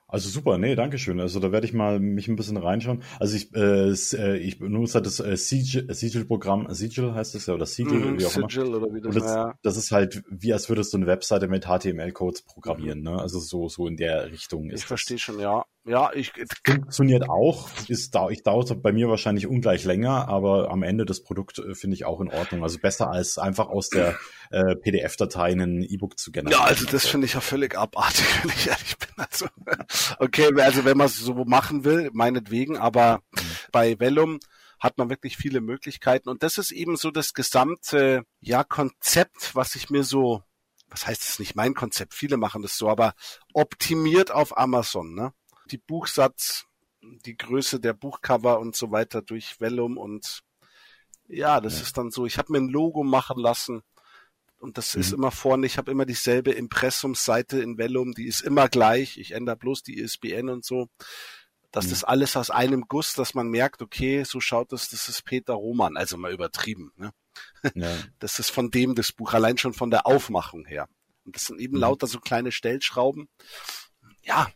also 0.09 0.29
super, 0.29 0.57
nee, 0.57 0.77
danke 0.77 0.99
schön. 0.99 1.19
Also 1.19 1.41
da 1.41 1.51
werde 1.51 1.67
ich 1.67 1.73
mal 1.73 1.99
mich 1.99 2.29
ein 2.29 2.37
bisschen 2.37 2.57
reinschauen. 2.57 3.03
Also 3.19 3.37
ich, 3.37 3.53
äh, 3.55 3.91
äh 3.91 4.37
ich 4.37 4.59
benutze 4.59 5.03
das 5.03 5.19
äh, 5.19 5.37
Siegel-Programm, 5.37 6.73
Siegel 6.73 7.13
heißt 7.13 7.35
es 7.35 7.47
ja, 7.47 7.55
oder 7.55 7.67
Siegel, 7.67 7.99
mhm, 7.99 8.21
wie 8.21 8.27
auch 8.27 8.31
Sigil 8.31 8.67
immer. 8.67 8.77
Oder 8.77 8.95
wie 8.95 9.01
das, 9.01 9.15
das, 9.15 9.25
ja. 9.25 9.59
das 9.63 9.77
ist 9.77 9.91
halt, 9.91 10.23
wie 10.31 10.53
als 10.53 10.69
würdest 10.69 10.93
du 10.93 10.99
eine 10.99 11.07
Webseite 11.07 11.49
mit 11.49 11.67
HTML-Codes 11.67 12.43
programmieren, 12.43 13.03
ne? 13.03 13.19
Also 13.19 13.41
so, 13.41 13.69
so 13.69 13.89
in 13.89 13.97
der 13.97 14.31
Richtung 14.31 14.71
ist 14.71 14.83
Ich 14.83 14.87
verstehe 14.87 15.19
schon, 15.19 15.41
ja. 15.41 15.65
Ja, 15.87 16.13
ich 16.13 16.33
funktioniert 16.65 17.29
auch. 17.29 17.69
Ist 17.87 18.13
da, 18.17 18.29
ich 18.29 18.43
dauert 18.43 18.83
bei 18.83 18.93
mir 18.93 19.09
wahrscheinlich 19.09 19.47
ungleich 19.47 19.85
länger, 19.85 20.27
aber 20.29 20.71
am 20.73 20.83
Ende 20.83 21.05
das 21.05 21.23
Produkt 21.23 21.61
äh, 21.61 21.77
finde 21.77 21.95
ich 21.95 22.05
auch 22.05 22.21
in 22.21 22.29
Ordnung. 22.29 22.65
Also 22.65 22.79
besser 22.79 23.09
als 23.09 23.39
einfach 23.39 23.69
aus 23.69 23.89
der 23.89 24.19
äh, 24.51 24.75
PDF-Datei 24.75 25.53
ein 25.53 25.85
E-Book 25.85 26.19
zu 26.19 26.33
generieren. 26.33 26.61
Ja, 26.61 26.67
also 26.67 26.87
das 26.87 27.07
finde 27.07 27.27
ich 27.27 27.35
ja 27.35 27.41
völlig 27.41 27.79
abartig, 27.79 28.25
wenn 28.43 28.51
ich 28.51 28.67
ehrlich 28.67 28.99
bin. 28.99 29.09
Also, 29.17 29.47
okay, 30.19 30.51
also 30.61 30.85
wenn 30.85 30.97
man 30.97 31.07
es 31.07 31.21
so 31.21 31.45
machen 31.45 31.85
will, 31.85 32.11
meinetwegen, 32.13 32.77
aber 32.77 33.21
mhm. 33.31 33.41
bei 33.71 34.01
Vellum 34.01 34.41
hat 34.81 34.99
man 34.99 35.09
wirklich 35.09 35.37
viele 35.37 35.61
Möglichkeiten 35.61 36.29
und 36.29 36.43
das 36.43 36.59
ist 36.59 36.73
eben 36.73 36.97
so 36.97 37.11
das 37.13 37.33
gesamte 37.33 38.25
ja 38.41 38.65
Konzept, 38.65 39.55
was 39.55 39.75
ich 39.77 39.89
mir 39.89 40.03
so 40.03 40.43
was 40.89 41.07
heißt 41.07 41.23
es 41.23 41.39
nicht 41.39 41.57
mein 41.57 41.75
Konzept, 41.75 42.15
viele 42.15 42.37
machen 42.37 42.63
das 42.63 42.77
so, 42.77 42.89
aber 42.89 43.15
optimiert 43.53 44.31
auf 44.31 44.57
Amazon, 44.57 45.15
ne? 45.15 45.33
Die 45.71 45.79
Buchsatz, 45.79 46.67
die 47.03 47.37
Größe 47.37 47.81
der 47.81 47.93
Buchcover 47.93 48.59
und 48.59 48.77
so 48.77 48.91
weiter 48.91 49.23
durch 49.23 49.61
Vellum 49.61 49.97
und 49.97 50.43
ja, 51.29 51.61
das 51.61 51.77
ja. 51.77 51.83
ist 51.83 51.99
dann 51.99 52.11
so. 52.11 52.27
Ich 52.27 52.39
habe 52.39 52.53
mir 52.53 52.59
ein 52.59 52.69
Logo 52.69 53.03
machen 53.03 53.39
lassen 53.39 53.83
und 54.59 54.79
das 54.79 54.95
mhm. 54.95 55.01
ist 55.01 55.13
immer 55.13 55.31
vorne. 55.31 55.67
Ich 55.67 55.79
habe 55.79 55.91
immer 55.91 56.07
dieselbe 56.07 56.53
Impressumsseite 56.53 57.61
in 57.61 57.79
Vellum, 57.79 58.13
die 58.13 58.27
ist 58.27 58.43
immer 58.43 58.69
gleich. 58.69 59.19
Ich 59.19 59.33
ändere 59.33 59.57
bloß 59.57 59.83
die 59.83 59.99
ISBN 59.99 60.49
und 60.49 60.65
so. 60.65 60.89
Dass 61.73 61.87
mhm. 61.87 61.91
das 61.91 62.05
alles 62.05 62.37
aus 62.37 62.51
einem 62.51 62.85
Guss, 62.89 63.15
dass 63.15 63.35
man 63.35 63.49
merkt, 63.49 63.83
okay, 63.83 64.23
so 64.25 64.41
schaut 64.41 64.73
das, 64.73 64.89
das 64.89 65.09
ist 65.09 65.25
Peter 65.25 65.55
Roman, 65.55 65.97
also 65.97 66.17
mal 66.17 66.33
übertrieben. 66.33 66.93
Ne? 66.97 67.13
Ja. 67.75 67.93
Das 68.19 68.39
ist 68.39 68.51
von 68.51 68.71
dem 68.71 68.95
das 68.95 69.13
Buch, 69.13 69.35
allein 69.35 69.59
schon 69.59 69.75
von 69.75 69.91
der 69.91 70.07
Aufmachung 70.07 70.65
her. 70.65 70.89
Und 71.25 71.35
das 71.35 71.47
sind 71.47 71.61
eben 71.61 71.75
mhm. 71.75 71.81
lauter 71.81 72.07
so 72.07 72.21
kleine 72.21 72.53
Stellschrauben. 72.53 73.29
Ja, 74.23 74.49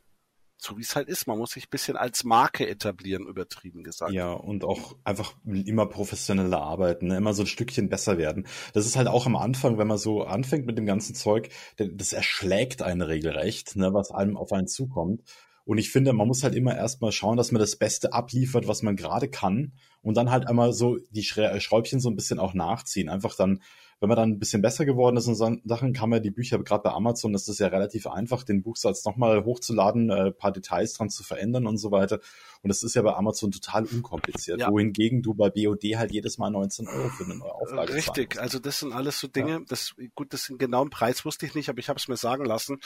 so 0.60 0.76
wie 0.76 0.82
es 0.82 0.94
halt 0.94 1.08
ist. 1.08 1.26
Man 1.26 1.38
muss 1.38 1.52
sich 1.52 1.70
bisschen 1.70 1.96
als 1.96 2.24
Marke 2.24 2.68
etablieren, 2.68 3.26
übertrieben 3.26 3.82
gesagt. 3.82 4.12
Ja, 4.12 4.32
und 4.32 4.64
auch 4.64 4.96
einfach 5.04 5.34
immer 5.44 5.86
professioneller 5.86 6.60
arbeiten, 6.60 7.08
ne? 7.08 7.16
immer 7.16 7.32
so 7.32 7.42
ein 7.42 7.46
Stückchen 7.46 7.88
besser 7.88 8.18
werden. 8.18 8.46
Das 8.74 8.86
ist 8.86 8.96
halt 8.96 9.08
auch 9.08 9.26
am 9.26 9.36
Anfang, 9.36 9.78
wenn 9.78 9.86
man 9.86 9.98
so 9.98 10.22
anfängt 10.22 10.66
mit 10.66 10.76
dem 10.76 10.86
ganzen 10.86 11.14
Zeug, 11.14 11.48
das 11.76 12.12
erschlägt 12.12 12.82
einen 12.82 13.02
regelrecht, 13.02 13.76
ne, 13.76 13.94
was 13.94 14.10
einem 14.10 14.36
auf 14.36 14.52
einen 14.52 14.68
zukommt. 14.68 15.22
Und 15.64 15.78
ich 15.78 15.90
finde, 15.90 16.12
man 16.12 16.26
muss 16.26 16.42
halt 16.42 16.54
immer 16.54 16.76
erstmal 16.76 17.12
schauen, 17.12 17.36
dass 17.36 17.52
man 17.52 17.60
das 17.60 17.76
Beste 17.76 18.12
abliefert, 18.12 18.66
was 18.66 18.82
man 18.82 18.96
gerade 18.96 19.28
kann. 19.28 19.72
Und 20.02 20.16
dann 20.16 20.30
halt 20.30 20.48
einmal 20.48 20.72
so 20.72 20.98
die 21.10 21.22
Schräubchen 21.22 22.00
so 22.00 22.10
ein 22.10 22.16
bisschen 22.16 22.38
auch 22.38 22.54
nachziehen. 22.54 23.08
Einfach 23.08 23.36
dann 23.36 23.60
wenn 24.00 24.08
man 24.08 24.16
dann 24.16 24.30
ein 24.30 24.38
bisschen 24.38 24.62
besser 24.62 24.86
geworden 24.86 25.18
ist 25.18 25.26
in 25.26 25.34
so 25.34 25.56
Sachen, 25.64 25.92
kann 25.92 26.08
man 26.08 26.22
die 26.22 26.30
Bücher, 26.30 26.58
gerade 26.58 26.82
bei 26.82 26.90
Amazon 26.90 27.34
ist 27.34 27.48
es 27.48 27.58
ja 27.58 27.68
relativ 27.68 28.06
einfach, 28.06 28.44
den 28.44 28.62
Buchsatz 28.62 29.04
nochmal 29.04 29.44
hochzuladen, 29.44 30.08
äh, 30.08 30.32
paar 30.32 30.52
Details 30.52 30.94
dran 30.94 31.10
zu 31.10 31.22
verändern 31.22 31.66
und 31.66 31.76
so 31.76 31.90
weiter. 31.90 32.18
Und 32.62 32.68
das 32.68 32.82
ist 32.82 32.94
ja 32.94 33.02
bei 33.02 33.14
Amazon 33.14 33.52
total 33.52 33.84
unkompliziert. 33.84 34.60
Ja. 34.60 34.70
Wohingegen 34.70 35.22
du 35.22 35.34
bei 35.34 35.50
BOD 35.50 35.82
halt 35.96 36.12
jedes 36.12 36.38
Mal 36.38 36.50
19 36.50 36.88
Euro 36.88 37.10
für 37.10 37.24
eine 37.24 37.34
neue 37.36 37.54
Auflage 37.54 37.92
Richtig, 37.92 38.40
also 38.40 38.58
das 38.58 38.78
sind 38.78 38.94
alles 38.94 39.20
so 39.20 39.28
Dinge, 39.28 39.52
ja. 39.52 39.60
das, 39.68 39.94
gut, 40.14 40.32
das 40.32 40.44
sind 40.44 40.58
genauen 40.58 40.88
Preis 40.88 41.24
wusste 41.26 41.44
ich 41.44 41.54
nicht, 41.54 41.68
aber 41.68 41.78
ich 41.78 41.90
habe 41.90 41.98
es 41.98 42.08
mir 42.08 42.16
sagen 42.16 42.46
lassen. 42.46 42.78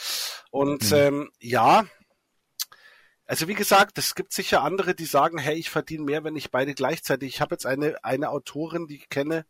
Und 0.51 0.91
mhm. 0.91 0.97
ähm, 0.97 1.31
ja, 1.39 1.85
also 3.27 3.49
wie 3.49 3.55
gesagt, 3.55 3.99
es 3.99 4.15
gibt 4.15 4.33
sicher 4.33 4.62
andere, 4.62 4.95
die 4.95 5.07
sagen, 5.07 5.39
hey, 5.39 5.55
ich 5.55 5.71
verdiene 5.71 6.05
mehr, 6.05 6.25
wenn 6.25 6.37
ich 6.37 6.51
beide 6.51 6.75
gleichzeitig. 6.75 7.35
Ich 7.35 7.41
habe 7.41 7.55
jetzt 7.55 7.67
eine 7.67 8.05
eine 8.05 8.31
Autorin, 8.31 8.87
die 8.87 8.97
ich 8.97 9.09
kenne, 9.09 9.47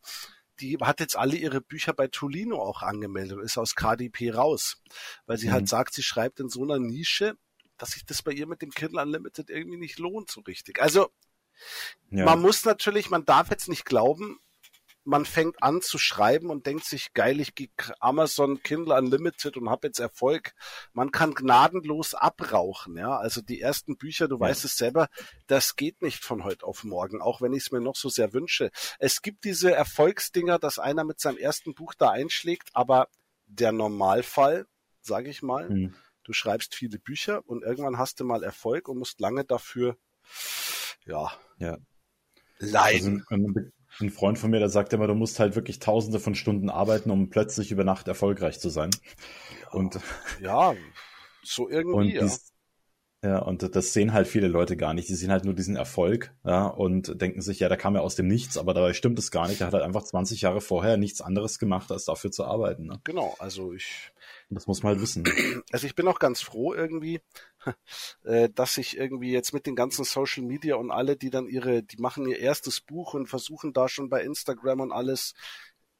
die 0.59 0.77
hat 0.77 0.99
jetzt 0.99 1.17
alle 1.17 1.35
ihre 1.35 1.61
Bücher 1.61 1.93
bei 1.93 2.07
Tolino 2.07 2.61
auch 2.61 2.81
angemeldet 2.81 3.37
und 3.37 3.43
ist 3.43 3.57
aus 3.57 3.75
KDP 3.75 4.31
raus, 4.31 4.81
weil 5.25 5.37
sie 5.37 5.47
halt 5.47 5.51
mhm. 5.51 5.55
halt 5.61 5.69
sagt, 5.69 5.93
sie 5.93 6.03
schreibt 6.03 6.39
in 6.39 6.49
so 6.49 6.63
einer 6.63 6.79
Nische, 6.79 7.37
dass 7.77 7.91
sich 7.91 8.05
das 8.05 8.21
bei 8.21 8.31
ihr 8.31 8.47
mit 8.47 8.61
dem 8.61 8.71
Kindle 8.71 9.01
Unlimited 9.01 9.49
irgendwie 9.49 9.77
nicht 9.77 9.99
lohnt 9.99 10.31
so 10.31 10.41
richtig. 10.41 10.81
Also 10.81 11.09
ja. 12.09 12.25
man 12.25 12.41
muss 12.41 12.63
natürlich, 12.65 13.09
man 13.09 13.25
darf 13.25 13.49
jetzt 13.49 13.69
nicht 13.69 13.85
glauben, 13.85 14.39
man 15.05 15.25
fängt 15.25 15.61
an 15.61 15.81
zu 15.81 15.97
schreiben 15.97 16.49
und 16.49 16.65
denkt 16.65 16.83
sich, 16.83 17.13
geil, 17.13 17.39
ich 17.39 17.53
gehe 17.53 17.69
Amazon 17.99 18.61
Kindle 18.63 18.95
Unlimited 18.95 19.55
und 19.55 19.69
habe 19.69 19.87
jetzt 19.87 19.99
Erfolg. 19.99 20.53
Man 20.93 21.11
kann 21.11 21.35
gnadenlos 21.35 22.15
abrauchen, 22.15 22.97
ja. 22.97 23.15
Also 23.17 23.41
die 23.41 23.61
ersten 23.61 23.97
Bücher, 23.97 24.27
du 24.27 24.35
ja. 24.35 24.41
weißt 24.41 24.65
es 24.65 24.75
selber, 24.75 25.07
das 25.47 25.75
geht 25.75 26.01
nicht 26.01 26.23
von 26.23 26.43
heute 26.43 26.65
auf 26.65 26.83
morgen, 26.83 27.21
auch 27.21 27.39
wenn 27.39 27.53
ich 27.53 27.65
es 27.65 27.71
mir 27.71 27.81
noch 27.81 27.95
so 27.95 28.09
sehr 28.09 28.33
wünsche. 28.33 28.71
Es 28.97 29.21
gibt 29.21 29.43
diese 29.43 29.71
Erfolgsdinger, 29.71 30.57
dass 30.57 30.79
einer 30.79 31.03
mit 31.03 31.19
seinem 31.19 31.37
ersten 31.37 31.75
Buch 31.75 31.93
da 31.93 32.09
einschlägt, 32.09 32.69
aber 32.73 33.07
der 33.45 33.71
Normalfall, 33.71 34.65
sage 35.01 35.29
ich 35.29 35.43
mal, 35.43 35.69
mhm. 35.69 35.95
du 36.23 36.33
schreibst 36.33 36.73
viele 36.73 36.97
Bücher 36.97 37.47
und 37.47 37.63
irgendwann 37.63 37.99
hast 37.99 38.19
du 38.19 38.25
mal 38.25 38.43
Erfolg 38.43 38.89
und 38.89 38.97
musst 38.97 39.19
lange 39.19 39.45
dafür, 39.45 39.97
ja, 41.05 41.31
ja. 41.59 41.77
leiden. 42.57 43.23
Also, 43.29 43.69
ein 43.99 44.09
Freund 44.09 44.37
von 44.37 44.51
mir, 44.51 44.59
der 44.59 44.69
sagt 44.69 44.93
immer, 44.93 45.07
du 45.07 45.15
musst 45.15 45.39
halt 45.39 45.55
wirklich 45.55 45.79
tausende 45.79 46.19
von 46.19 46.35
Stunden 46.35 46.69
arbeiten, 46.69 47.11
um 47.11 47.29
plötzlich 47.29 47.71
über 47.71 47.83
Nacht 47.83 48.07
erfolgreich 48.07 48.59
zu 48.59 48.69
sein. 48.69 48.91
Ja, 49.61 49.71
und 49.71 49.99
ja, 50.41 50.75
so 51.43 51.69
irgendwie. 51.69 52.19
Und 52.19 52.29
dies, 52.29 52.53
ja, 53.25 53.39
und 53.39 53.75
das 53.75 53.91
sehen 53.91 54.13
halt 54.13 54.27
viele 54.27 54.47
Leute 54.47 54.77
gar 54.77 54.93
nicht. 54.93 55.09
Die 55.09 55.15
sehen 55.15 55.31
halt 55.31 55.45
nur 55.45 55.55
diesen 55.55 55.75
Erfolg, 55.75 56.35
ja, 56.43 56.67
und 56.67 57.19
denken 57.19 57.41
sich, 57.41 57.59
ja, 57.59 57.69
der 57.69 57.77
kam 57.77 57.95
ja 57.95 58.01
aus 58.01 58.15
dem 58.15 58.27
Nichts, 58.27 58.55
aber 58.55 58.75
dabei 58.75 58.93
stimmt 58.93 59.17
es 59.17 59.31
gar 59.31 59.47
nicht. 59.47 59.61
Er 59.61 59.67
hat 59.67 59.73
halt 59.73 59.83
einfach 59.83 60.03
20 60.03 60.41
Jahre 60.41 60.61
vorher 60.61 60.97
nichts 60.97 61.21
anderes 61.21 61.57
gemacht, 61.57 61.91
als 61.91 62.05
dafür 62.05 62.31
zu 62.31 62.45
arbeiten. 62.45 62.85
Ne? 62.85 63.01
Genau, 63.03 63.35
also 63.39 63.73
ich. 63.73 64.11
Das 64.51 64.67
muss 64.67 64.83
man 64.83 64.93
halt 64.93 65.01
wissen. 65.01 65.23
Also 65.71 65.87
ich 65.87 65.95
bin 65.95 66.07
auch 66.07 66.19
ganz 66.19 66.41
froh 66.41 66.75
irgendwie, 66.75 67.19
dass 68.55 68.77
ich 68.77 68.97
irgendwie 68.97 69.31
jetzt 69.31 69.53
mit 69.53 69.65
den 69.65 69.75
ganzen 69.75 70.05
Social 70.05 70.43
Media 70.43 70.75
und 70.75 70.91
alle, 70.91 71.15
die 71.15 71.29
dann 71.29 71.47
ihre, 71.47 71.83
die 71.83 71.97
machen 71.97 72.27
ihr 72.27 72.39
erstes 72.39 72.81
Buch 72.81 73.13
und 73.13 73.27
versuchen 73.27 73.73
da 73.73 73.87
schon 73.87 74.09
bei 74.09 74.23
Instagram 74.23 74.81
und 74.81 74.91
alles 74.91 75.33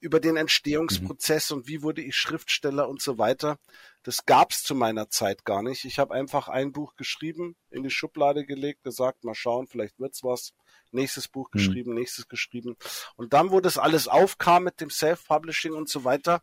über 0.00 0.20
den 0.20 0.36
Entstehungsprozess 0.36 1.50
mhm. 1.50 1.56
und 1.56 1.68
wie 1.68 1.82
wurde 1.82 2.02
ich 2.02 2.16
Schriftsteller 2.16 2.88
und 2.88 3.00
so 3.00 3.18
weiter. 3.18 3.58
Das 4.02 4.26
gab's 4.26 4.62
zu 4.62 4.74
meiner 4.74 5.08
Zeit 5.08 5.44
gar 5.44 5.62
nicht. 5.62 5.84
Ich 5.84 5.98
habe 5.98 6.14
einfach 6.14 6.48
ein 6.48 6.72
Buch 6.72 6.94
geschrieben, 6.96 7.56
in 7.70 7.82
die 7.82 7.90
Schublade 7.90 8.44
gelegt, 8.44 8.84
gesagt, 8.84 9.24
mal 9.24 9.34
schauen, 9.34 9.66
vielleicht 9.66 9.98
wird's 9.98 10.22
was. 10.22 10.52
Nächstes 10.92 11.28
Buch 11.28 11.48
mhm. 11.48 11.58
geschrieben, 11.58 11.94
nächstes 11.94 12.28
geschrieben. 12.28 12.76
Und 13.16 13.32
dann, 13.32 13.50
wo 13.50 13.60
das 13.60 13.78
alles 13.78 14.06
aufkam 14.06 14.64
mit 14.64 14.80
dem 14.80 14.90
Self-Publishing 14.90 15.72
und 15.72 15.88
so 15.88 16.04
weiter, 16.04 16.42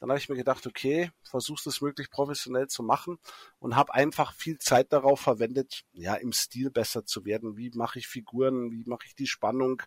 dann 0.00 0.10
habe 0.10 0.18
ich 0.18 0.28
mir 0.28 0.36
gedacht, 0.36 0.66
okay, 0.66 1.10
versuchst 1.22 1.66
es 1.66 1.80
möglichst 1.80 2.12
professionell 2.12 2.68
zu 2.68 2.82
machen 2.82 3.18
und 3.58 3.76
habe 3.76 3.94
einfach 3.94 4.34
viel 4.34 4.58
Zeit 4.58 4.92
darauf 4.92 5.20
verwendet, 5.20 5.84
ja, 5.92 6.14
im 6.14 6.32
Stil 6.32 6.70
besser 6.70 7.06
zu 7.06 7.24
werden. 7.24 7.56
Wie 7.56 7.70
mache 7.74 7.98
ich 7.98 8.06
Figuren, 8.06 8.70
wie 8.70 8.84
mache 8.86 9.06
ich 9.06 9.14
die 9.14 9.26
Spannung 9.26 9.82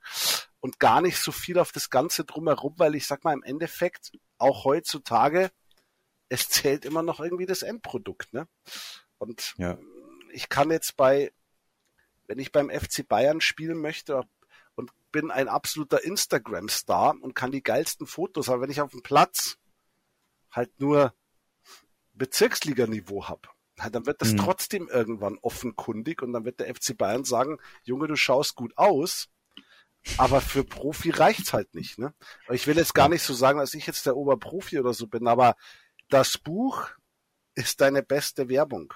und 0.60 0.80
gar 0.80 1.02
nicht 1.02 1.20
so 1.20 1.32
viel 1.32 1.60
auf 1.60 1.72
das 1.72 1.90
Ganze 1.90 2.26
drumherum, 2.26 2.74
weil 2.78 2.96
ich 2.96 3.06
sag 3.06 3.24
mal 3.24 3.34
im 3.34 3.44
Endeffekt 3.44 4.12
auch 4.38 4.66
heutzutage 4.66 5.52
es 6.30 6.50
zählt 6.50 6.86
immer 6.86 7.04
noch 7.04 7.20
irgendwie 7.20 7.46
das 7.46 7.62
Endprodukt, 7.62 8.34
ne? 8.34 8.48
Und 9.18 9.56
ja. 9.58 9.78
ich 10.32 10.50
kann 10.50 10.72
jetzt 10.72 10.98
bei, 10.98 11.32
wenn 12.28 12.40
ich 12.40 12.52
beim 12.52 12.70
FC 12.70 13.08
Bayern 13.08 13.42
spielen 13.42 13.80
möchte 13.80 14.22
und 14.76 14.92
bin 15.12 15.32
ein 15.32 15.48
absoluter 15.48 16.04
Instagram-Star 16.04 17.16
und 17.22 17.34
kann 17.34 17.52
die 17.52 17.64
geilsten 17.64 18.08
Fotos, 18.08 18.50
aber 18.50 18.62
wenn 18.62 18.72
ich 18.72 18.82
auf 18.82 18.92
dem 18.92 19.02
Platz 19.02 19.58
halt 20.52 20.80
nur 20.80 21.14
Bezirksliganiveau 22.14 23.26
habe, 23.26 23.50
dann 23.92 24.06
wird 24.06 24.22
das 24.22 24.34
mhm. 24.34 24.38
trotzdem 24.38 24.88
irgendwann 24.88 25.38
offenkundig 25.42 26.22
und 26.22 26.34
dann 26.34 26.46
wird 26.46 26.60
der 26.60 26.74
FC 26.74 26.98
Bayern 26.98 27.24
sagen, 27.24 27.60
Junge, 27.84 28.08
du 28.08 28.16
schaust 28.16 28.56
gut 28.56 28.76
aus, 28.76 29.30
aber 30.18 30.42
für 30.42 30.64
Profi 30.64 31.12
reicht's 31.12 31.54
halt 31.54 31.76
nicht. 31.76 32.00
Ne? 32.00 32.14
Ich 32.50 32.66
will 32.66 32.78
jetzt 32.78 32.94
gar 32.94 33.10
nicht 33.10 33.24
so 33.24 33.34
sagen, 33.34 33.60
dass 33.60 33.74
ich 33.74 33.86
jetzt 33.86 34.06
der 34.06 34.16
Oberprofi 34.16 34.80
oder 34.80 34.94
so 34.94 35.08
bin, 35.08 35.28
aber 35.28 35.56
das 36.10 36.38
Buch 36.38 36.88
ist 37.56 37.82
deine 37.82 38.04
beste 38.04 38.50
Werbung. 38.50 38.94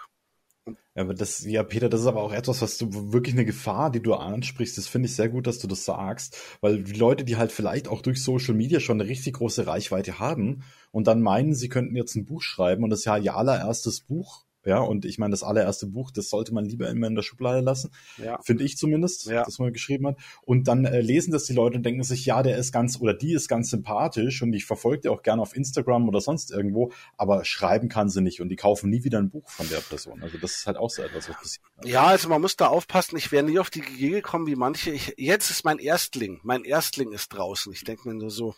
Ja, 0.96 1.04
aber 1.04 1.14
das, 1.14 1.46
ja, 1.46 1.64
Peter, 1.64 1.88
das 1.88 2.02
ist 2.02 2.08
aber 2.08 2.22
auch 2.22 2.34
etwas, 2.34 2.62
was 2.62 2.78
du 2.78 3.14
wirklich 3.14 3.34
eine 3.34 3.46
Gefahr, 3.46 3.92
die 3.92 4.02
du 4.02 4.14
ansprichst. 4.14 4.78
Das 4.78 4.88
finde 4.90 5.08
ich 5.08 5.16
sehr 5.16 5.30
gut, 5.30 5.48
dass 5.48 5.60
du 5.60 5.68
das 5.68 5.86
sagst, 5.86 6.38
weil 6.60 6.84
die 6.84 6.92
Leute, 6.94 7.24
die 7.24 7.38
halt 7.38 7.54
vielleicht 7.54 7.88
auch 7.88 8.02
durch 8.02 8.22
Social 8.22 8.54
Media 8.54 8.82
schon 8.82 9.00
eine 9.00 9.10
richtig 9.10 9.36
große 9.36 9.68
Reichweite 9.68 10.20
haben 10.20 10.64
und 10.92 11.08
dann 11.08 11.22
meinen, 11.22 11.56
sie 11.56 11.70
könnten 11.70 11.96
jetzt 11.96 12.16
ein 12.16 12.26
Buch 12.26 12.42
schreiben 12.42 12.84
und 12.84 12.90
das 12.90 13.06
ja 13.06 13.18
ihr 13.18 13.36
allererstes 13.36 14.02
Buch 14.02 14.46
ja, 14.64 14.80
und 14.80 15.06
ich 15.06 15.18
meine, 15.18 15.32
das 15.32 15.44
allererste 15.44 15.88
Buch, 15.88 16.12
das 16.12 16.30
sollte 16.30 16.54
man 16.54 16.66
lieber 16.66 16.90
immer 16.90 17.08
in 17.08 17.16
der 17.16 17.24
Schublade 17.24 17.62
lassen. 17.62 17.92
Ja. 18.18 18.40
Finde 18.44 18.64
ich 18.64 18.78
zumindest, 18.78 19.26
ja. 19.26 19.44
das 19.44 19.58
man 19.58 19.74
geschrieben 19.74 20.08
hat. 20.08 20.18
Und 20.44 20.68
dann 20.68 20.86
äh, 20.86 21.02
lesen 21.02 21.32
das 21.32 21.46
die 21.46 21.54
Leute 21.54 21.78
und 21.78 21.84
denken 21.84 22.04
sich, 22.04 22.26
ja, 22.26 22.44
der 22.44 22.58
ist 22.58 22.72
ganz 22.72 23.00
oder 23.00 23.14
die 23.14 23.34
ist 23.34 23.48
ganz 23.48 23.72
sympathisch 23.72 24.42
und 24.42 24.54
ich 24.54 24.66
verfolge 24.66 25.02
die 25.02 25.10
auch 25.10 25.24
gerne 25.24 25.42
auf 25.42 25.56
Instagram 25.56 26.08
oder 26.08 26.22
sonst 26.22 26.52
irgendwo, 26.52 26.92
aber 27.18 27.44
schreiben 27.44 27.90
kann 27.90 28.10
sie 28.10 28.22
nicht 28.22 28.42
und 28.42 28.50
die 28.50 28.56
kaufen 28.56 28.90
nie 28.90 29.04
wieder 29.04 29.18
ein 29.18 29.30
Buch 29.30 29.50
von 29.50 29.68
der 29.70 29.80
Person. 29.80 30.22
Also 30.22 30.38
das 30.38 30.56
ist 30.56 30.68
halt 30.68 30.78
auch 30.78 30.90
so 30.90 31.02
etwas, 31.02 31.28
was 31.28 31.38
passiert. 31.38 31.66
Ja, 31.84 32.06
also 32.06 32.30
man 32.30 32.42
muss 32.42 32.56
da 32.56 32.68
aufpassen. 32.68 33.18
Ich 33.18 33.32
wäre 33.32 33.44
nie 33.44 33.58
auf 33.58 33.72
die 33.72 33.80
Idee 33.80 34.12
gekommen, 34.12 34.46
wie 34.46 34.56
manche. 34.56 34.92
Ich, 34.92 35.16
jetzt 35.18 35.50
ist 35.50 35.66
mein 35.66 35.80
Erstling. 35.80 36.40
Mein 36.44 36.64
Erstling 36.64 37.12
ist 37.12 37.30
draußen. 37.30 37.74
Ich 37.74 37.84
denke 37.84 38.08
mir 38.08 38.16
nur 38.16 38.30
so, 38.30 38.56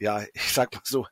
ja, 0.00 0.22
ich 0.32 0.52
sag 0.52 0.74
mal 0.74 0.80
so, 0.84 1.06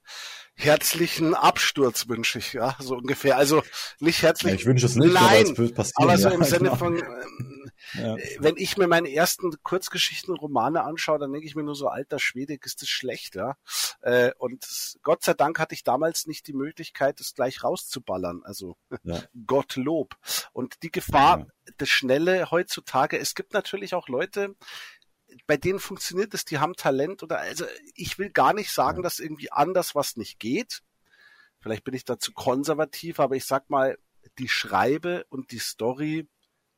herzlichen 0.59 1.35
Absturz 1.35 2.09
wünsche 2.09 2.39
ich, 2.39 2.53
ja, 2.53 2.77
so 2.81 2.97
ungefähr. 2.97 3.37
Also 3.37 3.63
nicht 4.01 4.23
herzlich. 4.23 4.53
Ja, 4.53 4.59
ich 4.59 4.67
wünsche 4.67 4.87
es 4.87 4.97
nicht, 4.97 5.13
nein, 5.13 5.47
aber, 5.57 5.73
passieren, 5.73 6.11
aber 6.11 6.19
so 6.19 6.29
ja, 6.29 6.35
im 6.35 6.45
Sinne 6.45 6.65
genau. 6.65 6.77
von, 6.77 6.97
ja. 7.95 8.17
wenn 8.41 8.57
ich 8.57 8.77
mir 8.77 8.89
meine 8.89 9.13
ersten 9.13 9.53
Kurzgeschichten, 9.63 10.35
Romane 10.35 10.83
anschaue, 10.83 11.19
dann 11.19 11.33
denke 11.33 11.47
ich 11.47 11.55
mir 11.55 11.63
nur 11.63 11.77
so, 11.77 11.87
alter 11.89 12.19
Schwede, 12.19 12.59
ist 12.61 12.83
das 12.83 12.89
schlecht, 12.89 13.37
ja. 13.37 13.57
Äh, 14.01 14.33
und 14.39 14.67
Gott 15.03 15.23
sei 15.23 15.35
Dank 15.35 15.59
hatte 15.61 15.75
ich 15.75 15.85
damals 15.85 16.27
nicht 16.27 16.47
die 16.49 16.53
Möglichkeit, 16.53 17.21
das 17.21 17.35
gleich 17.35 17.63
rauszuballern. 17.63 18.43
Also 18.45 18.77
Gottlob. 19.47 20.17
Und 20.53 20.83
die 20.83 20.91
Gefahr, 20.91 21.47
das 21.77 21.89
Schnelle 21.89 22.51
heutzutage, 22.51 23.19
es 23.19 23.35
gibt 23.35 23.53
natürlich 23.53 23.95
auch 23.95 24.09
Leute, 24.09 24.57
bei 25.47 25.57
denen 25.57 25.79
funktioniert 25.79 26.35
es, 26.35 26.45
die 26.45 26.59
haben 26.59 26.75
Talent 26.75 27.23
oder 27.23 27.39
also 27.39 27.65
ich 27.95 28.19
will 28.19 28.31
gar 28.31 28.53
nicht 28.53 28.73
sagen, 28.73 29.03
dass 29.03 29.19
irgendwie 29.19 29.53
anders 29.53 29.95
was 29.95 30.17
nicht 30.17 30.39
geht. 30.39 30.83
Vielleicht 31.61 31.85
bin 31.85 31.95
ich 31.95 32.05
dazu 32.05 32.33
konservativ, 32.33 33.21
aber 33.21 33.37
ich 33.37 33.45
sag 33.45 33.69
mal, 33.71 33.99
die 34.39 34.49
Schreibe 34.49 35.25
und 35.29 35.51
die 35.51 35.59
Story, 35.59 36.29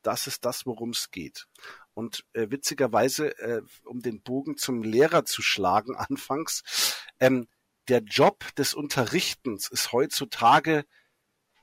das 0.01 0.27
ist 0.27 0.45
das, 0.45 0.65
worum 0.65 0.91
es 0.91 1.11
geht. 1.11 1.47
Und 1.93 2.25
äh, 2.33 2.49
witzigerweise, 2.49 3.37
äh, 3.39 3.61
um 3.85 4.01
den 4.01 4.21
Bogen 4.21 4.57
zum 4.57 4.81
Lehrer 4.83 5.25
zu 5.25 5.41
schlagen 5.41 5.95
anfangs, 5.97 6.97
ähm, 7.19 7.47
der 7.87 7.99
Job 7.99 8.45
des 8.55 8.73
Unterrichtens 8.73 9.69
ist 9.69 9.91
heutzutage 9.91 10.85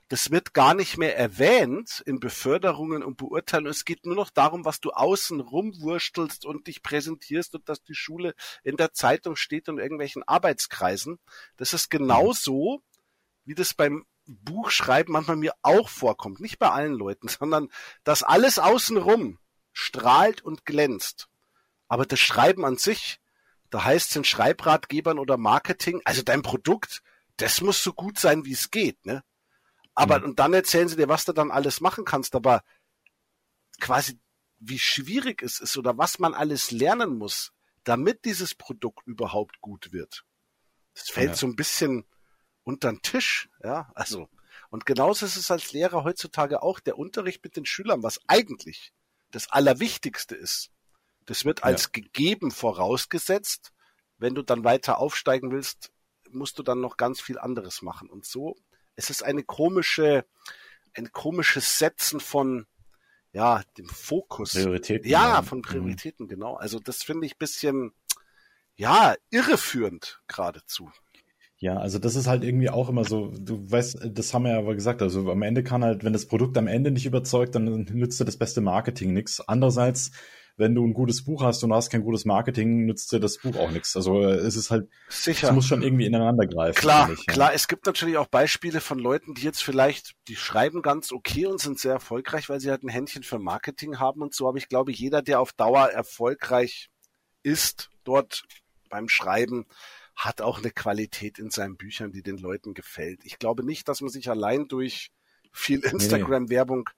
das 0.09 0.31
wird 0.31 0.55
gar 0.55 0.73
nicht 0.73 0.97
mehr 0.97 1.15
erwähnt 1.15 2.01
in 2.05 2.19
Beförderungen 2.19 3.03
und 3.03 3.17
Beurteilungen. 3.17 3.71
Es 3.71 3.85
geht 3.85 4.07
nur 4.07 4.15
noch 4.15 4.31
darum, 4.31 4.65
was 4.65 4.79
du 4.79 4.89
außen 4.89 5.39
rumwurstelst 5.39 6.45
und 6.45 6.65
dich 6.65 6.81
präsentierst 6.81 7.53
und 7.53 7.69
dass 7.69 7.83
die 7.83 7.93
Schule 7.93 8.33
in 8.63 8.75
der 8.75 8.91
Zeitung 8.91 9.35
steht 9.35 9.69
und 9.69 9.77
irgendwelchen 9.77 10.23
Arbeitskreisen. 10.23 11.19
Das 11.57 11.73
ist 11.73 11.91
genauso, 11.91 12.81
wie 13.45 13.53
das 13.53 13.75
beim 13.75 14.03
Buchschreiben 14.25 15.13
manchmal 15.13 15.37
mir 15.37 15.53
auch 15.61 15.89
vorkommt. 15.89 16.39
Nicht 16.39 16.57
bei 16.57 16.71
allen 16.71 16.93
Leuten, 16.93 17.27
sondern 17.39 17.69
dass 18.03 18.23
alles 18.23 18.57
außenrum 18.57 19.37
strahlt 19.73 20.41
und 20.41 20.65
glänzt. 20.65 21.29
Aber 21.87 22.07
das 22.07 22.19
Schreiben 22.19 22.65
an 22.65 22.77
sich, 22.77 23.19
da 23.69 23.83
heißt 23.83 24.09
es 24.09 24.15
in 24.15 24.23
Schreibratgebern 24.23 25.19
oder 25.19 25.37
Marketing, 25.37 26.01
also 26.03 26.23
dein 26.23 26.41
Produkt, 26.41 27.03
das 27.37 27.61
muss 27.61 27.83
so 27.83 27.93
gut 27.93 28.17
sein, 28.17 28.45
wie 28.45 28.53
es 28.53 28.71
geht, 28.71 29.05
ne? 29.05 29.23
Aber, 29.95 30.19
mhm. 30.19 30.25
und 30.25 30.39
dann 30.39 30.53
erzählen 30.53 30.87
sie 30.87 30.95
dir, 30.95 31.09
was 31.09 31.25
du 31.25 31.33
dann 31.33 31.51
alles 31.51 31.81
machen 31.81 32.05
kannst, 32.05 32.35
aber 32.35 32.63
quasi, 33.79 34.19
wie 34.59 34.79
schwierig 34.79 35.41
es 35.41 35.59
ist 35.59 35.77
oder 35.77 35.97
was 35.97 36.19
man 36.19 36.33
alles 36.33 36.71
lernen 36.71 37.17
muss, 37.17 37.51
damit 37.83 38.25
dieses 38.25 38.55
Produkt 38.55 39.07
überhaupt 39.07 39.61
gut 39.61 39.91
wird. 39.91 40.25
Das 40.93 41.09
fällt 41.09 41.29
ja. 41.29 41.35
so 41.35 41.47
ein 41.47 41.55
bisschen 41.55 42.05
unter 42.63 42.91
den 42.91 43.01
Tisch, 43.01 43.49
ja, 43.63 43.91
also. 43.95 44.29
Und 44.69 44.85
genauso 44.85 45.25
ist 45.25 45.37
es 45.37 45.49
als 45.49 45.71
Lehrer 45.71 46.03
heutzutage 46.03 46.61
auch 46.61 46.79
der 46.79 46.97
Unterricht 46.97 47.43
mit 47.43 47.55
den 47.55 47.65
Schülern, 47.65 48.03
was 48.03 48.19
eigentlich 48.27 48.93
das 49.31 49.49
Allerwichtigste 49.49 50.35
ist. 50.35 50.69
Das 51.25 51.45
wird 51.45 51.63
als 51.63 51.83
ja. 51.83 51.89
gegeben 51.93 52.51
vorausgesetzt. 52.51 53.71
Wenn 54.17 54.35
du 54.35 54.43
dann 54.43 54.63
weiter 54.63 54.99
aufsteigen 54.99 55.51
willst, 55.51 55.91
musst 56.29 56.59
du 56.59 56.63
dann 56.63 56.81
noch 56.81 56.97
ganz 56.97 57.21
viel 57.21 57.39
anderes 57.39 57.81
machen. 57.81 58.09
Und 58.09 58.25
so 58.25 58.57
es 58.99 59.09
ist 59.09 59.23
eine 59.23 59.43
komische, 59.43 60.25
ein 60.93 61.11
komisches 61.13 61.79
Setzen 61.79 62.19
von 62.19 62.65
ja, 63.31 63.63
dem 63.77 63.87
Fokus. 63.87 64.51
Prioritäten. 64.51 65.09
Ja, 65.09 65.41
von 65.41 65.59
mhm. 65.59 65.63
Prioritäten, 65.63 66.25
mhm. 66.25 66.29
genau. 66.29 66.55
Also 66.55 66.79
das 66.79 67.03
finde 67.03 67.25
ich 67.25 67.37
bisschen, 67.37 67.93
ja, 68.75 69.15
irreführend 69.29 70.21
geradezu. 70.27 70.91
Ja, 71.59 71.77
also 71.77 71.97
das 71.97 72.15
ist 72.15 72.27
halt 72.27 72.43
irgendwie 72.43 72.69
auch 72.69 72.89
immer 72.89 73.05
so, 73.05 73.33
du 73.37 73.71
weißt, 73.71 74.09
das 74.11 74.33
haben 74.33 74.43
wir 74.43 74.51
ja 74.51 74.59
aber 74.59 74.75
gesagt, 74.75 75.01
also 75.01 75.31
am 75.31 75.43
Ende 75.43 75.63
kann 75.63 75.83
halt, 75.83 76.03
wenn 76.03 76.13
das 76.13 76.27
Produkt 76.27 76.57
am 76.57 76.67
Ende 76.67 76.91
nicht 76.91 77.05
überzeugt, 77.05 77.55
dann 77.55 77.63
nützt 77.65 78.19
dir 78.19 78.25
das 78.25 78.37
beste 78.37 78.59
Marketing 78.59 79.13
nichts. 79.13 79.39
Andererseits 79.41 80.11
wenn 80.59 80.75
du 80.75 80.85
ein 80.85 80.93
gutes 80.93 81.23
Buch 81.23 81.41
hast 81.41 81.63
und 81.63 81.73
hast 81.73 81.89
kein 81.89 82.03
gutes 82.03 82.25
Marketing, 82.25 82.85
nützt 82.85 83.11
dir 83.13 83.19
das 83.21 83.37
Buch 83.37 83.55
auch 83.55 83.71
nichts. 83.71 83.95
Also 83.95 84.21
äh, 84.21 84.35
es 84.35 84.57
ist 84.57 84.71
halt, 84.71 84.89
Sicher. 85.07 85.47
es 85.47 85.53
muss 85.53 85.65
schon 85.65 85.81
irgendwie 85.81 86.05
ineinander 86.05 86.45
greifen. 86.45 86.77
Klar, 86.77 87.09
ich, 87.11 87.19
ja. 87.19 87.33
klar. 87.33 87.53
Es 87.53 87.69
gibt 87.69 87.85
natürlich 87.85 88.17
auch 88.17 88.27
Beispiele 88.27 88.81
von 88.81 88.99
Leuten, 88.99 89.33
die 89.33 89.43
jetzt 89.43 89.63
vielleicht, 89.63 90.15
die 90.27 90.35
schreiben 90.35 90.81
ganz 90.81 91.13
okay 91.13 91.45
und 91.45 91.61
sind 91.61 91.79
sehr 91.79 91.93
erfolgreich, 91.93 92.49
weil 92.49 92.59
sie 92.59 92.69
halt 92.69 92.83
ein 92.83 92.89
Händchen 92.89 93.23
für 93.23 93.39
Marketing 93.39 93.99
haben 93.99 94.21
und 94.21 94.35
so. 94.35 94.49
Aber 94.49 94.57
ich 94.57 94.67
glaube, 94.67 94.91
jeder, 94.91 95.21
der 95.21 95.39
auf 95.39 95.53
Dauer 95.53 95.87
erfolgreich 95.87 96.89
ist, 97.41 97.89
dort 98.03 98.43
beim 98.89 99.07
Schreiben, 99.07 99.65
hat 100.13 100.41
auch 100.41 100.57
eine 100.57 100.71
Qualität 100.71 101.39
in 101.39 101.49
seinen 101.49 101.77
Büchern, 101.77 102.11
die 102.11 102.21
den 102.21 102.37
Leuten 102.37 102.73
gefällt. 102.73 103.21
Ich 103.23 103.39
glaube 103.39 103.65
nicht, 103.65 103.87
dass 103.87 104.01
man 104.01 104.09
sich 104.09 104.29
allein 104.29 104.67
durch 104.67 105.11
viel 105.53 105.79
Instagram-Werbung 105.79 106.89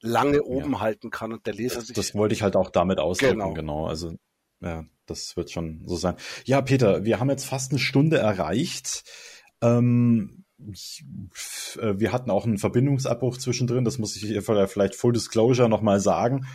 lange 0.00 0.42
oben 0.42 0.80
halten 0.80 1.10
kann 1.10 1.32
und 1.32 1.46
der 1.46 1.54
Leser 1.54 1.76
das, 1.76 1.86
sich. 1.88 1.96
das 1.96 2.14
wollte 2.14 2.34
ich 2.34 2.42
halt 2.42 2.56
auch 2.56 2.70
damit 2.70 2.98
ausdrücken, 2.98 3.38
Genau. 3.38 3.54
genau. 3.54 3.86
Also 3.86 4.14
ja, 4.60 4.84
das 5.06 5.36
wird 5.36 5.50
schon 5.50 5.82
so 5.86 5.96
sein. 5.96 6.16
Ja, 6.44 6.60
Peter, 6.60 7.04
wir 7.04 7.20
haben 7.20 7.30
jetzt 7.30 7.44
fast 7.46 7.72
eine 7.72 7.78
Stunde 7.78 8.18
erreicht. 8.18 9.04
Ähm, 9.62 10.44
äh, 10.60 11.94
wir 11.96 12.12
hatten 12.12 12.30
auch 12.30 12.44
einen 12.44 12.58
Verbindungsabbruch 12.58 13.38
zwischendrin, 13.38 13.84
das 13.84 13.98
muss 13.98 14.16
ich 14.16 14.22
hier 14.22 14.42
vielleicht 14.42 14.96
Full 14.96 15.12
Disclosure 15.12 15.68
nochmal 15.68 16.00
sagen. 16.00 16.46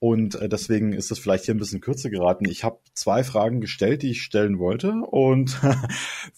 Und 0.00 0.36
äh, 0.36 0.48
deswegen 0.48 0.92
ist 0.92 1.10
das 1.10 1.18
vielleicht 1.18 1.44
hier 1.44 1.54
ein 1.54 1.58
bisschen 1.58 1.80
kürzer 1.80 2.08
geraten. 2.08 2.44
Ich 2.48 2.62
habe 2.62 2.78
zwei 2.94 3.24
Fragen 3.24 3.60
gestellt, 3.60 4.02
die 4.02 4.12
ich 4.12 4.22
stellen 4.22 4.60
wollte. 4.60 4.92
Und 4.92 5.58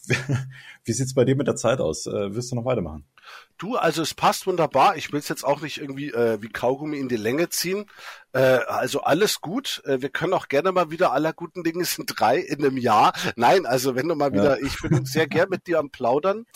wie 0.84 0.92
sieht's 0.92 1.14
bei 1.14 1.24
dir 1.24 1.36
mit 1.36 1.46
der 1.46 1.56
Zeit 1.56 1.80
aus? 1.80 2.06
Äh, 2.06 2.34
willst 2.34 2.50
du 2.50 2.56
noch 2.56 2.64
weitermachen? 2.64 3.06
Du, 3.58 3.76
also 3.76 4.02
es 4.02 4.14
passt 4.14 4.46
wunderbar. 4.46 4.96
Ich 4.96 5.12
will 5.12 5.18
es 5.20 5.28
jetzt 5.28 5.44
auch 5.44 5.60
nicht 5.60 5.78
irgendwie 5.78 6.08
äh, 6.10 6.40
wie 6.40 6.48
Kaugummi 6.48 6.98
in 6.98 7.08
die 7.08 7.16
Länge 7.16 7.50
ziehen. 7.50 7.84
Äh, 8.32 8.40
also 8.40 9.02
alles 9.02 9.40
gut. 9.40 9.82
Äh, 9.84 10.00
wir 10.00 10.08
können 10.08 10.32
auch 10.32 10.48
gerne 10.48 10.72
mal 10.72 10.90
wieder 10.90 11.12
aller 11.12 11.32
guten 11.32 11.62
Dinge 11.62 11.84
sind 11.84 12.12
drei 12.18 12.38
in 12.38 12.64
einem 12.64 12.78
Jahr. 12.78 13.12
Nein, 13.36 13.66
also 13.66 13.94
wenn 13.94 14.08
du 14.08 14.14
mal 14.14 14.32
wieder, 14.32 14.58
Ja. 14.58 14.66
ich 14.66 14.80
bin 14.80 15.04
sehr 15.04 15.26
gern 15.28 15.48
mit 15.50 15.66
dir 15.66 15.78
am 15.78 15.90
Plaudern. 15.90 16.46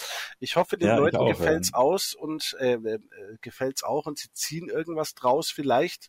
Ich 0.41 0.57
hoffe, 0.57 0.79
den 0.79 0.89
Ja, 0.89 0.97
Leuten 0.97 1.17
auch, 1.19 1.29
gefällt's 1.29 1.71
ja. 1.73 1.79
aus 1.79 2.15
und 2.15 2.57
äh, 2.59 2.75
äh, 2.75 2.99
gefällt's 3.43 3.83
auch 3.85 4.07
und 4.07 4.19
sie 4.19 4.33
ziehen 4.33 4.69
irgendwas 4.69 5.15
draus 5.15 5.51
vielleicht. 5.51 6.09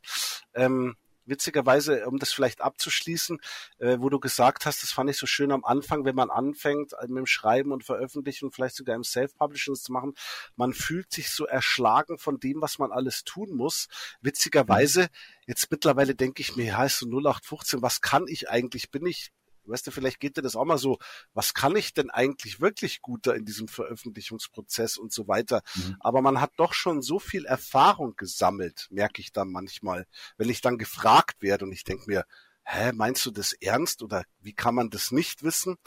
Ähm, 0.54 0.96
witzigerweise, 1.26 2.06
um 2.08 2.20
das 2.20 2.32
vielleicht 2.32 2.62
abzuschließen, 2.62 3.40
äh, 3.80 3.98
wo 4.00 4.10
du 4.10 4.20
gesagt 4.20 4.66
hast, 4.66 4.84
das 4.84 4.92
fand 4.92 5.10
ich 5.10 5.18
so 5.18 5.26
schön 5.26 5.52
am 5.52 5.66
Anfang, 5.66 6.06
wenn 6.06 6.16
man 6.16 6.30
anfängt 6.30 6.94
äh, 6.94 7.08
mit 7.08 7.18
dem 7.18 7.26
Schreiben 7.26 7.72
und 7.72 7.84
Veröffentlichen 7.84 8.52
vielleicht 8.52 8.76
sogar 8.76 8.96
im 8.96 9.04
Self-Publishing 9.04 9.76
zu 9.76 9.92
machen, 9.92 10.14
man 10.56 10.74
fühlt 10.74 11.12
sich 11.12 11.32
so 11.32 11.46
erschlagen 11.46 12.18
von 12.18 12.40
dem, 12.40 12.62
was 12.62 12.80
man 12.80 12.92
alles 12.92 13.24
tun 13.24 13.56
muss. 13.56 13.88
Witzigerweise, 14.22 15.10
jetzt 15.48 15.70
mittlerweile 15.72 16.16
denke 16.16 16.42
ich 16.42 16.56
mir, 16.56 16.66
ja, 16.66 16.86
ist 16.86 17.00
so 17.00 17.08
0815, 17.08 17.82
was 17.82 18.02
kann 18.02 18.26
ich 18.28 18.50
eigentlich? 18.50 18.92
Bin 18.92 19.06
ich, 19.06 19.32
weißt 19.68 19.88
du, 19.88 19.92
vielleicht 19.92 20.20
geht 20.20 20.38
dir 20.38 20.42
das 20.42 20.56
auch 20.56 20.66
mal 20.66 20.78
so, 20.78 20.98
was 21.34 21.54
kann 21.54 21.76
ich 21.76 21.94
denn 21.94 22.10
eigentlich 22.10 22.60
wirklich 22.60 23.02
gut 23.02 23.28
da 23.28 23.34
in 23.34 23.46
diesem 23.46 23.68
Veröffentlichungsprozess 23.68 24.98
und 24.98 25.12
so 25.12 25.28
weiter? 25.28 25.62
Mhm. 25.76 25.98
Aber 26.00 26.22
man 26.22 26.42
hat 26.42 26.52
doch 26.58 26.74
schon 26.74 27.02
so 27.02 27.20
viel 27.20 27.46
Erfahrung 27.46 28.16
gesammelt, 28.16 28.88
merke 28.90 29.22
ich 29.22 29.32
dann 29.32 29.52
manchmal, 29.52 30.06
wenn 30.38 30.50
ich 30.50 30.62
dann 30.62 30.78
gefragt 30.78 31.42
werde 31.42 31.66
und 31.66 31.72
ich 31.72 31.84
denke 31.84 32.06
mir, 32.08 32.26
hä, 32.64 32.92
meinst 32.94 33.26
du 33.26 33.32
das 33.32 33.54
ernst 33.54 34.02
oder 34.02 34.24
wie 34.40 34.54
kann 34.54 34.76
man 34.76 34.90
das 34.90 35.12
nicht 35.12 35.44
wissen? 35.44 35.78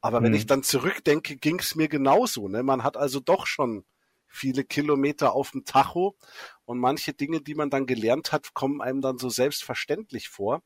Aber 0.00 0.22
wenn 0.22 0.32
Mhm. 0.32 0.36
ich 0.36 0.46
dann 0.46 0.62
zurückdenke, 0.62 1.36
ging 1.36 1.58
es 1.58 1.74
mir 1.74 1.88
genauso. 1.88 2.48
Ne? 2.48 2.62
Man 2.62 2.82
hat 2.82 2.96
also 2.96 3.20
doch 3.20 3.46
schon 3.46 3.84
viele 4.28 4.64
Kilometer 4.64 5.32
auf 5.32 5.52
dem 5.52 5.64
Tacho 5.64 6.16
und 6.64 6.78
manche 6.78 7.14
Dinge, 7.14 7.40
die 7.40 7.54
man 7.54 7.70
dann 7.70 7.86
gelernt 7.86 8.32
hat, 8.32 8.54
kommen 8.54 8.82
einem 8.82 9.00
dann 9.00 9.18
so 9.18 9.30
selbstverständlich 9.30 10.28
vor. 10.28 10.62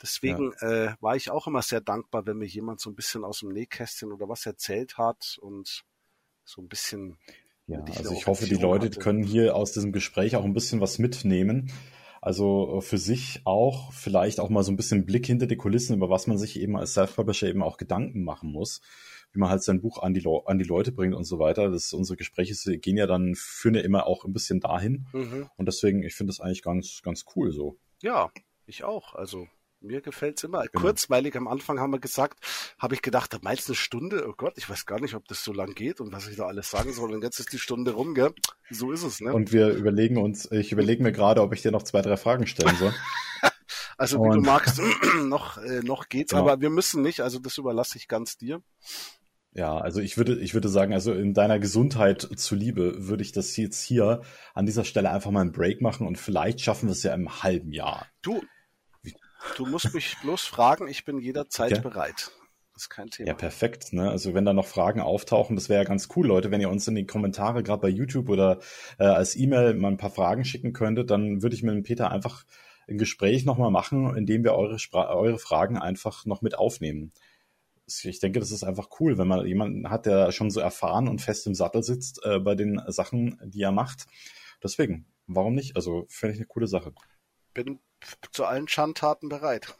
Deswegen 0.00 0.52
äh, 0.60 0.94
war 1.00 1.16
ich 1.16 1.30
auch 1.30 1.46
immer 1.46 1.62
sehr 1.62 1.80
dankbar, 1.80 2.26
wenn 2.26 2.38
mir 2.38 2.46
jemand 2.46 2.80
so 2.80 2.90
ein 2.90 2.94
bisschen 2.94 3.24
aus 3.24 3.40
dem 3.40 3.50
Nähkästchen 3.50 4.12
oder 4.12 4.28
was 4.28 4.46
erzählt 4.46 4.96
hat 4.98 5.38
und 5.40 5.84
so 6.44 6.62
ein 6.62 6.68
bisschen 6.68 7.18
Ja, 7.66 7.82
also 7.82 8.12
ich 8.14 8.26
hoffe, 8.26 8.46
die 8.46 8.54
Leute 8.54 8.86
hatte. 8.86 9.00
können 9.00 9.22
hier 9.22 9.56
aus 9.56 9.72
diesem 9.72 9.92
Gespräch 9.92 10.36
auch 10.36 10.44
ein 10.44 10.54
bisschen 10.54 10.80
was 10.80 10.98
mitnehmen. 10.98 11.72
Also 12.20 12.78
äh, 12.78 12.80
für 12.80 12.98
sich 12.98 13.42
auch 13.44 13.92
vielleicht 13.92 14.40
auch 14.40 14.50
mal 14.50 14.62
so 14.62 14.72
ein 14.72 14.76
bisschen 14.76 15.04
Blick 15.04 15.26
hinter 15.26 15.46
die 15.46 15.56
Kulissen, 15.56 15.96
über 15.96 16.10
was 16.10 16.26
man 16.26 16.38
sich 16.38 16.58
eben 16.58 16.76
als 16.76 16.94
Self-Publisher 16.94 17.48
eben 17.48 17.62
auch 17.62 17.76
Gedanken 17.76 18.24
machen 18.24 18.50
muss, 18.50 18.80
wie 19.32 19.38
man 19.38 19.50
halt 19.50 19.62
sein 19.62 19.80
Buch 19.80 20.02
an 20.02 20.14
die, 20.14 20.20
Leu- 20.20 20.44
an 20.46 20.58
die 20.58 20.64
Leute 20.64 20.90
bringt 20.90 21.14
und 21.14 21.24
so 21.24 21.38
weiter. 21.38 21.70
Das, 21.70 21.92
unsere 21.92 22.16
Gespräche 22.16 22.78
gehen 22.78 22.96
ja 22.96 23.06
dann, 23.06 23.34
führen 23.34 23.74
ja 23.74 23.82
immer 23.82 24.06
auch 24.06 24.24
ein 24.24 24.32
bisschen 24.32 24.60
dahin. 24.60 25.06
Mhm. 25.12 25.48
Und 25.56 25.66
deswegen, 25.66 26.02
ich 26.02 26.14
finde 26.14 26.30
das 26.30 26.40
eigentlich 26.40 26.62
ganz, 26.62 27.02
ganz 27.02 27.24
cool 27.36 27.52
so. 27.52 27.78
Ja, 28.02 28.30
ich 28.66 28.84
auch. 28.84 29.14
Also 29.14 29.46
mir 29.80 30.00
gefällt's 30.00 30.44
immer. 30.44 30.62
Genau. 30.66 30.80
Kurzweilig 30.82 31.36
am 31.36 31.48
Anfang 31.48 31.78
haben 31.80 31.92
wir 31.92 32.00
gesagt, 32.00 32.38
habe 32.78 32.94
ich 32.94 33.02
gedacht, 33.02 33.32
da 33.32 33.38
meinst 33.42 33.68
du 33.68 33.72
eine 33.72 33.76
Stunde? 33.76 34.26
Oh 34.28 34.34
Gott, 34.36 34.54
ich 34.56 34.68
weiß 34.68 34.86
gar 34.86 35.00
nicht, 35.00 35.14
ob 35.14 35.26
das 35.28 35.44
so 35.44 35.52
lang 35.52 35.74
geht 35.74 36.00
und 36.00 36.12
was 36.12 36.28
ich 36.28 36.36
da 36.36 36.46
alles 36.46 36.70
sagen 36.70 36.92
soll. 36.92 37.12
Und 37.12 37.22
jetzt 37.22 37.38
ist 37.38 37.52
die 37.52 37.58
Stunde 37.58 37.92
rum, 37.92 38.14
gell? 38.14 38.32
So 38.70 38.92
ist 38.92 39.02
es, 39.02 39.20
ne? 39.20 39.32
Und 39.32 39.52
wir 39.52 39.70
überlegen 39.70 40.18
uns, 40.18 40.50
ich 40.50 40.72
überlege 40.72 41.02
mir 41.02 41.12
gerade, 41.12 41.42
ob 41.42 41.52
ich 41.52 41.62
dir 41.62 41.70
noch 41.70 41.82
zwei, 41.82 42.02
drei 42.02 42.16
Fragen 42.16 42.46
stellen 42.46 42.76
soll. 42.76 42.94
also 43.98 44.18
wie 44.18 44.30
du 44.30 44.40
magst, 44.40 44.80
noch, 45.24 45.58
äh, 45.58 45.80
noch 45.82 46.08
geht's, 46.08 46.30
Genau. 46.30 46.42
aber 46.42 46.60
wir 46.60 46.70
müssen 46.70 47.02
nicht. 47.02 47.20
Also 47.20 47.38
das 47.38 47.58
überlasse 47.58 47.98
ich 47.98 48.08
ganz 48.08 48.36
dir. 48.36 48.62
Ja, 49.52 49.78
also 49.78 50.00
ich 50.00 50.16
würde, 50.16 50.38
ich 50.38 50.54
würde 50.54 50.68
sagen, 50.68 50.92
also 50.92 51.12
in 51.12 51.34
deiner 51.34 51.58
Gesundheit 51.58 52.28
zuliebe 52.36 53.08
würde 53.08 53.22
ich 53.22 53.32
das 53.32 53.56
jetzt 53.56 53.82
hier 53.82 54.20
an 54.54 54.66
dieser 54.66 54.84
Stelle 54.84 55.10
einfach 55.10 55.30
mal 55.30 55.40
einen 55.40 55.52
Break 55.52 55.80
machen 55.80 56.06
und 56.06 56.16
vielleicht 56.16 56.60
schaffen 56.60 56.86
wir 56.88 56.92
es 56.92 57.02
ja 57.02 57.14
im 57.14 57.42
halben 57.42 57.72
Jahr. 57.72 58.06
Du, 58.22 58.42
du 59.56 59.66
musst 59.66 59.94
mich 59.94 60.16
bloß 60.22 60.44
fragen. 60.44 60.88
Ich 60.88 61.04
bin 61.04 61.18
jederzeit 61.18 61.72
Okay. 61.72 61.82
bereit. 61.82 62.30
Das 62.74 62.84
ist 62.84 62.90
kein 62.90 63.10
Thema. 63.10 63.28
Ja, 63.28 63.34
perfekt. 63.34 63.92
Ne? 63.92 64.08
Also 64.08 64.34
wenn 64.34 64.44
da 64.44 64.52
noch 64.52 64.66
Fragen 64.66 65.00
auftauchen, 65.00 65.56
das 65.56 65.68
wäre 65.68 65.82
ja 65.82 65.88
ganz 65.88 66.08
cool, 66.14 66.28
Leute, 66.28 66.50
wenn 66.52 66.60
ihr 66.60 66.70
uns 66.70 66.86
in 66.86 66.94
die 66.94 67.06
Kommentare, 67.06 67.62
gerade 67.64 67.82
bei 67.82 67.88
YouTube 67.88 68.28
oder 68.28 68.60
äh, 68.98 69.04
als 69.04 69.34
E-Mail 69.34 69.74
mal 69.74 69.88
ein 69.88 69.96
paar 69.96 70.10
Fragen 70.10 70.44
schicken 70.44 70.72
könntet, 70.72 71.10
dann 71.10 71.42
würde 71.42 71.56
ich 71.56 71.64
mit 71.64 71.74
dem 71.74 71.82
Peter 71.82 72.10
einfach 72.12 72.44
ein 72.88 72.98
Gespräch 72.98 73.44
nochmal 73.44 73.70
machen, 73.72 74.16
in 74.16 74.26
dem 74.26 74.44
wir 74.44 74.54
eure, 74.54 74.78
Spra 74.78 75.12
eure 75.14 75.38
Fragen 75.38 75.76
einfach 75.76 76.24
noch 76.24 76.40
mit 76.40 76.56
aufnehmen. 76.56 77.12
Ich 77.86 78.20
denke, 78.20 78.38
das 78.38 78.52
ist 78.52 78.64
einfach 78.64 78.88
cool, 79.00 79.18
wenn 79.18 79.28
man 79.28 79.46
jemanden 79.46 79.90
hat, 79.90 80.06
der 80.06 80.30
schon 80.30 80.50
so 80.50 80.60
erfahren 80.60 81.08
und 81.08 81.20
fest 81.20 81.46
im 81.46 81.54
Sattel 81.54 81.82
sitzt 81.82 82.24
äh, 82.24 82.38
bei 82.38 82.54
den 82.54 82.80
Sachen, 82.88 83.40
die 83.44 83.62
er 83.62 83.72
macht. 83.72 84.06
Deswegen, 84.62 85.06
warum 85.26 85.54
nicht? 85.54 85.74
Also 85.74 86.06
finde 86.08 86.34
ich 86.34 86.38
eine 86.38 86.46
coole 86.46 86.66
Sache. 86.68 86.92
Bin 87.54 87.80
zu 88.32 88.44
allen 88.44 88.68
Schandtaten 88.68 89.28
bereit. 89.28 89.74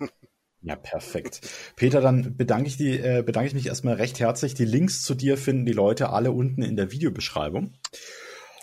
Ja, 0.60 0.74
perfekt. 0.74 1.40
Peter, 1.76 2.00
dann 2.00 2.36
bedanke 2.36 2.66
ich, 2.68 2.76
die, 2.76 2.98
äh, 2.98 3.22
bedanke 3.24 3.48
ich 3.48 3.54
mich 3.54 3.66
erstmal 3.66 3.94
recht 3.94 4.18
herzlich. 4.18 4.54
Die 4.54 4.64
Links 4.64 5.02
zu 5.04 5.14
dir 5.14 5.38
finden 5.38 5.66
die 5.66 5.72
Leute 5.72 6.10
alle 6.10 6.32
unten 6.32 6.62
in 6.62 6.76
der 6.76 6.90
Videobeschreibung. 6.90 7.74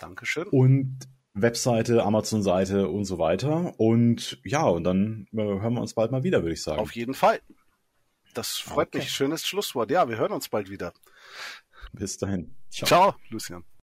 Dankeschön. 0.00 0.46
Und 0.48 0.98
Webseite, 1.32 2.02
Amazon-Seite 2.02 2.88
und 2.88 3.04
so 3.04 3.18
weiter. 3.18 3.78
Und 3.78 4.38
ja, 4.44 4.64
und 4.64 4.84
dann 4.84 5.26
äh, 5.32 5.36
hören 5.38 5.74
wir 5.74 5.80
uns 5.80 5.94
bald 5.94 6.10
mal 6.12 6.22
wieder, 6.22 6.42
würde 6.42 6.54
ich 6.54 6.62
sagen. 6.62 6.80
Auf 6.80 6.94
jeden 6.94 7.14
Fall. 7.14 7.40
Das 8.34 8.56
freut 8.58 8.88
Okay. 8.88 8.98
mich. 8.98 9.10
Schönes 9.10 9.46
Schlusswort. 9.46 9.90
Ja, 9.90 10.08
wir 10.08 10.18
hören 10.18 10.32
uns 10.32 10.48
bald 10.48 10.70
wieder. 10.70 10.92
Bis 11.92 12.18
dahin. 12.18 12.54
Ciao, 12.70 13.14
Lucian. 13.30 13.64